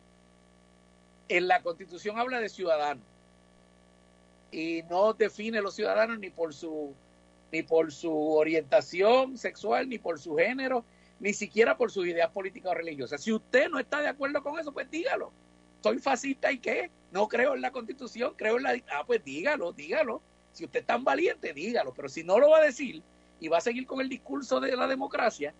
en 1.30 1.48
la 1.48 1.62
constitución 1.62 2.20
habla 2.20 2.40
de 2.40 2.50
ciudadanos 2.50 3.04
y 4.52 4.84
no 4.90 5.14
define 5.14 5.62
los 5.62 5.76
ciudadanos 5.76 6.20
ni 6.20 6.30
por 6.30 6.54
su 6.54 6.94
ni 7.52 7.64
por 7.64 7.94
su 7.94 8.14
orientación 8.34 9.38
sexual, 9.38 9.88
ni 9.88 9.98
por 9.98 10.20
su 10.20 10.36
género, 10.36 10.84
ni 11.20 11.34
siquiera 11.34 11.78
por 11.78 11.92
sus 11.92 12.06
ideas 12.06 12.30
políticas 12.32 12.72
o 12.72 12.76
religiosas. 12.76 13.22
Si 13.22 13.32
usted 13.32 13.70
no 13.70 13.80
está 13.80 14.02
de 14.02 14.10
acuerdo 14.10 14.44
con 14.44 14.60
eso, 14.60 14.74
pues 14.74 14.92
dígalo. 14.92 15.32
Soy 15.82 16.00
fascista 16.00 16.52
y 16.52 16.60
qué? 16.60 16.92
No 17.12 17.30
creo 17.30 17.56
en 17.56 17.62
la 17.62 17.72
constitución, 17.72 18.34
creo 18.36 18.58
en 18.58 18.64
la... 18.64 18.72
Ah, 18.92 19.06
pues 19.06 19.24
dígalo, 19.24 19.72
dígalo. 19.72 20.22
Si 20.52 20.66
usted 20.66 20.82
es 20.82 20.86
tan 20.86 21.06
valiente, 21.06 21.54
dígalo. 21.54 21.94
Pero 21.94 22.10
si 22.10 22.24
no 22.26 22.38
lo 22.38 22.50
va 22.50 22.58
a 22.58 22.66
decir 22.66 23.02
y 23.40 23.48
va 23.48 23.58
a 23.58 23.62
seguir 23.62 23.86
con 23.86 24.02
el 24.02 24.10
discurso 24.10 24.60
de 24.60 24.76
la 24.76 24.88
democracia, 24.88 25.54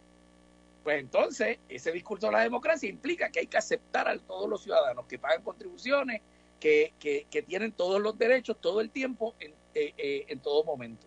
pues 0.84 1.00
entonces 1.00 1.60
ese 1.68 1.92
discurso 1.92 2.28
de 2.28 2.34
la 2.34 2.42
democracia 2.42 2.90
implica 2.90 3.30
que 3.30 3.40
hay 3.42 3.48
que 3.48 3.58
aceptar 3.58 4.08
a 4.08 4.18
todos 4.18 4.50
los 4.50 4.64
ciudadanos 4.64 5.06
que 5.06 5.20
pagan 5.20 5.44
contribuciones, 5.44 6.22
que, 6.60 6.94
que, 7.00 7.42
tienen 7.44 7.72
todos 7.72 8.02
los 8.02 8.18
derechos 8.18 8.58
todo 8.60 8.82
el 8.82 8.90
tiempo, 8.90 9.36
en, 9.40 9.52
eh, 9.76 9.94
eh, 9.98 10.26
en 10.28 10.40
todo 10.40 10.64
momento. 10.64 11.06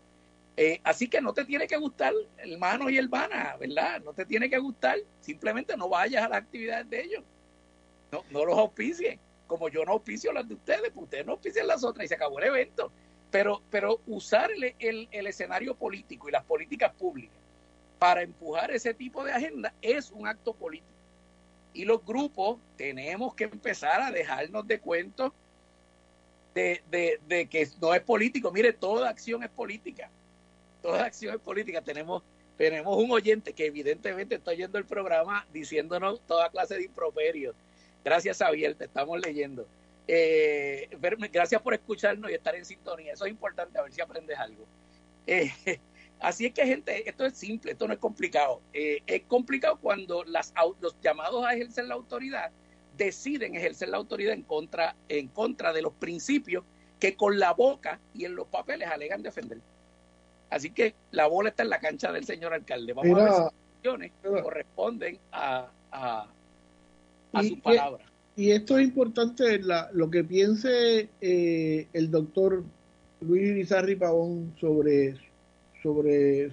Eh, 0.57 0.81
así 0.85 1.09
que 1.09 1.21
no 1.21 1.33
te 1.33 1.45
tiene 1.45 1.67
que 1.67 1.77
gustar 1.77 2.13
el 2.39 2.59
mano 2.59 2.91
y 2.91 2.99
el 2.99 3.09
vana, 3.09 3.57
¿verdad? 3.59 4.01
No 4.03 4.13
te 4.13 4.27
tiene 4.27 4.51
que 4.51 4.59
gustar, 4.59 4.99
simplemente 5.21 5.77
no 5.77 5.89
vayas 5.89 6.25
a 6.25 6.29
las 6.29 6.39
actividades 6.39 6.89
de 6.91 7.03
ellos. 7.03 7.25
No, 8.13 8.25
no 8.31 8.45
los 8.45 8.59
auspicien, 8.59 9.19
como 9.47 9.69
yo 9.69 9.85
no 9.85 9.93
auspicio 9.93 10.33
las 10.33 10.47
de 10.47 10.55
ustedes, 10.55 10.91
pues 10.93 11.05
ustedes 11.05 11.25
no 11.25 11.33
auspician 11.33 11.67
las 11.67 11.83
otras 11.83 12.05
y 12.05 12.09
se 12.09 12.15
acabó 12.15 12.39
el 12.39 12.49
evento. 12.49 12.93
Pero, 13.31 13.63
pero 13.71 14.01
usar 14.07 14.51
el, 14.51 15.09
el, 15.11 15.27
escenario 15.27 15.75
político 15.75 16.29
y 16.29 16.33
las 16.33 16.45
políticas 16.45 16.93
públicas 16.95 17.37
para 17.99 18.23
empujar 18.23 18.71
ese 18.73 18.95
tipo 18.95 19.25
de 19.25 19.33
agenda 19.33 19.73
es 19.83 20.11
un 20.11 20.27
acto 20.27 20.53
político. 20.53 20.89
Y 21.73 21.85
los 21.85 22.05
grupos 22.05 22.59
tenemos 22.77 23.35
que 23.35 23.45
empezar 23.45 24.01
a 24.01 24.11
dejarnos 24.11 24.67
de 24.67 24.81
cuentos 24.81 25.33
de, 26.55 26.83
de, 26.91 27.21
de, 27.29 27.47
que 27.47 27.69
no 27.81 27.95
es 27.95 28.01
político. 28.01 28.51
Mire, 28.51 28.73
toda 28.73 29.09
acción 29.09 29.45
es 29.45 29.51
política 29.51 30.11
toda 30.81 31.05
acción 31.05 31.35
es 31.35 31.41
política. 31.41 31.83
Tenemos, 31.83 32.23
tenemos 32.57 32.97
un 32.97 33.11
oyente 33.11 33.53
que 33.53 33.67
evidentemente 33.67 34.37
está 34.37 34.51
oyendo 34.51 34.79
el 34.79 34.85
programa 34.85 35.47
diciéndonos 35.53 36.21
toda 36.27 36.51
clase 36.51 36.77
de 36.77 36.85
improperios. 36.85 37.55
Gracias, 38.05 38.39
Javier, 38.39 38.75
te 38.75 38.85
estamos 38.85 39.21
leyendo. 39.21 39.67
Eh, 40.13 40.89
gracias 41.33 41.63
por 41.63 41.73
escucharnos 41.73 42.33
y 42.33 42.35
estar 42.35 42.57
en 42.57 42.65
sintonía. 42.65 43.13
Eso 43.13 43.27
es 43.27 43.31
importante, 43.31 43.79
a 43.79 43.83
ver 43.83 43.93
si 43.93 44.01
aprendes 44.01 44.37
algo. 44.37 44.67
Eh, 45.25 45.53
así 46.21 46.47
es 46.47 46.53
que, 46.53 46.67
gente, 46.67 47.09
esto 47.09 47.25
es 47.25 47.35
simple, 47.35 47.73
esto 47.73 47.87
no 47.87 47.93
es 47.93 48.01
complicado. 48.01 48.61
Eh, 48.73 49.03
es 49.07 49.23
complicado 49.23 49.79
cuando 49.79 50.25
las, 50.25 50.53
los 50.81 51.01
llamados 51.01 51.47
a 51.47 51.55
ejercer 51.55 51.85
la 51.85 51.95
autoridad 51.95 52.51
deciden 52.97 53.55
ejercer 53.55 53.89
la 53.89 53.99
autoridad 53.99 54.35
en 54.35 54.43
contra, 54.43 54.97
en 55.09 55.29
contra 55.29 55.73
de 55.73 55.83
los 55.83 55.93
principios 55.93 56.65
que 56.99 57.15
con 57.15 57.39
la 57.39 57.53
boca 57.53 58.01
y 58.13 58.25
en 58.25 58.35
los 58.35 58.49
papeles 58.49 58.89
alegan 58.89 59.23
defender. 59.23 59.61
Así 60.51 60.71
que 60.71 60.97
la 61.13 61.29
bola 61.29 61.51
está 61.51 61.63
en 61.63 61.71
la 61.71 61.79
cancha 61.79 62.11
del 62.11 62.25
señor 62.25 62.53
alcalde. 62.53 62.95
Vamos 62.95 63.17
a 63.17 63.23
ver 63.23 63.33
si 63.33 63.39
las 63.39 63.53
acciones 63.77 64.13
corresponden 64.43 65.21
a, 65.31 65.71
a, 65.93 66.27
a 67.33 67.43
su 67.45 67.61
palabra. 67.61 68.10
Y 68.41 68.53
esto 68.53 68.79
es 68.79 68.85
importante, 68.85 69.59
la, 69.59 69.91
lo 69.93 70.11
que 70.11 70.25
piense 70.25 71.11
eh, 71.21 71.89
el 71.93 72.11
doctor 72.11 72.65
Luis 73.21 73.53
Bizarri 73.53 73.97
Pavón 73.97 74.55
sobre, 74.59 75.15
sobre 75.83 76.51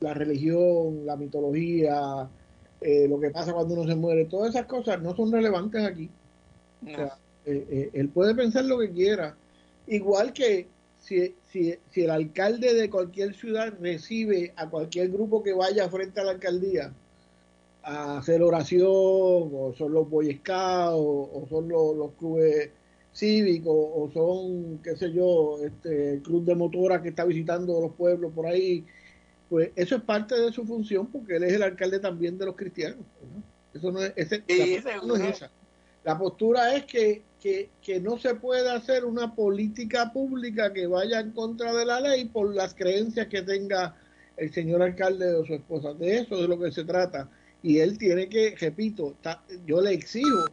la 0.00 0.12
religión, 0.12 1.06
la 1.06 1.16
mitología, 1.16 2.28
eh, 2.82 3.08
lo 3.08 3.18
que 3.18 3.30
pasa 3.30 3.54
cuando 3.54 3.72
uno 3.72 3.90
se 3.90 3.96
muere, 3.96 4.26
todas 4.26 4.50
esas 4.50 4.66
cosas 4.66 5.00
no 5.00 5.16
son 5.16 5.32
relevantes 5.32 5.82
aquí. 5.86 6.10
O 6.82 6.90
sea, 6.90 7.16
eh, 7.46 7.88
él 7.94 8.10
puede 8.10 8.34
pensar 8.34 8.66
lo 8.66 8.78
que 8.78 8.90
quiera. 8.90 9.34
Igual 9.86 10.34
que 10.34 10.68
si, 10.98 11.34
si, 11.50 11.76
si 11.88 12.02
el 12.02 12.10
alcalde 12.10 12.74
de 12.74 12.90
cualquier 12.90 13.32
ciudad 13.32 13.72
recibe 13.80 14.52
a 14.54 14.68
cualquier 14.68 15.08
grupo 15.08 15.42
que 15.42 15.54
vaya 15.54 15.88
frente 15.88 16.20
a 16.20 16.24
la 16.24 16.32
alcaldía 16.32 16.92
a 17.82 18.18
hacer 18.18 18.42
oración, 18.42 18.88
o 18.88 19.74
son 19.76 19.92
los 19.92 20.08
Boy 20.08 20.36
Scouts, 20.36 20.94
o, 20.96 21.46
son 21.48 21.68
los, 21.68 22.12
clubes 22.18 22.70
cívico 23.12 23.72
o 23.72 24.10
son, 24.12 24.78
qué 24.82 24.96
sé 24.96 25.12
yo, 25.12 25.58
este 25.64 26.14
el 26.14 26.22
club 26.22 26.44
de 26.44 26.54
motoras 26.54 27.02
que 27.02 27.08
está 27.08 27.24
visitando 27.24 27.80
los 27.80 27.92
pueblos 27.92 28.32
por 28.32 28.46
ahí, 28.46 28.86
pues 29.48 29.70
eso 29.74 29.96
es 29.96 30.02
parte 30.02 30.40
de 30.40 30.52
su 30.52 30.64
función 30.64 31.08
porque 31.08 31.36
él 31.36 31.42
es 31.44 31.54
el 31.54 31.62
alcalde 31.62 31.98
también 31.98 32.38
de 32.38 32.46
los 32.46 32.56
cristianos. 32.56 33.04
¿no? 33.34 33.42
Eso 33.74 33.90
no 33.90 34.02
es, 34.02 34.12
ese, 34.16 34.44
Sí, 34.46 34.80
la, 34.84 34.96
no 34.98 35.16
es 35.16 35.36
esa. 35.36 35.50
La 36.04 36.16
postura 36.16 36.74
es 36.74 36.84
que, 36.84 37.22
que, 37.40 37.70
que 37.82 38.00
no 38.00 38.16
se 38.18 38.34
puede 38.34 38.70
hacer 38.70 39.04
una 39.04 39.34
política 39.34 40.12
pública 40.12 40.72
que 40.72 40.86
vaya 40.86 41.20
en 41.20 41.32
contra 41.32 41.74
de 41.74 41.84
la 41.84 42.00
ley 42.00 42.26
por 42.26 42.54
las 42.54 42.74
creencias 42.74 43.26
que 43.26 43.42
tenga 43.42 43.96
el 44.36 44.52
señor 44.52 44.82
alcalde 44.82 45.34
o 45.34 45.44
su 45.44 45.54
esposa. 45.54 45.92
De 45.94 46.18
eso 46.18 46.36
es 46.36 46.42
de 46.42 46.48
lo 46.48 46.58
que 46.58 46.72
se 46.72 46.84
trata. 46.84 47.28
Y 47.62 47.78
él 47.78 47.98
tiene 47.98 48.28
que, 48.28 48.54
repito, 48.58 49.14
yo 49.66 49.80
le 49.80 49.92
exijo 49.92 50.46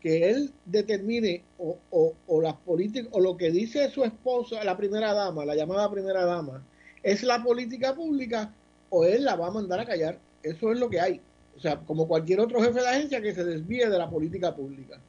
que 0.00 0.30
él 0.30 0.52
determine 0.66 1.42
o, 1.58 1.78
o, 1.90 2.14
o 2.26 2.40
las 2.42 2.54
políticas 2.54 3.08
o 3.12 3.20
lo 3.20 3.36
que 3.36 3.50
dice 3.50 3.90
su 3.90 4.04
esposa, 4.04 4.62
la 4.62 4.76
primera 4.76 5.14
dama, 5.14 5.44
la 5.44 5.56
llamada 5.56 5.90
primera 5.90 6.24
dama, 6.24 6.62
es 7.02 7.22
la 7.22 7.42
política 7.42 7.94
pública 7.94 8.54
o 8.90 9.04
él 9.04 9.24
la 9.24 9.34
va 9.34 9.48
a 9.48 9.50
mandar 9.50 9.80
a 9.80 9.86
callar. 9.86 10.18
Eso 10.42 10.72
es 10.72 10.78
lo 10.78 10.90
que 10.90 11.00
hay. 11.00 11.20
O 11.56 11.60
sea, 11.60 11.80
como 11.80 12.06
cualquier 12.06 12.40
otro 12.40 12.60
jefe 12.60 12.80
de 12.80 12.88
agencia 12.88 13.22
que 13.22 13.34
se 13.34 13.44
desvíe 13.44 13.88
de 13.88 13.98
la 13.98 14.10
política 14.10 14.54
pública. 14.54 15.00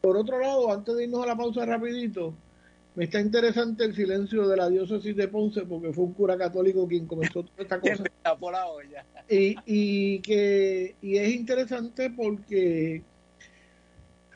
Por 0.00 0.16
otro 0.16 0.38
lado, 0.38 0.72
antes 0.72 0.96
de 0.96 1.04
irnos 1.04 1.22
a 1.22 1.26
la 1.26 1.36
pausa 1.36 1.64
rapidito, 1.66 2.34
me 2.94 3.04
está 3.04 3.20
interesante 3.20 3.84
el 3.84 3.94
silencio 3.94 4.48
de 4.48 4.56
la 4.56 4.68
diócesis 4.68 5.14
de 5.16 5.28
Ponce 5.28 5.62
porque 5.62 5.92
fue 5.92 6.04
un 6.04 6.12
cura 6.12 6.36
católico 6.36 6.86
quien 6.88 7.06
comenzó 7.06 7.42
toda 7.44 7.62
esta 7.62 7.80
cosa. 7.80 8.04
Está 8.04 8.36
por 8.36 8.52
la 8.52 8.66
olla. 8.66 9.04
Y, 9.28 9.56
y 9.64 10.18
que 10.20 10.96
y 11.00 11.16
es 11.16 11.34
interesante 11.34 12.10
porque 12.10 13.02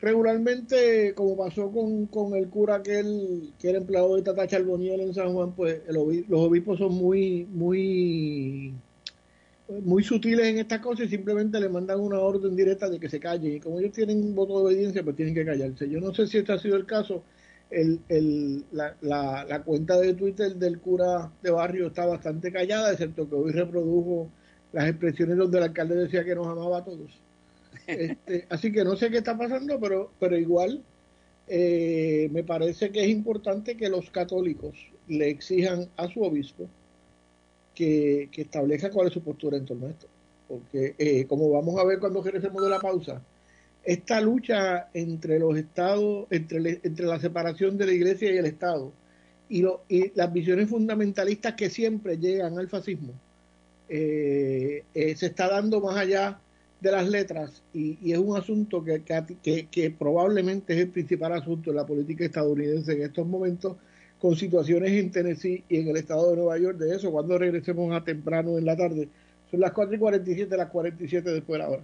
regularmente, 0.05 1.13
como 1.15 1.35
pasó 1.35 1.71
con, 1.71 2.05
con 2.07 2.35
el 2.35 2.47
cura 2.49 2.81
que 2.81 2.99
él, 2.99 3.53
que 3.59 3.69
era 3.69 3.79
empleado 3.79 4.15
de 4.15 4.21
Tata 4.21 4.47
Charboniel 4.47 5.01
en 5.01 5.13
San 5.13 5.33
Juan, 5.33 5.53
pues 5.53 5.81
el 5.87 5.95
los 5.95 6.39
obispos 6.39 6.77
son 6.77 6.93
muy, 6.93 7.45
muy, 7.51 8.73
muy 9.67 10.03
sutiles 10.03 10.45
en 10.47 10.59
estas 10.59 10.79
cosas 10.79 11.07
y 11.07 11.09
simplemente 11.09 11.59
le 11.59 11.69
mandan 11.69 11.99
una 11.99 12.19
orden 12.19 12.55
directa 12.55 12.89
de 12.89 12.99
que 12.99 13.09
se 13.09 13.19
callen. 13.19 13.55
Y 13.55 13.59
como 13.59 13.79
ellos 13.79 13.93
tienen 13.93 14.23
un 14.23 14.35
voto 14.35 14.59
de 14.59 14.65
obediencia, 14.65 15.03
pues 15.03 15.15
tienen 15.15 15.33
que 15.33 15.45
callarse. 15.45 15.89
Yo 15.89 15.99
no 15.99 16.13
sé 16.13 16.27
si 16.27 16.37
este 16.37 16.53
ha 16.53 16.59
sido 16.59 16.77
el 16.77 16.85
caso. 16.85 17.23
El, 17.69 17.99
el, 18.09 18.65
la, 18.71 18.95
la, 19.01 19.45
la 19.45 19.63
cuenta 19.63 19.99
de 19.99 20.13
Twitter 20.13 20.55
del 20.55 20.79
cura 20.79 21.31
de 21.41 21.51
barrio 21.51 21.87
está 21.87 22.05
bastante 22.05 22.51
callada, 22.51 22.91
excepto 22.91 23.27
que 23.27 23.35
hoy 23.35 23.51
reprodujo 23.51 24.29
las 24.71 24.87
expresiones 24.89 25.37
donde 25.37 25.57
el 25.57 25.63
alcalde 25.65 25.95
decía 25.95 26.23
que 26.23 26.35
nos 26.35 26.47
amaba 26.47 26.79
a 26.79 26.83
todos. 26.85 27.11
Este, 27.87 28.47
así 28.49 28.71
que 28.71 28.83
no 28.83 28.95
sé 28.95 29.11
qué 29.11 29.17
está 29.17 29.37
pasando, 29.37 29.79
pero, 29.79 30.11
pero 30.19 30.37
igual 30.37 30.83
eh, 31.47 32.29
me 32.31 32.43
parece 32.43 32.91
que 32.91 33.03
es 33.03 33.09
importante 33.09 33.77
que 33.77 33.89
los 33.89 34.09
católicos 34.11 34.75
le 35.07 35.29
exijan 35.29 35.91
a 35.97 36.07
su 36.07 36.23
obispo 36.23 36.67
que, 37.73 38.29
que 38.31 38.41
establezca 38.43 38.91
cuál 38.91 39.07
es 39.07 39.13
su 39.13 39.23
postura 39.23 39.57
en 39.57 39.65
torno 39.65 39.87
a 39.87 39.91
esto. 39.91 40.07
Porque, 40.47 40.95
eh, 40.97 41.25
como 41.27 41.49
vamos 41.51 41.79
a 41.79 41.85
ver 41.85 41.99
cuando 41.99 42.21
regresemos 42.23 42.63
de 42.63 42.69
la 42.69 42.79
pausa, 42.79 43.25
esta 43.85 44.19
lucha 44.19 44.89
entre 44.93 45.39
los 45.39 45.55
estados, 45.57 46.27
entre, 46.31 46.59
la 47.05 47.19
separación 47.19 47.77
de 47.77 47.85
la 47.85 47.93
iglesia 47.93 48.33
y 48.33 48.37
el 48.37 48.45
Estado, 48.45 48.91
y, 49.47 49.61
lo- 49.61 49.83
y 49.87 50.11
las 50.15 50.33
visiones 50.33 50.69
fundamentalistas 50.69 51.53
que 51.53 51.69
siempre 51.69 52.17
llegan 52.17 52.57
al 52.57 52.67
fascismo, 52.67 53.13
eh, 53.87 54.83
eh, 54.93 55.15
se 55.15 55.27
está 55.27 55.47
dando 55.49 55.79
más 55.81 55.95
allá 55.97 56.39
de 56.81 56.91
las 56.91 57.07
letras 57.07 57.63
y, 57.73 58.11
es 58.11 58.17
un 58.17 58.35
asunto 58.37 58.83
que 58.83 59.95
probablemente 59.97 60.73
es 60.73 60.79
el 60.81 60.89
principal 60.89 61.33
asunto 61.33 61.71
de 61.71 61.77
la 61.77 61.85
política 61.85 62.25
estadounidense 62.25 62.93
en 62.93 63.03
estos 63.03 63.25
momentos 63.27 63.77
con 64.19 64.35
situaciones 64.35 64.91
en 64.93 65.11
Tennessee 65.11 65.63
y 65.69 65.77
en 65.79 65.87
el 65.89 65.97
estado 65.97 66.31
de 66.31 66.37
Nueva 66.37 66.57
York 66.57 66.77
de 66.77 66.95
eso 66.95 67.11
cuando 67.11 67.37
regresemos 67.37 67.93
a 67.95 68.03
temprano 68.03 68.57
en 68.57 68.65
la 68.65 68.75
tarde. 68.75 69.09
Son 69.51 69.59
las 69.59 69.71
4 69.71 69.95
y 69.95 69.99
47 69.99 70.57
las 70.57 70.69
47 70.69 71.29
después 71.31 71.59
de 71.59 71.65
la 71.65 71.69
hora 71.69 71.83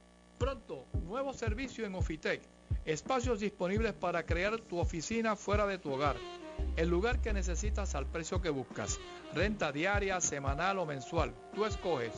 Pronto, 0.41 0.87
nuevo 1.05 1.33
servicio 1.35 1.85
en 1.85 1.93
Ofitec. 1.93 2.41
Espacios 2.83 3.41
disponibles 3.41 3.93
para 3.93 4.25
crear 4.25 4.59
tu 4.59 4.79
oficina 4.79 5.35
fuera 5.35 5.67
de 5.67 5.77
tu 5.77 5.93
hogar. 5.93 6.15
El 6.77 6.89
lugar 6.89 7.21
que 7.21 7.31
necesitas 7.31 7.93
al 7.93 8.07
precio 8.07 8.41
que 8.41 8.49
buscas. 8.49 8.99
Renta 9.35 9.71
diaria, 9.71 10.19
semanal 10.19 10.79
o 10.79 10.87
mensual. 10.87 11.31
Tú 11.53 11.63
escoges. 11.63 12.13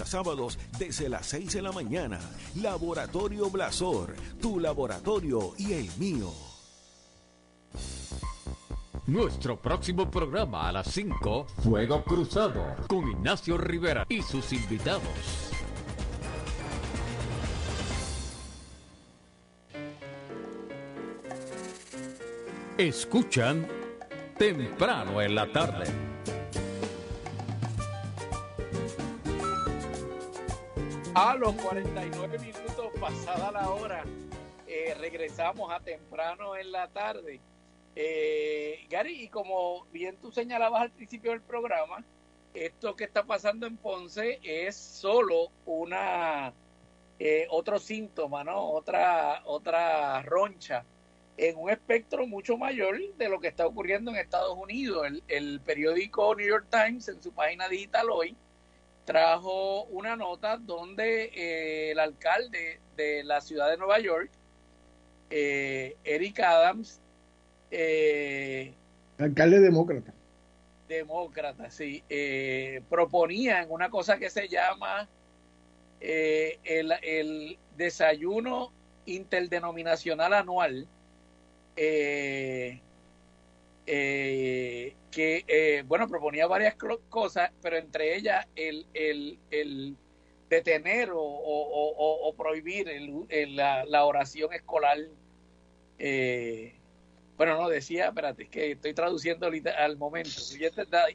sábados 0.09 0.57
desde 0.77 1.09
las 1.09 1.25
6 1.27 1.53
de 1.53 1.61
la 1.61 1.71
mañana. 1.71 2.19
Laboratorio 2.55 3.49
Blasor, 3.49 4.15
tu 4.41 4.59
laboratorio 4.59 5.53
y 5.57 5.73
el 5.73 5.89
mío. 5.97 6.31
Nuestro 9.07 9.59
próximo 9.59 10.09
programa 10.09 10.69
a 10.69 10.71
las 10.71 10.87
5, 10.91 11.47
Fuego 11.63 12.03
Cruzado, 12.03 12.63
con 12.87 13.09
Ignacio 13.09 13.57
Rivera 13.57 14.05
y 14.07 14.21
sus 14.21 14.53
invitados. 14.53 15.01
Escuchan 22.77 23.67
temprano 24.37 25.21
en 25.21 25.35
la 25.35 25.51
tarde. 25.51 26.10
A 31.13 31.35
los 31.35 31.53
49 31.55 32.39
minutos 32.39 32.85
pasada 32.97 33.51
la 33.51 33.69
hora, 33.69 34.05
eh, 34.65 34.95
regresamos 34.97 35.69
a 35.69 35.81
temprano 35.81 36.55
en 36.55 36.71
la 36.71 36.87
tarde. 36.87 37.41
Eh, 37.97 38.87
Gary, 38.89 39.23
y 39.23 39.27
como 39.27 39.85
bien 39.91 40.15
tú 40.21 40.31
señalabas 40.31 40.83
al 40.83 40.91
principio 40.91 41.31
del 41.31 41.41
programa, 41.41 42.05
esto 42.53 42.95
que 42.95 43.03
está 43.03 43.25
pasando 43.25 43.67
en 43.67 43.75
Ponce 43.75 44.39
es 44.41 44.77
solo 44.77 45.51
una 45.65 46.53
eh, 47.19 47.45
otro 47.49 47.77
síntoma, 47.77 48.45
¿no? 48.45 48.69
Otra 48.69 49.41
otra 49.43 50.21
roncha 50.21 50.85
en 51.35 51.57
un 51.57 51.71
espectro 51.71 52.25
mucho 52.25 52.57
mayor 52.57 52.97
de 53.17 53.27
lo 53.27 53.41
que 53.41 53.49
está 53.49 53.67
ocurriendo 53.67 54.11
en 54.11 54.17
Estados 54.17 54.57
Unidos. 54.57 55.07
El, 55.07 55.23
el 55.27 55.59
periódico 55.59 56.33
New 56.35 56.47
York 56.47 56.67
Times 56.69 57.09
en 57.09 57.21
su 57.21 57.33
página 57.33 57.67
digital 57.67 58.09
hoy 58.09 58.37
trajo 59.05 59.83
una 59.85 60.15
nota 60.15 60.57
donde 60.57 61.25
eh, 61.25 61.91
el 61.91 61.99
alcalde 61.99 62.79
de 62.95 63.23
la 63.23 63.41
ciudad 63.41 63.69
de 63.69 63.77
Nueva 63.77 63.99
York, 63.99 64.31
eh, 65.29 65.97
Eric 66.03 66.39
Adams, 66.39 67.01
eh, 67.71 68.73
alcalde 69.17 69.59
demócrata. 69.59 70.13
demócrata, 70.87 71.69
sí, 71.71 72.03
eh, 72.09 72.81
proponía 72.89 73.61
en 73.61 73.71
una 73.71 73.89
cosa 73.89 74.17
que 74.17 74.29
se 74.29 74.47
llama 74.49 75.07
eh, 75.99 76.59
el, 76.63 76.91
el 77.01 77.59
desayuno 77.77 78.73
interdenominacional 79.05 80.33
anual 80.33 80.87
eh, 81.75 82.81
eh, 83.85 84.95
que, 85.11 85.43
eh, 85.47 85.83
bueno, 85.85 86.07
proponía 86.07 86.47
varias 86.47 86.75
cosas, 87.09 87.51
pero 87.61 87.77
entre 87.77 88.15
ellas 88.15 88.47
el, 88.55 88.85
el, 88.93 89.39
el 89.49 89.97
detener 90.49 91.11
o, 91.11 91.21
o, 91.21 92.27
o, 92.27 92.35
prohibir 92.35 92.89
el, 92.89 93.55
la, 93.55 93.85
la, 93.85 94.05
oración 94.05 94.53
escolar. 94.53 94.97
Eh, 95.97 96.75
bueno, 97.37 97.57
no, 97.57 97.69
decía, 97.69 98.07
espérate, 98.07 98.43
es 98.43 98.49
que 98.49 98.71
estoy 98.71 98.93
traduciendo 98.93 99.47
al 99.47 99.97
momento. 99.97 100.29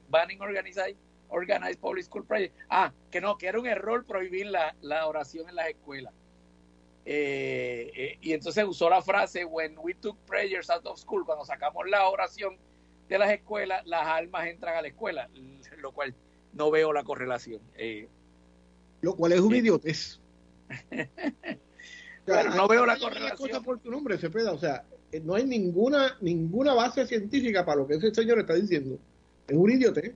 Banning 0.08 0.40
Organized, 0.40 0.96
organized 1.28 1.78
Public 1.78 2.04
School 2.04 2.24
Project. 2.24 2.56
Ah, 2.68 2.92
que 3.10 3.20
no, 3.20 3.38
que 3.38 3.46
era 3.46 3.60
un 3.60 3.66
error 3.66 4.04
prohibir 4.04 4.46
la, 4.46 4.74
la 4.80 5.06
oración 5.06 5.48
en 5.48 5.54
las 5.54 5.68
escuelas. 5.68 6.12
Eh, 7.08 7.92
eh, 7.94 8.18
y 8.20 8.32
entonces 8.32 8.64
usó 8.66 8.90
la 8.90 9.00
frase, 9.00 9.44
when 9.44 9.76
we 9.78 9.94
took 9.94 10.18
prayers 10.26 10.68
out 10.70 10.84
of 10.86 10.98
school, 10.98 11.24
cuando 11.24 11.44
sacamos 11.44 11.88
la 11.88 12.08
oración 12.08 12.58
de 13.08 13.18
las 13.18 13.30
escuelas, 13.30 13.86
las 13.86 14.04
almas 14.08 14.48
entran 14.48 14.76
a 14.76 14.82
la 14.82 14.88
escuela, 14.88 15.30
lo 15.78 15.92
cual 15.92 16.14
no 16.52 16.72
veo 16.72 16.92
la 16.92 17.04
correlación. 17.04 17.62
Eh, 17.76 18.08
lo 19.02 19.14
cual 19.14 19.32
es 19.32 19.40
un 19.40 19.54
idiotez. 19.54 20.20
no 22.26 22.66
veo 22.66 22.84
la 22.84 22.98
correlación. 22.98 23.50
Cosa 23.50 23.60
por 23.60 23.78
tu 23.78 23.88
nombre, 23.88 24.18
Cepeda. 24.18 24.52
O 24.52 24.58
sea, 24.58 24.84
no 25.22 25.36
hay 25.36 25.44
ninguna 25.44 26.16
ninguna 26.20 26.74
base 26.74 27.06
científica 27.06 27.64
para 27.64 27.82
lo 27.82 27.86
que 27.86 27.94
ese 27.94 28.12
señor 28.12 28.40
está 28.40 28.54
diciendo. 28.54 28.98
Es 29.46 29.56
un 29.56 29.70
idiotez. 29.70 30.12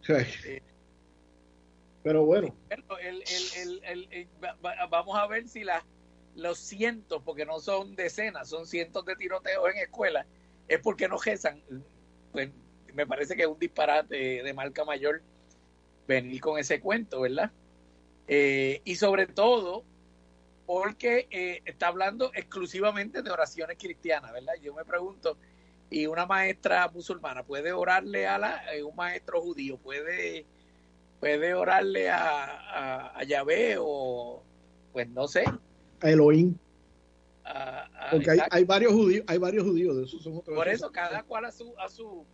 O 0.00 0.04
sea, 0.04 0.26
pero 2.06 2.24
bueno. 2.24 2.54
vamos 4.90 5.18
a 5.18 5.26
ver 5.26 5.48
si 5.48 5.64
la, 5.64 5.84
los 6.36 6.56
cientos, 6.56 7.20
porque 7.24 7.44
no 7.44 7.58
son 7.58 7.96
decenas, 7.96 8.48
son 8.48 8.64
cientos 8.64 9.04
de 9.06 9.16
tiroteos 9.16 9.68
en 9.74 9.78
escuelas, 9.78 10.24
es 10.68 10.78
porque 10.78 11.08
no 11.08 11.18
rezan. 11.18 11.60
Pues 12.30 12.50
me 12.94 13.08
parece 13.08 13.34
que 13.34 13.42
es 13.42 13.48
un 13.48 13.58
disparate 13.58 14.14
de 14.14 14.54
marca 14.54 14.84
mayor 14.84 15.20
venir 16.06 16.40
con 16.40 16.60
ese 16.60 16.80
cuento, 16.80 17.22
¿verdad? 17.22 17.50
Eh, 18.28 18.82
y 18.84 18.94
sobre 18.94 19.26
todo 19.26 19.82
porque 20.64 21.26
eh, 21.32 21.62
está 21.64 21.88
hablando 21.88 22.30
exclusivamente 22.34 23.20
de 23.20 23.32
oraciones 23.32 23.78
cristianas, 23.78 24.32
¿verdad? 24.32 24.54
Yo 24.62 24.72
me 24.74 24.84
pregunto, 24.84 25.38
¿y 25.90 26.06
una 26.06 26.24
maestra 26.24 26.88
musulmana 26.88 27.42
puede 27.42 27.72
orarle 27.72 28.28
a 28.28 28.38
la, 28.38 28.76
eh, 28.76 28.84
un 28.84 28.94
maestro 28.94 29.40
judío? 29.40 29.76
¿Puede 29.76 30.46
puede 31.20 31.54
orarle 31.54 32.10
a, 32.10 33.18
a, 33.18 33.24
Yahvé 33.24 33.76
o, 33.78 34.42
pues 34.92 35.08
no 35.08 35.28
sé. 35.28 35.44
A 36.00 36.10
Elohim. 36.10 36.56
Porque 38.10 38.30
hay, 38.32 38.40
hay, 38.50 38.64
varios 38.64 38.92
judíos, 38.92 39.24
hay 39.28 39.38
varios 39.38 39.64
judíos 39.64 39.96
de 39.96 40.04
esos 40.04 40.22
son 40.22 40.40
Por 40.40 40.68
eso, 40.68 40.90
cada 40.90 41.22
cual 41.22 41.44
a 41.44 41.52
su, 41.52 41.74
a 41.78 41.88
su 41.88 42.24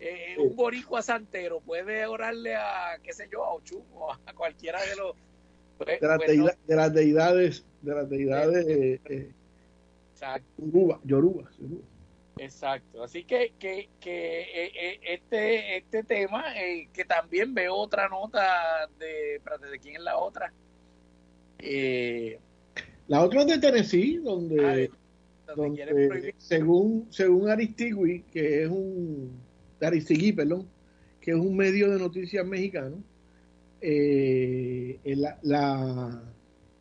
eh, 0.00 0.36
un 0.38 0.56
boricua 0.56 1.02
santero 1.02 1.60
puede 1.60 2.06
orarle 2.06 2.56
a, 2.56 2.98
qué 3.02 3.12
sé 3.12 3.28
yo, 3.30 3.44
a 3.44 3.52
Ochum 3.52 3.84
o 3.94 4.12
a 4.12 4.32
cualquiera 4.34 4.80
de 4.82 4.96
los 4.96 5.14
pues, 5.78 6.00
de, 6.00 6.08
las 6.08 6.16
pues, 6.18 6.28
de, 6.66 6.76
las 6.76 6.92
deidades 6.92 7.64
de 7.82 7.94
las 7.94 8.08
deidades 8.08 8.66
eh, 8.66 9.00
eh, 9.04 9.32
Yoruba, 10.58 11.00
Yoruba, 11.04 11.50
Yoruba. 11.58 11.84
Exacto, 12.38 13.02
así 13.02 13.24
que, 13.24 13.52
que, 13.58 13.88
que 14.00 14.40
eh, 14.40 14.72
eh, 14.74 15.00
este, 15.02 15.76
este 15.76 16.02
tema, 16.02 16.44
eh, 16.56 16.88
que 16.92 17.04
también 17.04 17.54
veo 17.54 17.74
otra 17.74 18.08
nota 18.08 18.88
de, 18.98 19.40
¿de 19.70 19.78
quién 19.78 19.96
es 19.96 20.02
la 20.02 20.18
otra? 20.18 20.52
la 23.06 23.22
otra 23.22 23.42
es 23.42 23.46
de 23.46 23.58
Tennessee, 23.58 24.16
donde, 24.16 24.90
donde, 25.54 26.34
según, 26.38 27.06
según 27.10 27.48
Aristigui, 27.48 28.22
que 28.32 28.64
es 28.64 28.68
un, 28.68 29.40
Aristigui, 29.80 30.32
perdón, 30.32 30.66
que 31.20 31.30
es 31.30 31.36
un 31.36 31.56
medio 31.56 31.90
de 31.90 32.00
noticias 32.00 32.44
mexicano, 32.44 32.96
la, 33.80 35.38
la, 35.42 36.22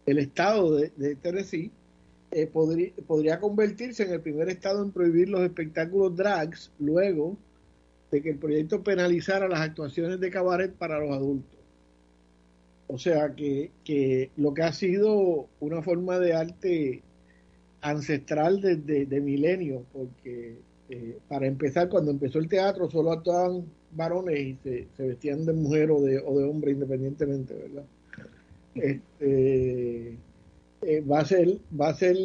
el 0.08 0.18
estado 0.18 0.78
de, 0.78 0.92
de 0.96 1.16
Tennessee 1.16 1.72
eh, 2.32 2.48
podría, 2.48 3.40
convertirse 3.40 4.04
en 4.04 4.12
el 4.12 4.22
primer 4.22 4.48
estado 4.50 4.84
en 4.84 4.92
prohibir 4.92 5.28
los 5.28 5.42
espectáculos 5.42 6.16
drags 6.16 6.72
luego 6.80 7.36
de 8.10 8.22
que 8.22 8.30
el 8.30 8.38
proyecto 8.38 8.84
penalizara 8.84 9.50
las 9.50 9.60
actuaciones 9.60 10.20
de 10.20 10.32
cabaret 10.32 10.72
para 10.72 11.00
los 11.00 11.12
adultos. 11.12 11.60
O 12.88 12.98
sea 12.98 13.36
que, 13.36 13.72
que 13.84 14.32
lo 14.38 14.54
que 14.54 14.64
ha 14.64 14.72
sido 14.72 15.48
una 15.60 15.82
forma 15.82 16.20
de 16.20 16.34
arte 16.34 17.02
ancestral 17.82 18.62
desde 18.62 19.06
de, 19.06 19.22
milenio, 19.22 19.84
porque 19.92 20.56
eh, 20.90 21.18
para 21.28 21.48
empezar, 21.48 21.90
cuando 21.90 22.12
empezó 22.12 22.40
el 22.40 22.48
teatro 22.48 22.90
solo 22.90 23.12
actuaban 23.12 23.66
varones 23.92 24.40
y 24.40 24.58
se, 24.64 24.88
se 24.96 25.04
vestían 25.04 25.46
de 25.46 25.54
mujer 25.54 25.92
o 25.92 26.02
de, 26.02 26.20
o 26.20 26.38
de 26.38 26.46
hombre 26.46 26.72
independientemente, 26.72 27.54
¿verdad? 27.54 27.84
Este, 28.76 30.18
eh, 30.82 31.02
va 31.02 31.20
a 31.20 31.26
ser, 31.26 31.60
va 31.80 31.90
a 31.90 31.94
ser, 31.94 32.18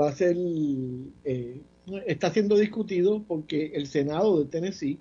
va 0.00 0.08
a 0.08 0.12
ser, 0.12 0.36
eh, 1.24 1.60
está 2.06 2.32
siendo 2.32 2.56
discutido 2.56 3.22
porque 3.22 3.72
el 3.74 3.86
Senado 3.86 4.38
de 4.38 4.50
Tennessee, 4.50 4.98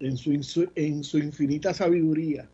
en 0.00 0.16
su, 0.16 0.68
en 0.74 1.04
su 1.04 1.18
infinita 1.18 1.72
sabiduría, 1.72 2.48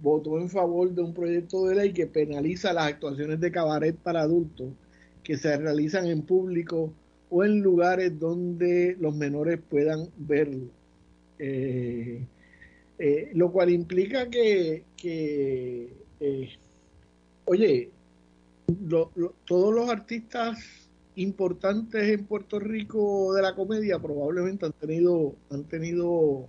votó 0.00 0.38
en 0.38 0.48
favor 0.48 0.90
de 0.94 1.02
un 1.02 1.14
proyecto 1.14 1.66
de 1.66 1.74
ley 1.74 1.92
que 1.92 2.06
penaliza 2.06 2.72
las 2.72 2.86
actuaciones 2.86 3.40
de 3.40 3.50
cabaret 3.50 3.96
para 3.96 4.20
adultos 4.20 4.68
que 5.24 5.36
se 5.36 5.56
realizan 5.56 6.06
en 6.06 6.22
público 6.22 6.92
o 7.30 7.44
en 7.44 7.60
lugares 7.60 8.18
donde 8.18 8.96
los 9.00 9.14
menores 9.16 9.58
puedan 9.68 10.08
verlo. 10.16 10.68
Eh, 11.38 13.30
lo 13.34 13.52
cual 13.52 13.70
implica 13.70 14.28
que, 14.28 14.84
que 14.96 15.88
Oye, 17.50 17.90
todos 19.46 19.74
los 19.74 19.88
artistas 19.88 20.58
importantes 21.14 22.06
en 22.10 22.26
Puerto 22.26 22.60
Rico 22.60 23.32
de 23.32 23.40
la 23.40 23.54
comedia 23.54 23.98
probablemente 23.98 24.66
han 24.66 24.74
tenido 24.74 25.34
han 25.50 25.64
tenido 25.64 26.46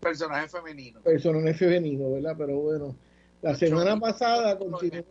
personajes 0.00 0.50
femeninos. 0.50 1.02
Personajes 1.02 1.58
femeninos, 1.58 2.14
¿verdad? 2.14 2.34
Pero 2.38 2.60
bueno, 2.60 2.96
la 3.42 3.54
semana 3.56 4.00
pasada 4.00 4.58
continuó 4.58 5.04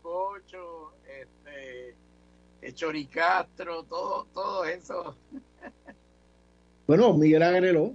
Pocho, 0.00 0.94
este, 1.04 2.72
Choricastro, 2.72 3.82
todo, 3.82 4.26
todo 4.32 4.64
eso. 4.64 5.14
bueno, 6.86 7.12
Miguel 7.12 7.42
Agreló, 7.42 7.92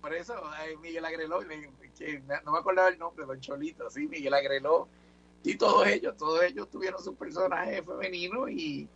Por 0.00 0.12
eso, 0.12 0.34
Miguel 0.82 1.04
Agreló, 1.04 1.40
no 1.40 2.52
me 2.52 2.58
acordaba 2.58 2.88
el 2.88 2.98
nombre, 2.98 3.26
don 3.26 3.38
Cholito, 3.38 3.88
sí, 3.90 4.08
Miguel 4.08 4.34
Agreló 4.34 4.88
y 5.44 5.56
todos 5.56 5.86
ellos, 5.86 6.16
todos 6.16 6.42
ellos 6.42 6.68
tuvieron 6.70 7.02
su 7.02 7.14
personaje 7.14 7.82
femenino 7.82 8.48
y, 8.48 8.88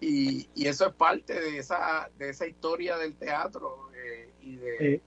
y, 0.00 0.46
eso 0.56 0.88
es 0.88 0.94
parte 0.94 1.40
de 1.40 1.58
esa, 1.58 2.10
de 2.18 2.30
esa 2.30 2.46
historia 2.46 2.98
del 2.98 3.14
teatro. 3.14 3.88
Eh, 3.94 4.28
y 4.42 4.56
de, 4.56 4.94
eh, 4.94 5.00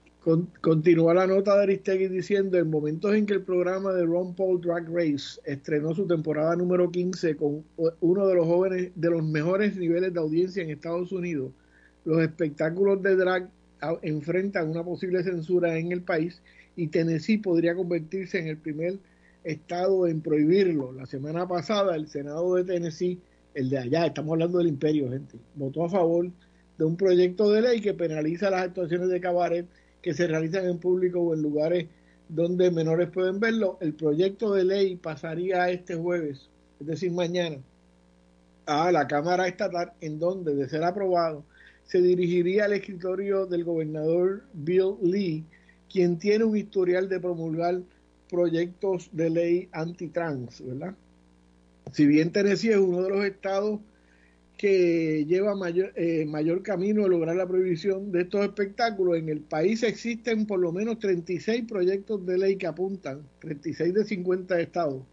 continúa 0.62 1.14
la 1.14 1.28
nota 1.28 1.56
de 1.58 1.64
Aristegui 1.64 2.08
diciendo, 2.08 2.58
en 2.58 2.70
momentos 2.70 3.14
en 3.14 3.26
que 3.26 3.34
el 3.34 3.43
programa 3.43 3.91
de 3.93 4.06
Ron 4.06 4.34
Paul 4.34 4.62
Drag 4.62 4.88
Race 4.89 5.39
estrenó 5.43 5.93
su 5.93 6.08
temporada 6.08 6.56
número 6.56 6.89
15 6.89 7.36
con 7.36 7.64
uno 7.99 8.28
de 8.28 8.36
los 8.36 8.47
jóvenes, 8.47 8.91
de 8.95 9.10
los 9.10 9.24
mejores 9.24 9.76
niveles 9.76 10.14
de 10.14 10.20
audiencia 10.20 10.64
en 10.64 10.72
Estados 10.72 11.12
Unidos, 11.12 11.51
los 12.06 12.22
espectáculos 12.22 13.03
de 13.03 13.16
drag 13.16 13.49
enfrentan 14.01 14.70
una 14.70 14.84
posible 14.84 15.22
censura 15.24 15.78
en 15.78 15.91
el 15.91 16.01
país 16.01 16.41
y 16.76 16.88
Tennessee 16.88 17.38
podría 17.38 17.76
convertirse 17.76 18.39
en 18.39 18.47
el 18.47 18.58
primer 18.58 18.97
estado 19.45 20.07
en 20.07 20.21
prohibirlo. 20.21 20.91
La 20.91 21.05
semana 21.05 21.47
pasada 21.47 21.95
el 21.95 22.07
Senado 22.07 22.55
de 22.55 22.63
Tennessee, 22.65 23.21
el 23.53 23.69
de 23.69 23.77
allá, 23.77 24.07
estamos 24.07 24.33
hablando 24.33 24.57
del 24.57 24.67
imperio, 24.67 25.09
gente, 25.09 25.37
votó 25.55 25.85
a 25.85 25.89
favor 25.89 26.29
de 26.77 26.83
un 26.83 26.97
proyecto 26.97 27.49
de 27.51 27.61
ley 27.61 27.79
que 27.79 27.93
penaliza 27.93 28.49
las 28.49 28.63
actuaciones 28.63 29.07
de 29.09 29.21
cabaret 29.21 29.67
que 30.01 30.13
se 30.13 30.27
realizan 30.27 30.65
en 30.67 30.79
público 30.79 31.21
o 31.21 31.33
en 31.33 31.41
lugares 31.41 31.87
donde 32.27 32.71
menores 32.71 33.09
pueden 33.09 33.39
verlo. 33.39 33.77
El 33.81 33.93
proyecto 33.93 34.53
de 34.53 34.65
ley 34.65 34.95
pasaría 34.95 35.69
este 35.69 35.95
jueves, 35.95 36.49
es 36.79 36.87
decir, 36.87 37.11
mañana, 37.11 37.57
a 38.65 38.91
la 38.91 39.07
Cámara 39.07 39.47
Estatal, 39.47 39.93
en 40.01 40.19
donde, 40.19 40.55
de 40.55 40.67
ser 40.67 40.83
aprobado, 40.83 41.43
se 41.85 42.01
dirigiría 42.01 42.65
al 42.65 42.73
escritorio 42.73 43.45
del 43.45 43.63
gobernador 43.63 44.43
Bill 44.53 44.95
Lee, 45.03 45.45
quien 45.91 46.17
tiene 46.17 46.43
un 46.43 46.57
historial 46.57 47.07
de 47.07 47.19
promulgar 47.19 47.81
proyectos 48.36 49.09
de 49.13 49.29
ley 49.29 49.69
antitrans, 49.71 50.61
¿verdad? 50.65 50.93
Si 51.93 52.05
bien 52.05 52.31
Tennessee 52.31 52.71
es 52.71 52.77
uno 52.77 53.01
de 53.03 53.09
los 53.09 53.25
estados 53.25 53.79
que 54.57 55.25
lleva 55.25 55.55
mayor, 55.55 55.93
eh, 55.95 56.27
camino 56.63 57.03
de 57.03 57.09
lograr 57.09 57.36
la 57.36 57.47
prohibición 57.47 58.11
de 58.11 58.21
estos 58.21 58.43
espectáculos, 58.43 59.17
en 59.17 59.29
el 59.29 59.39
país 59.39 59.83
existen 59.83 60.45
por 60.45 60.59
lo 60.59 60.73
menos 60.73 60.99
36 60.99 61.63
proyectos 61.67 62.25
de 62.25 62.38
ley 62.38 62.55
que 62.57 62.67
apuntan, 62.67 63.21
36 63.39 63.93
de 63.93 64.03
50 64.03 64.59
estados, 64.59 65.03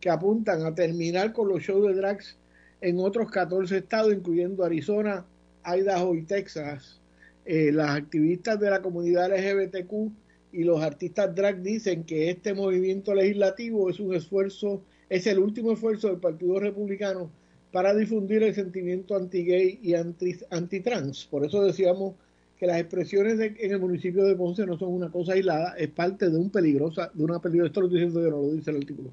que 0.00 0.10
apuntan 0.10 0.66
a 0.66 0.74
terminar 0.74 1.32
con 1.32 1.48
los 1.48 1.62
shows 1.62 1.88
de 1.88 1.94
drags 1.94 2.36
en 2.80 2.98
otros 2.98 3.30
14 3.30 3.78
estados, 3.78 4.12
incluyendo 4.12 4.64
Arizona, 4.64 5.24
Idaho 5.64 6.14
y 6.14 6.22
Texas. 6.22 7.00
Eh, 7.44 7.72
las 7.72 7.96
activistas 7.96 8.60
de 8.60 8.68
la 8.68 8.82
comunidad 8.82 9.30
LGBTQ 9.30 10.12
y 10.52 10.64
los 10.64 10.80
artistas 10.82 11.34
drag 11.34 11.62
dicen 11.62 12.04
que 12.04 12.30
este 12.30 12.54
movimiento 12.54 13.14
legislativo 13.14 13.90
es 13.90 14.00
un 14.00 14.14
esfuerzo, 14.14 14.82
es 15.08 15.26
el 15.26 15.38
último 15.38 15.72
esfuerzo 15.72 16.08
del 16.08 16.18
Partido 16.18 16.58
Republicano 16.58 17.30
para 17.72 17.94
difundir 17.94 18.42
el 18.42 18.54
sentimiento 18.54 19.14
anti-gay 19.14 19.78
y 19.82 19.94
anti-trans. 19.94 21.26
Por 21.26 21.44
eso 21.44 21.62
decíamos 21.64 22.14
que 22.58 22.66
las 22.66 22.80
expresiones 22.80 23.38
en 23.38 23.70
el 23.70 23.78
municipio 23.78 24.24
de 24.24 24.34
Ponce 24.34 24.66
no 24.66 24.76
son 24.78 24.92
una 24.92 25.10
cosa 25.10 25.34
aislada, 25.34 25.74
es 25.76 25.88
parte 25.88 26.28
de 26.28 26.36
un 26.36 26.50
peligrosa, 26.50 27.10
de 27.14 27.22
una 27.22 27.40
peligrosa, 27.40 27.68
esto 27.68 27.80
lo 27.80 27.86
estoy 27.86 28.00
diciendo 28.00 28.22
yo, 28.22 28.30
no 28.30 28.42
lo 28.42 28.52
dice 28.52 28.70
el 28.70 28.78
artículo, 28.78 29.10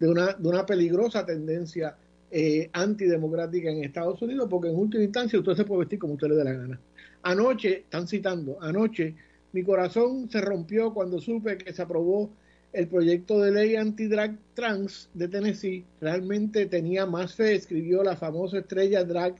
de 0.00 0.08
una, 0.08 0.32
de 0.32 0.48
una 0.48 0.64
peligrosa 0.64 1.26
tendencia 1.26 1.96
eh, 2.30 2.70
antidemocrática 2.72 3.70
en 3.70 3.84
Estados 3.84 4.22
Unidos, 4.22 4.48
porque 4.48 4.68
en 4.68 4.76
última 4.76 5.04
instancia 5.04 5.38
usted 5.38 5.54
se 5.54 5.64
puede 5.64 5.80
vestir 5.80 5.98
como 5.98 6.14
usted 6.14 6.28
le 6.28 6.36
dé 6.36 6.44
la 6.44 6.52
gana. 6.52 6.80
Anoche, 7.22 7.78
están 7.80 8.08
citando, 8.08 8.56
anoche 8.62 9.14
mi 9.56 9.62
corazón 9.62 10.28
se 10.28 10.42
rompió 10.42 10.92
cuando 10.92 11.18
supe 11.18 11.56
que 11.56 11.72
se 11.72 11.80
aprobó 11.80 12.28
el 12.74 12.88
proyecto 12.88 13.40
de 13.40 13.52
ley 13.52 13.74
anti-drag 13.74 14.36
trans 14.52 15.08
de 15.14 15.28
Tennessee. 15.28 15.82
Realmente 15.98 16.66
tenía 16.66 17.06
más 17.06 17.34
fe, 17.34 17.54
escribió 17.54 18.02
la 18.02 18.16
famosa 18.16 18.58
estrella 18.58 19.02
drag 19.02 19.36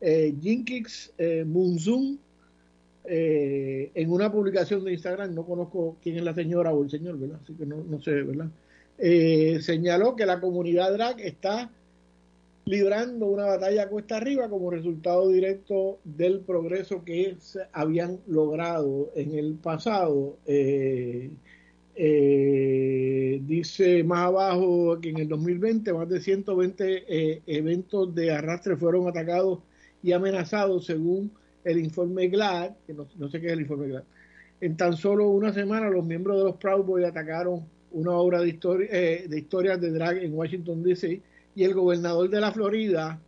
eh, 0.00 0.32
Jinkix 0.40 1.12
eh, 1.18 1.42
Munzum 1.44 2.16
eh, 3.06 3.90
en 3.92 4.12
una 4.12 4.30
publicación 4.30 4.84
de 4.84 4.92
Instagram. 4.92 5.34
No 5.34 5.44
conozco 5.44 5.96
quién 6.00 6.18
es 6.18 6.22
la 6.22 6.32
señora 6.32 6.72
o 6.72 6.84
el 6.84 6.90
señor, 6.90 7.18
¿verdad? 7.18 7.40
Así 7.42 7.52
que 7.54 7.66
no, 7.66 7.82
no 7.82 8.00
sé, 8.00 8.22
¿verdad? 8.22 8.48
Eh, 8.98 9.58
señaló 9.62 10.14
que 10.14 10.26
la 10.26 10.38
comunidad 10.38 10.92
drag 10.92 11.20
está 11.22 11.72
librando 12.66 13.26
una 13.26 13.44
batalla 13.44 13.88
cuesta 13.88 14.16
arriba 14.16 14.48
como 14.48 14.72
resultado 14.72 15.28
directo 15.28 16.00
del 16.02 16.40
progreso 16.40 17.04
que 17.04 17.36
habían 17.72 18.18
logrado 18.26 19.12
en 19.14 19.38
el 19.38 19.54
pasado. 19.54 20.36
Eh, 20.46 21.30
eh, 21.94 23.40
dice 23.44 24.02
más 24.02 24.26
abajo 24.26 24.98
que 25.00 25.10
en 25.10 25.18
el 25.18 25.28
2020 25.28 25.92
más 25.92 26.08
de 26.08 26.20
120 26.20 27.04
eh, 27.08 27.42
eventos 27.46 28.12
de 28.14 28.32
arrastre 28.32 28.76
fueron 28.76 29.08
atacados 29.08 29.60
y 30.02 30.10
amenazados 30.10 30.86
según 30.86 31.30
el 31.64 31.78
informe 31.78 32.28
GLAD, 32.28 32.72
que 32.84 32.94
no, 32.94 33.30
sé 33.30 33.40
qué 33.40 33.46
es 33.46 33.52
el 33.52 33.60
informe 33.60 33.86
GLAD. 33.86 34.04
En 34.60 34.76
tan 34.76 34.96
solo 34.96 35.28
una 35.28 35.52
semana 35.52 35.88
los 35.88 36.04
miembros 36.04 36.38
de 36.38 36.44
los 36.44 36.56
Proud 36.56 36.84
Boys 36.84 37.06
atacaron 37.06 37.64
una 37.92 38.10
obra 38.10 38.40
de, 38.40 38.48
historia, 38.48 38.88
de 38.90 39.38
historias 39.38 39.80
de 39.80 39.92
drag 39.92 40.18
en 40.18 40.34
Washington 40.34 40.82
DC 40.82 41.22
y 41.56 41.64
el 41.64 41.72
gobernador 41.74 42.28
de 42.28 42.40
la 42.40 42.52
Florida, 42.52 43.18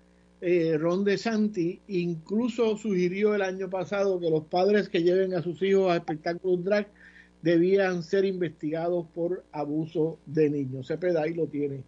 eh, 0.43 0.77
Ron 0.79 1.03
DeSantis, 1.03 1.81
incluso 1.89 2.77
sugirió 2.77 3.35
el 3.35 3.41
año 3.41 3.71
pasado 3.71 4.21
que 4.21 4.29
los 4.29 4.45
padres 4.45 4.91
que 4.91 5.03
lleven 5.03 5.35
a 5.35 5.43
sus 5.43 5.61
hijos 5.63 5.91
a 5.91 5.97
espectáculos 5.97 6.63
drag 6.63 6.89
debían 7.41 8.03
ser 8.03 8.27
investigados 8.27 9.07
por 9.15 9.45
abuso 9.51 10.19
de 10.27 10.51
niños. 10.51 10.89
Cepeda 10.89 11.23
ahí 11.23 11.33
lo 11.33 11.47
tiene. 11.47 11.83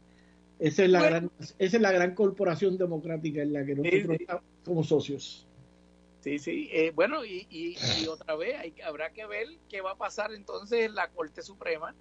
Esa 0.59 0.85
es 0.85 0.91
la, 0.91 1.03
gran, 1.03 1.31
esa 1.59 1.77
es 1.77 1.83
la 1.83 1.93
gran 1.93 2.15
corporación 2.15 2.79
democrática 2.79 3.43
en 3.43 3.53
la 3.53 3.65
que 3.65 3.75
nosotros 3.75 4.19
somos 4.65 4.89
socios. 4.89 5.47
Sí, 6.21 6.39
sí. 6.39 6.69
Eh, 6.73 6.93
bueno, 6.95 7.25
y, 7.25 7.47
y, 7.51 8.07
otra 8.07 8.35
vez 8.37 8.57
hay, 8.59 8.75
habrá 8.85 9.11
que 9.11 9.27
ver 9.27 9.47
qué 9.69 9.83
va 9.83 9.93
a 9.93 9.99
pasar 9.99 10.33
entonces 10.33 10.87
en 10.87 10.95
la 10.95 11.09
Corte 11.09 11.43
Suprema 11.43 11.95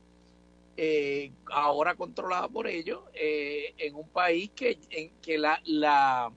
eh, 0.81 1.33
ahora 1.51 1.95
controlada 1.95 2.47
por 2.47 2.65
ellos, 2.65 3.01
eh, 3.13 3.73
en 3.79 3.95
un 3.95 4.07
país 4.07 4.49
que, 4.55 4.79
en 4.91 5.11
que 5.21 5.37
la, 5.37 5.61
la, 5.65 6.31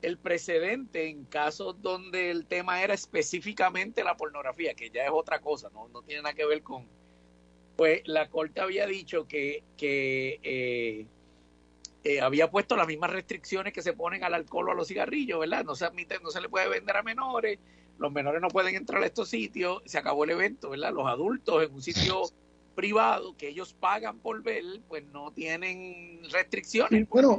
el 0.00 0.16
precedente 0.16 1.10
en 1.10 1.26
casos 1.26 1.82
donde 1.82 2.30
el 2.30 2.46
tema 2.46 2.82
era 2.82 2.94
específicamente 2.94 4.04
la 4.04 4.16
pornografía, 4.16 4.72
que 4.72 4.88
ya 4.88 5.04
es 5.04 5.10
otra 5.12 5.42
cosa, 5.42 5.68
no, 5.74 5.86
no 5.88 6.00
tiene 6.00 6.22
nada 6.22 6.34
que 6.34 6.46
ver 6.46 6.62
con, 6.62 6.86
pues 7.76 8.00
la 8.06 8.30
corte 8.30 8.62
había 8.62 8.86
dicho 8.86 9.28
que, 9.28 9.62
que 9.76 11.06
eh, 12.04 12.20
había 12.22 12.50
puesto 12.50 12.74
las 12.74 12.86
mismas 12.86 13.10
restricciones 13.10 13.74
que 13.74 13.82
se 13.82 13.92
ponen 13.92 14.24
al 14.24 14.32
alcohol 14.32 14.70
o 14.70 14.72
a 14.72 14.74
los 14.74 14.88
cigarrillos, 14.88 15.40
¿verdad? 15.40 15.62
No 15.62 15.74
se 15.74 15.84
admite, 15.84 16.18
no 16.22 16.30
se 16.30 16.40
le 16.40 16.48
puede 16.48 16.70
vender 16.70 16.96
a 16.96 17.02
menores, 17.02 17.58
los 17.98 18.10
menores 18.10 18.40
no 18.40 18.48
pueden 18.48 18.76
entrar 18.76 19.02
a 19.02 19.06
estos 19.06 19.28
sitios, 19.28 19.82
se 19.84 19.98
acabó 19.98 20.24
el 20.24 20.30
evento, 20.30 20.70
¿verdad? 20.70 20.94
Los 20.94 21.06
adultos 21.06 21.62
en 21.62 21.74
un 21.74 21.82
sitio 21.82 22.22
privado 22.74 23.36
que 23.36 23.48
ellos 23.48 23.74
pagan 23.74 24.18
por 24.18 24.42
ver, 24.42 24.62
pues 24.88 25.04
no 25.12 25.32
tienen 25.32 26.20
restricciones. 26.30 27.08
bueno, 27.08 27.38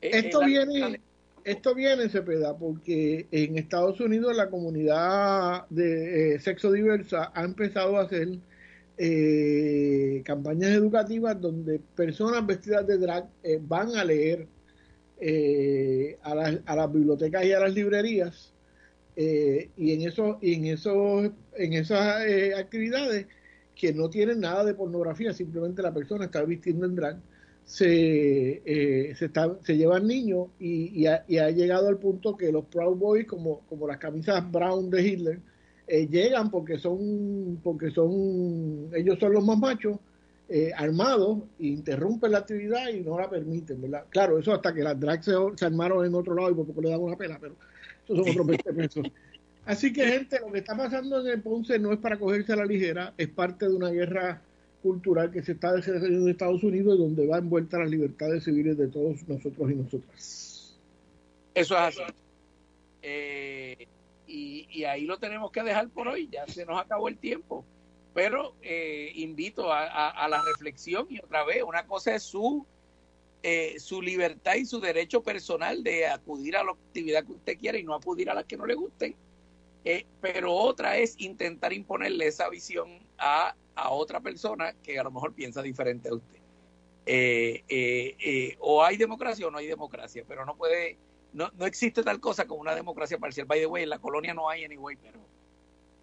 esto 0.00 0.40
viene, 0.40 1.00
esto 1.44 1.74
viene, 1.74 2.08
Cepeda, 2.08 2.56
porque 2.56 3.26
en 3.30 3.56
Estados 3.56 4.00
Unidos 4.00 4.36
la 4.36 4.50
comunidad 4.50 5.66
de 5.68 6.34
eh, 6.34 6.38
sexo 6.40 6.72
diversa 6.72 7.32
ha 7.34 7.44
empezado 7.44 7.96
a 7.96 8.02
hacer 8.02 8.28
eh, 8.98 10.22
campañas 10.24 10.70
educativas 10.70 11.40
donde 11.40 11.80
personas 11.96 12.46
vestidas 12.46 12.86
de 12.86 12.98
drag 12.98 13.28
eh, 13.42 13.58
van 13.60 13.96
a 13.96 14.04
leer 14.04 14.46
a, 16.22 16.34
las, 16.34 16.60
a 16.64 16.76
las 16.76 16.92
bibliotecas 16.92 17.44
y 17.44 17.52
a 17.52 17.60
las 17.60 17.74
librerías 17.74 18.54
y 19.16 19.92
en 19.92 20.00
eso 20.00 20.38
y 20.40 20.54
en 20.54 20.66
esos 20.66 21.30
en 21.56 21.72
esas 21.74 22.22
actividades 22.56 23.26
que 23.80 23.94
no 23.94 24.10
tienen 24.10 24.40
nada 24.40 24.62
de 24.62 24.74
pornografía, 24.74 25.32
simplemente 25.32 25.80
la 25.80 25.94
persona 25.94 26.26
está 26.26 26.44
vistiendo 26.44 26.84
en 26.84 26.94
drag, 26.94 27.16
se, 27.64 28.60
eh, 28.66 29.14
se, 29.16 29.24
está, 29.24 29.56
se 29.62 29.74
llevan 29.74 30.06
niños 30.06 30.48
y, 30.58 31.06
ha, 31.06 31.24
llegado 31.26 31.88
al 31.88 31.96
punto 31.96 32.36
que 32.36 32.52
los 32.52 32.66
Proud 32.66 32.98
Boys, 32.98 33.26
como, 33.26 33.60
como 33.70 33.88
las 33.88 33.96
camisas 33.96 34.52
brown 34.52 34.90
de 34.90 35.02
Hitler, 35.02 35.40
eh, 35.86 36.06
llegan 36.08 36.50
porque 36.50 36.78
son, 36.78 37.58
porque 37.62 37.90
son, 37.90 38.90
ellos 38.94 39.18
son 39.18 39.32
los 39.32 39.46
más 39.46 39.58
machos, 39.58 39.96
eh, 40.50 40.72
armados, 40.76 41.38
e 41.58 41.68
interrumpen 41.68 42.32
la 42.32 42.38
actividad 42.38 42.90
y 42.90 43.00
no 43.00 43.18
la 43.18 43.30
permiten, 43.30 43.80
¿verdad? 43.80 44.04
Claro, 44.10 44.38
eso 44.38 44.52
hasta 44.52 44.74
que 44.74 44.82
las 44.82 45.00
drags 45.00 45.24
se, 45.24 45.64
armaron 45.64 46.04
en 46.04 46.14
otro 46.14 46.34
lado 46.34 46.50
y 46.50 46.54
por 46.54 46.66
poco 46.66 46.82
le 46.82 46.90
dan 46.90 47.00
una 47.00 47.16
pena, 47.16 47.38
pero 47.40 47.54
eso 48.04 48.14
son 48.14 48.28
otros 48.28 48.46
20 48.46 48.72
pesos. 48.74 49.06
Así 49.66 49.92
que, 49.92 50.04
gente, 50.06 50.40
lo 50.40 50.50
que 50.50 50.58
está 50.58 50.76
pasando 50.76 51.20
en 51.20 51.26
el 51.28 51.42
Ponce 51.42 51.78
no 51.78 51.92
es 51.92 51.98
para 51.98 52.18
cogerse 52.18 52.52
a 52.52 52.56
la 52.56 52.64
ligera, 52.64 53.14
es 53.16 53.28
parte 53.28 53.68
de 53.68 53.74
una 53.74 53.90
guerra 53.90 54.42
cultural 54.82 55.30
que 55.30 55.42
se 55.42 55.52
está 55.52 55.72
desarrollando 55.72 56.26
en 56.26 56.28
Estados 56.30 56.62
Unidos 56.62 56.96
y 56.96 57.02
donde 57.02 57.26
va 57.26 57.38
envuelta 57.38 57.78
las 57.78 57.90
libertades 57.90 58.44
civiles 58.44 58.78
de 58.78 58.88
todos 58.88 59.16
nosotros 59.28 59.70
y 59.70 59.74
nosotras. 59.74 60.76
Eso 61.54 61.74
es 61.74 61.80
así. 61.80 62.02
Eh, 63.02 63.86
y, 64.26 64.84
ahí 64.84 65.04
lo 65.04 65.18
tenemos 65.18 65.50
que 65.50 65.62
dejar 65.62 65.88
por 65.90 66.08
hoy, 66.08 66.28
ya 66.30 66.46
se 66.46 66.64
nos 66.64 66.80
acabó 66.80 67.08
el 67.08 67.18
tiempo. 67.18 67.64
Pero 68.14 68.54
eh, 68.62 69.12
invito 69.14 69.72
a, 69.72 70.26
la 70.28 70.42
reflexión 70.42 71.06
y 71.08 71.20
otra 71.20 71.44
vez, 71.44 71.62
una 71.62 71.86
cosa 71.86 72.14
es 72.14 72.24
su, 72.24 72.66
eh, 73.42 73.76
su 73.78 74.02
libertad 74.02 74.54
y 74.56 74.64
su 74.64 74.80
derecho 74.80 75.22
personal 75.22 75.84
de 75.84 76.06
acudir 76.06 76.56
a 76.56 76.64
la 76.64 76.72
actividad 76.72 77.24
que 77.24 77.32
usted 77.32 77.58
quiera 77.58 77.78
y 77.78 77.84
no 77.84 77.94
acudir 77.94 78.28
a 78.28 78.34
las 78.34 78.46
que 78.46 78.56
no 78.56 78.66
le 78.66 78.74
gusten 78.74 79.14
eh, 79.84 80.06
pero 80.20 80.52
otra 80.52 80.98
es 80.98 81.14
intentar 81.18 81.72
imponerle 81.72 82.26
esa 82.26 82.48
visión 82.48 82.98
a, 83.18 83.54
a, 83.74 83.90
otra 83.90 84.20
persona 84.20 84.74
que 84.82 84.98
a 84.98 85.02
lo 85.02 85.10
mejor 85.10 85.34
piensa 85.34 85.62
diferente 85.62 86.08
a 86.10 86.14
usted. 86.14 86.38
Eh, 87.06 87.64
eh, 87.68 88.56
o 88.60 88.84
hay 88.84 88.96
democracia 88.96 89.46
o 89.46 89.50
no 89.50 89.58
hay 89.58 89.66
democracia, 89.66 90.24
pero 90.28 90.44
no 90.44 90.56
puede, 90.56 90.98
no, 91.32 91.50
no 91.56 91.66
existe 91.66 92.02
tal 92.02 92.20
cosa 92.20 92.46
como 92.46 92.60
una 92.60 92.74
democracia 92.74 93.18
parcial. 93.18 93.46
By 93.46 93.60
the 93.60 93.66
way, 93.66 93.84
en 93.84 93.88
la 93.88 93.98
colonia 93.98 94.34
no 94.34 94.50
hay 94.50 94.64
anyway, 94.64 94.96
pero, 94.96 95.20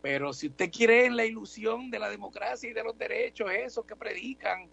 pero 0.01 0.33
si 0.33 0.47
usted 0.47 0.71
quiere 0.71 1.05
en 1.05 1.15
la 1.15 1.25
ilusión 1.25 1.91
de 1.91 1.99
la 1.99 2.09
democracia 2.09 2.69
y 2.69 2.73
de 2.73 2.83
los 2.83 2.97
derechos, 2.97 3.51
esos 3.51 3.85
que 3.85 3.95
predican 3.95 4.67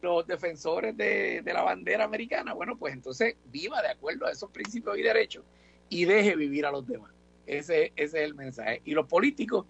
los 0.00 0.26
defensores 0.26 0.96
de, 0.96 1.42
de 1.42 1.52
la 1.52 1.62
bandera 1.62 2.04
americana, 2.04 2.54
bueno, 2.54 2.76
pues 2.76 2.94
entonces 2.94 3.36
viva 3.46 3.82
de 3.82 3.88
acuerdo 3.88 4.26
a 4.26 4.30
esos 4.30 4.50
principios 4.50 4.96
y 4.96 5.02
derechos 5.02 5.44
y 5.88 6.04
deje 6.04 6.36
vivir 6.36 6.66
a 6.66 6.70
los 6.70 6.86
demás. 6.86 7.13
Ese, 7.46 7.92
ese 7.96 8.18
es 8.18 8.24
el 8.24 8.34
mensaje. 8.34 8.82
Y 8.84 8.92
los 8.92 9.06
políticos 9.06 9.66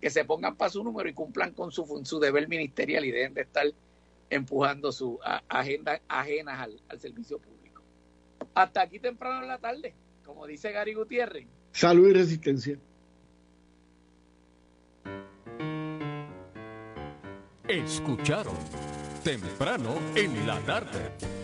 que 0.00 0.10
se 0.10 0.24
pongan 0.24 0.56
para 0.56 0.70
su 0.70 0.84
número 0.84 1.08
y 1.08 1.14
cumplan 1.14 1.52
con 1.52 1.72
su, 1.72 2.02
su 2.04 2.20
deber 2.20 2.48
ministerial 2.48 3.04
y 3.04 3.10
dejen 3.10 3.34
de 3.34 3.42
estar 3.42 3.66
empujando 4.30 4.92
sus 4.92 5.16
agendas 5.48 6.00
ajenas 6.08 6.60
al, 6.60 6.82
al, 6.88 7.00
servicio 7.00 7.38
público. 7.38 7.82
Hasta 8.54 8.82
aquí 8.82 8.98
temprano 8.98 9.42
en 9.42 9.48
la 9.48 9.58
tarde, 9.58 9.94
como 10.24 10.46
dice 10.46 10.72
Gary 10.72 10.94
Gutiérrez. 10.94 11.46
Salud 11.72 12.08
y 12.10 12.12
resistencia. 12.12 12.78
Escucharon 17.66 18.56
temprano 19.24 19.94
en 20.14 20.46
la 20.46 20.60
tarde. 20.60 21.43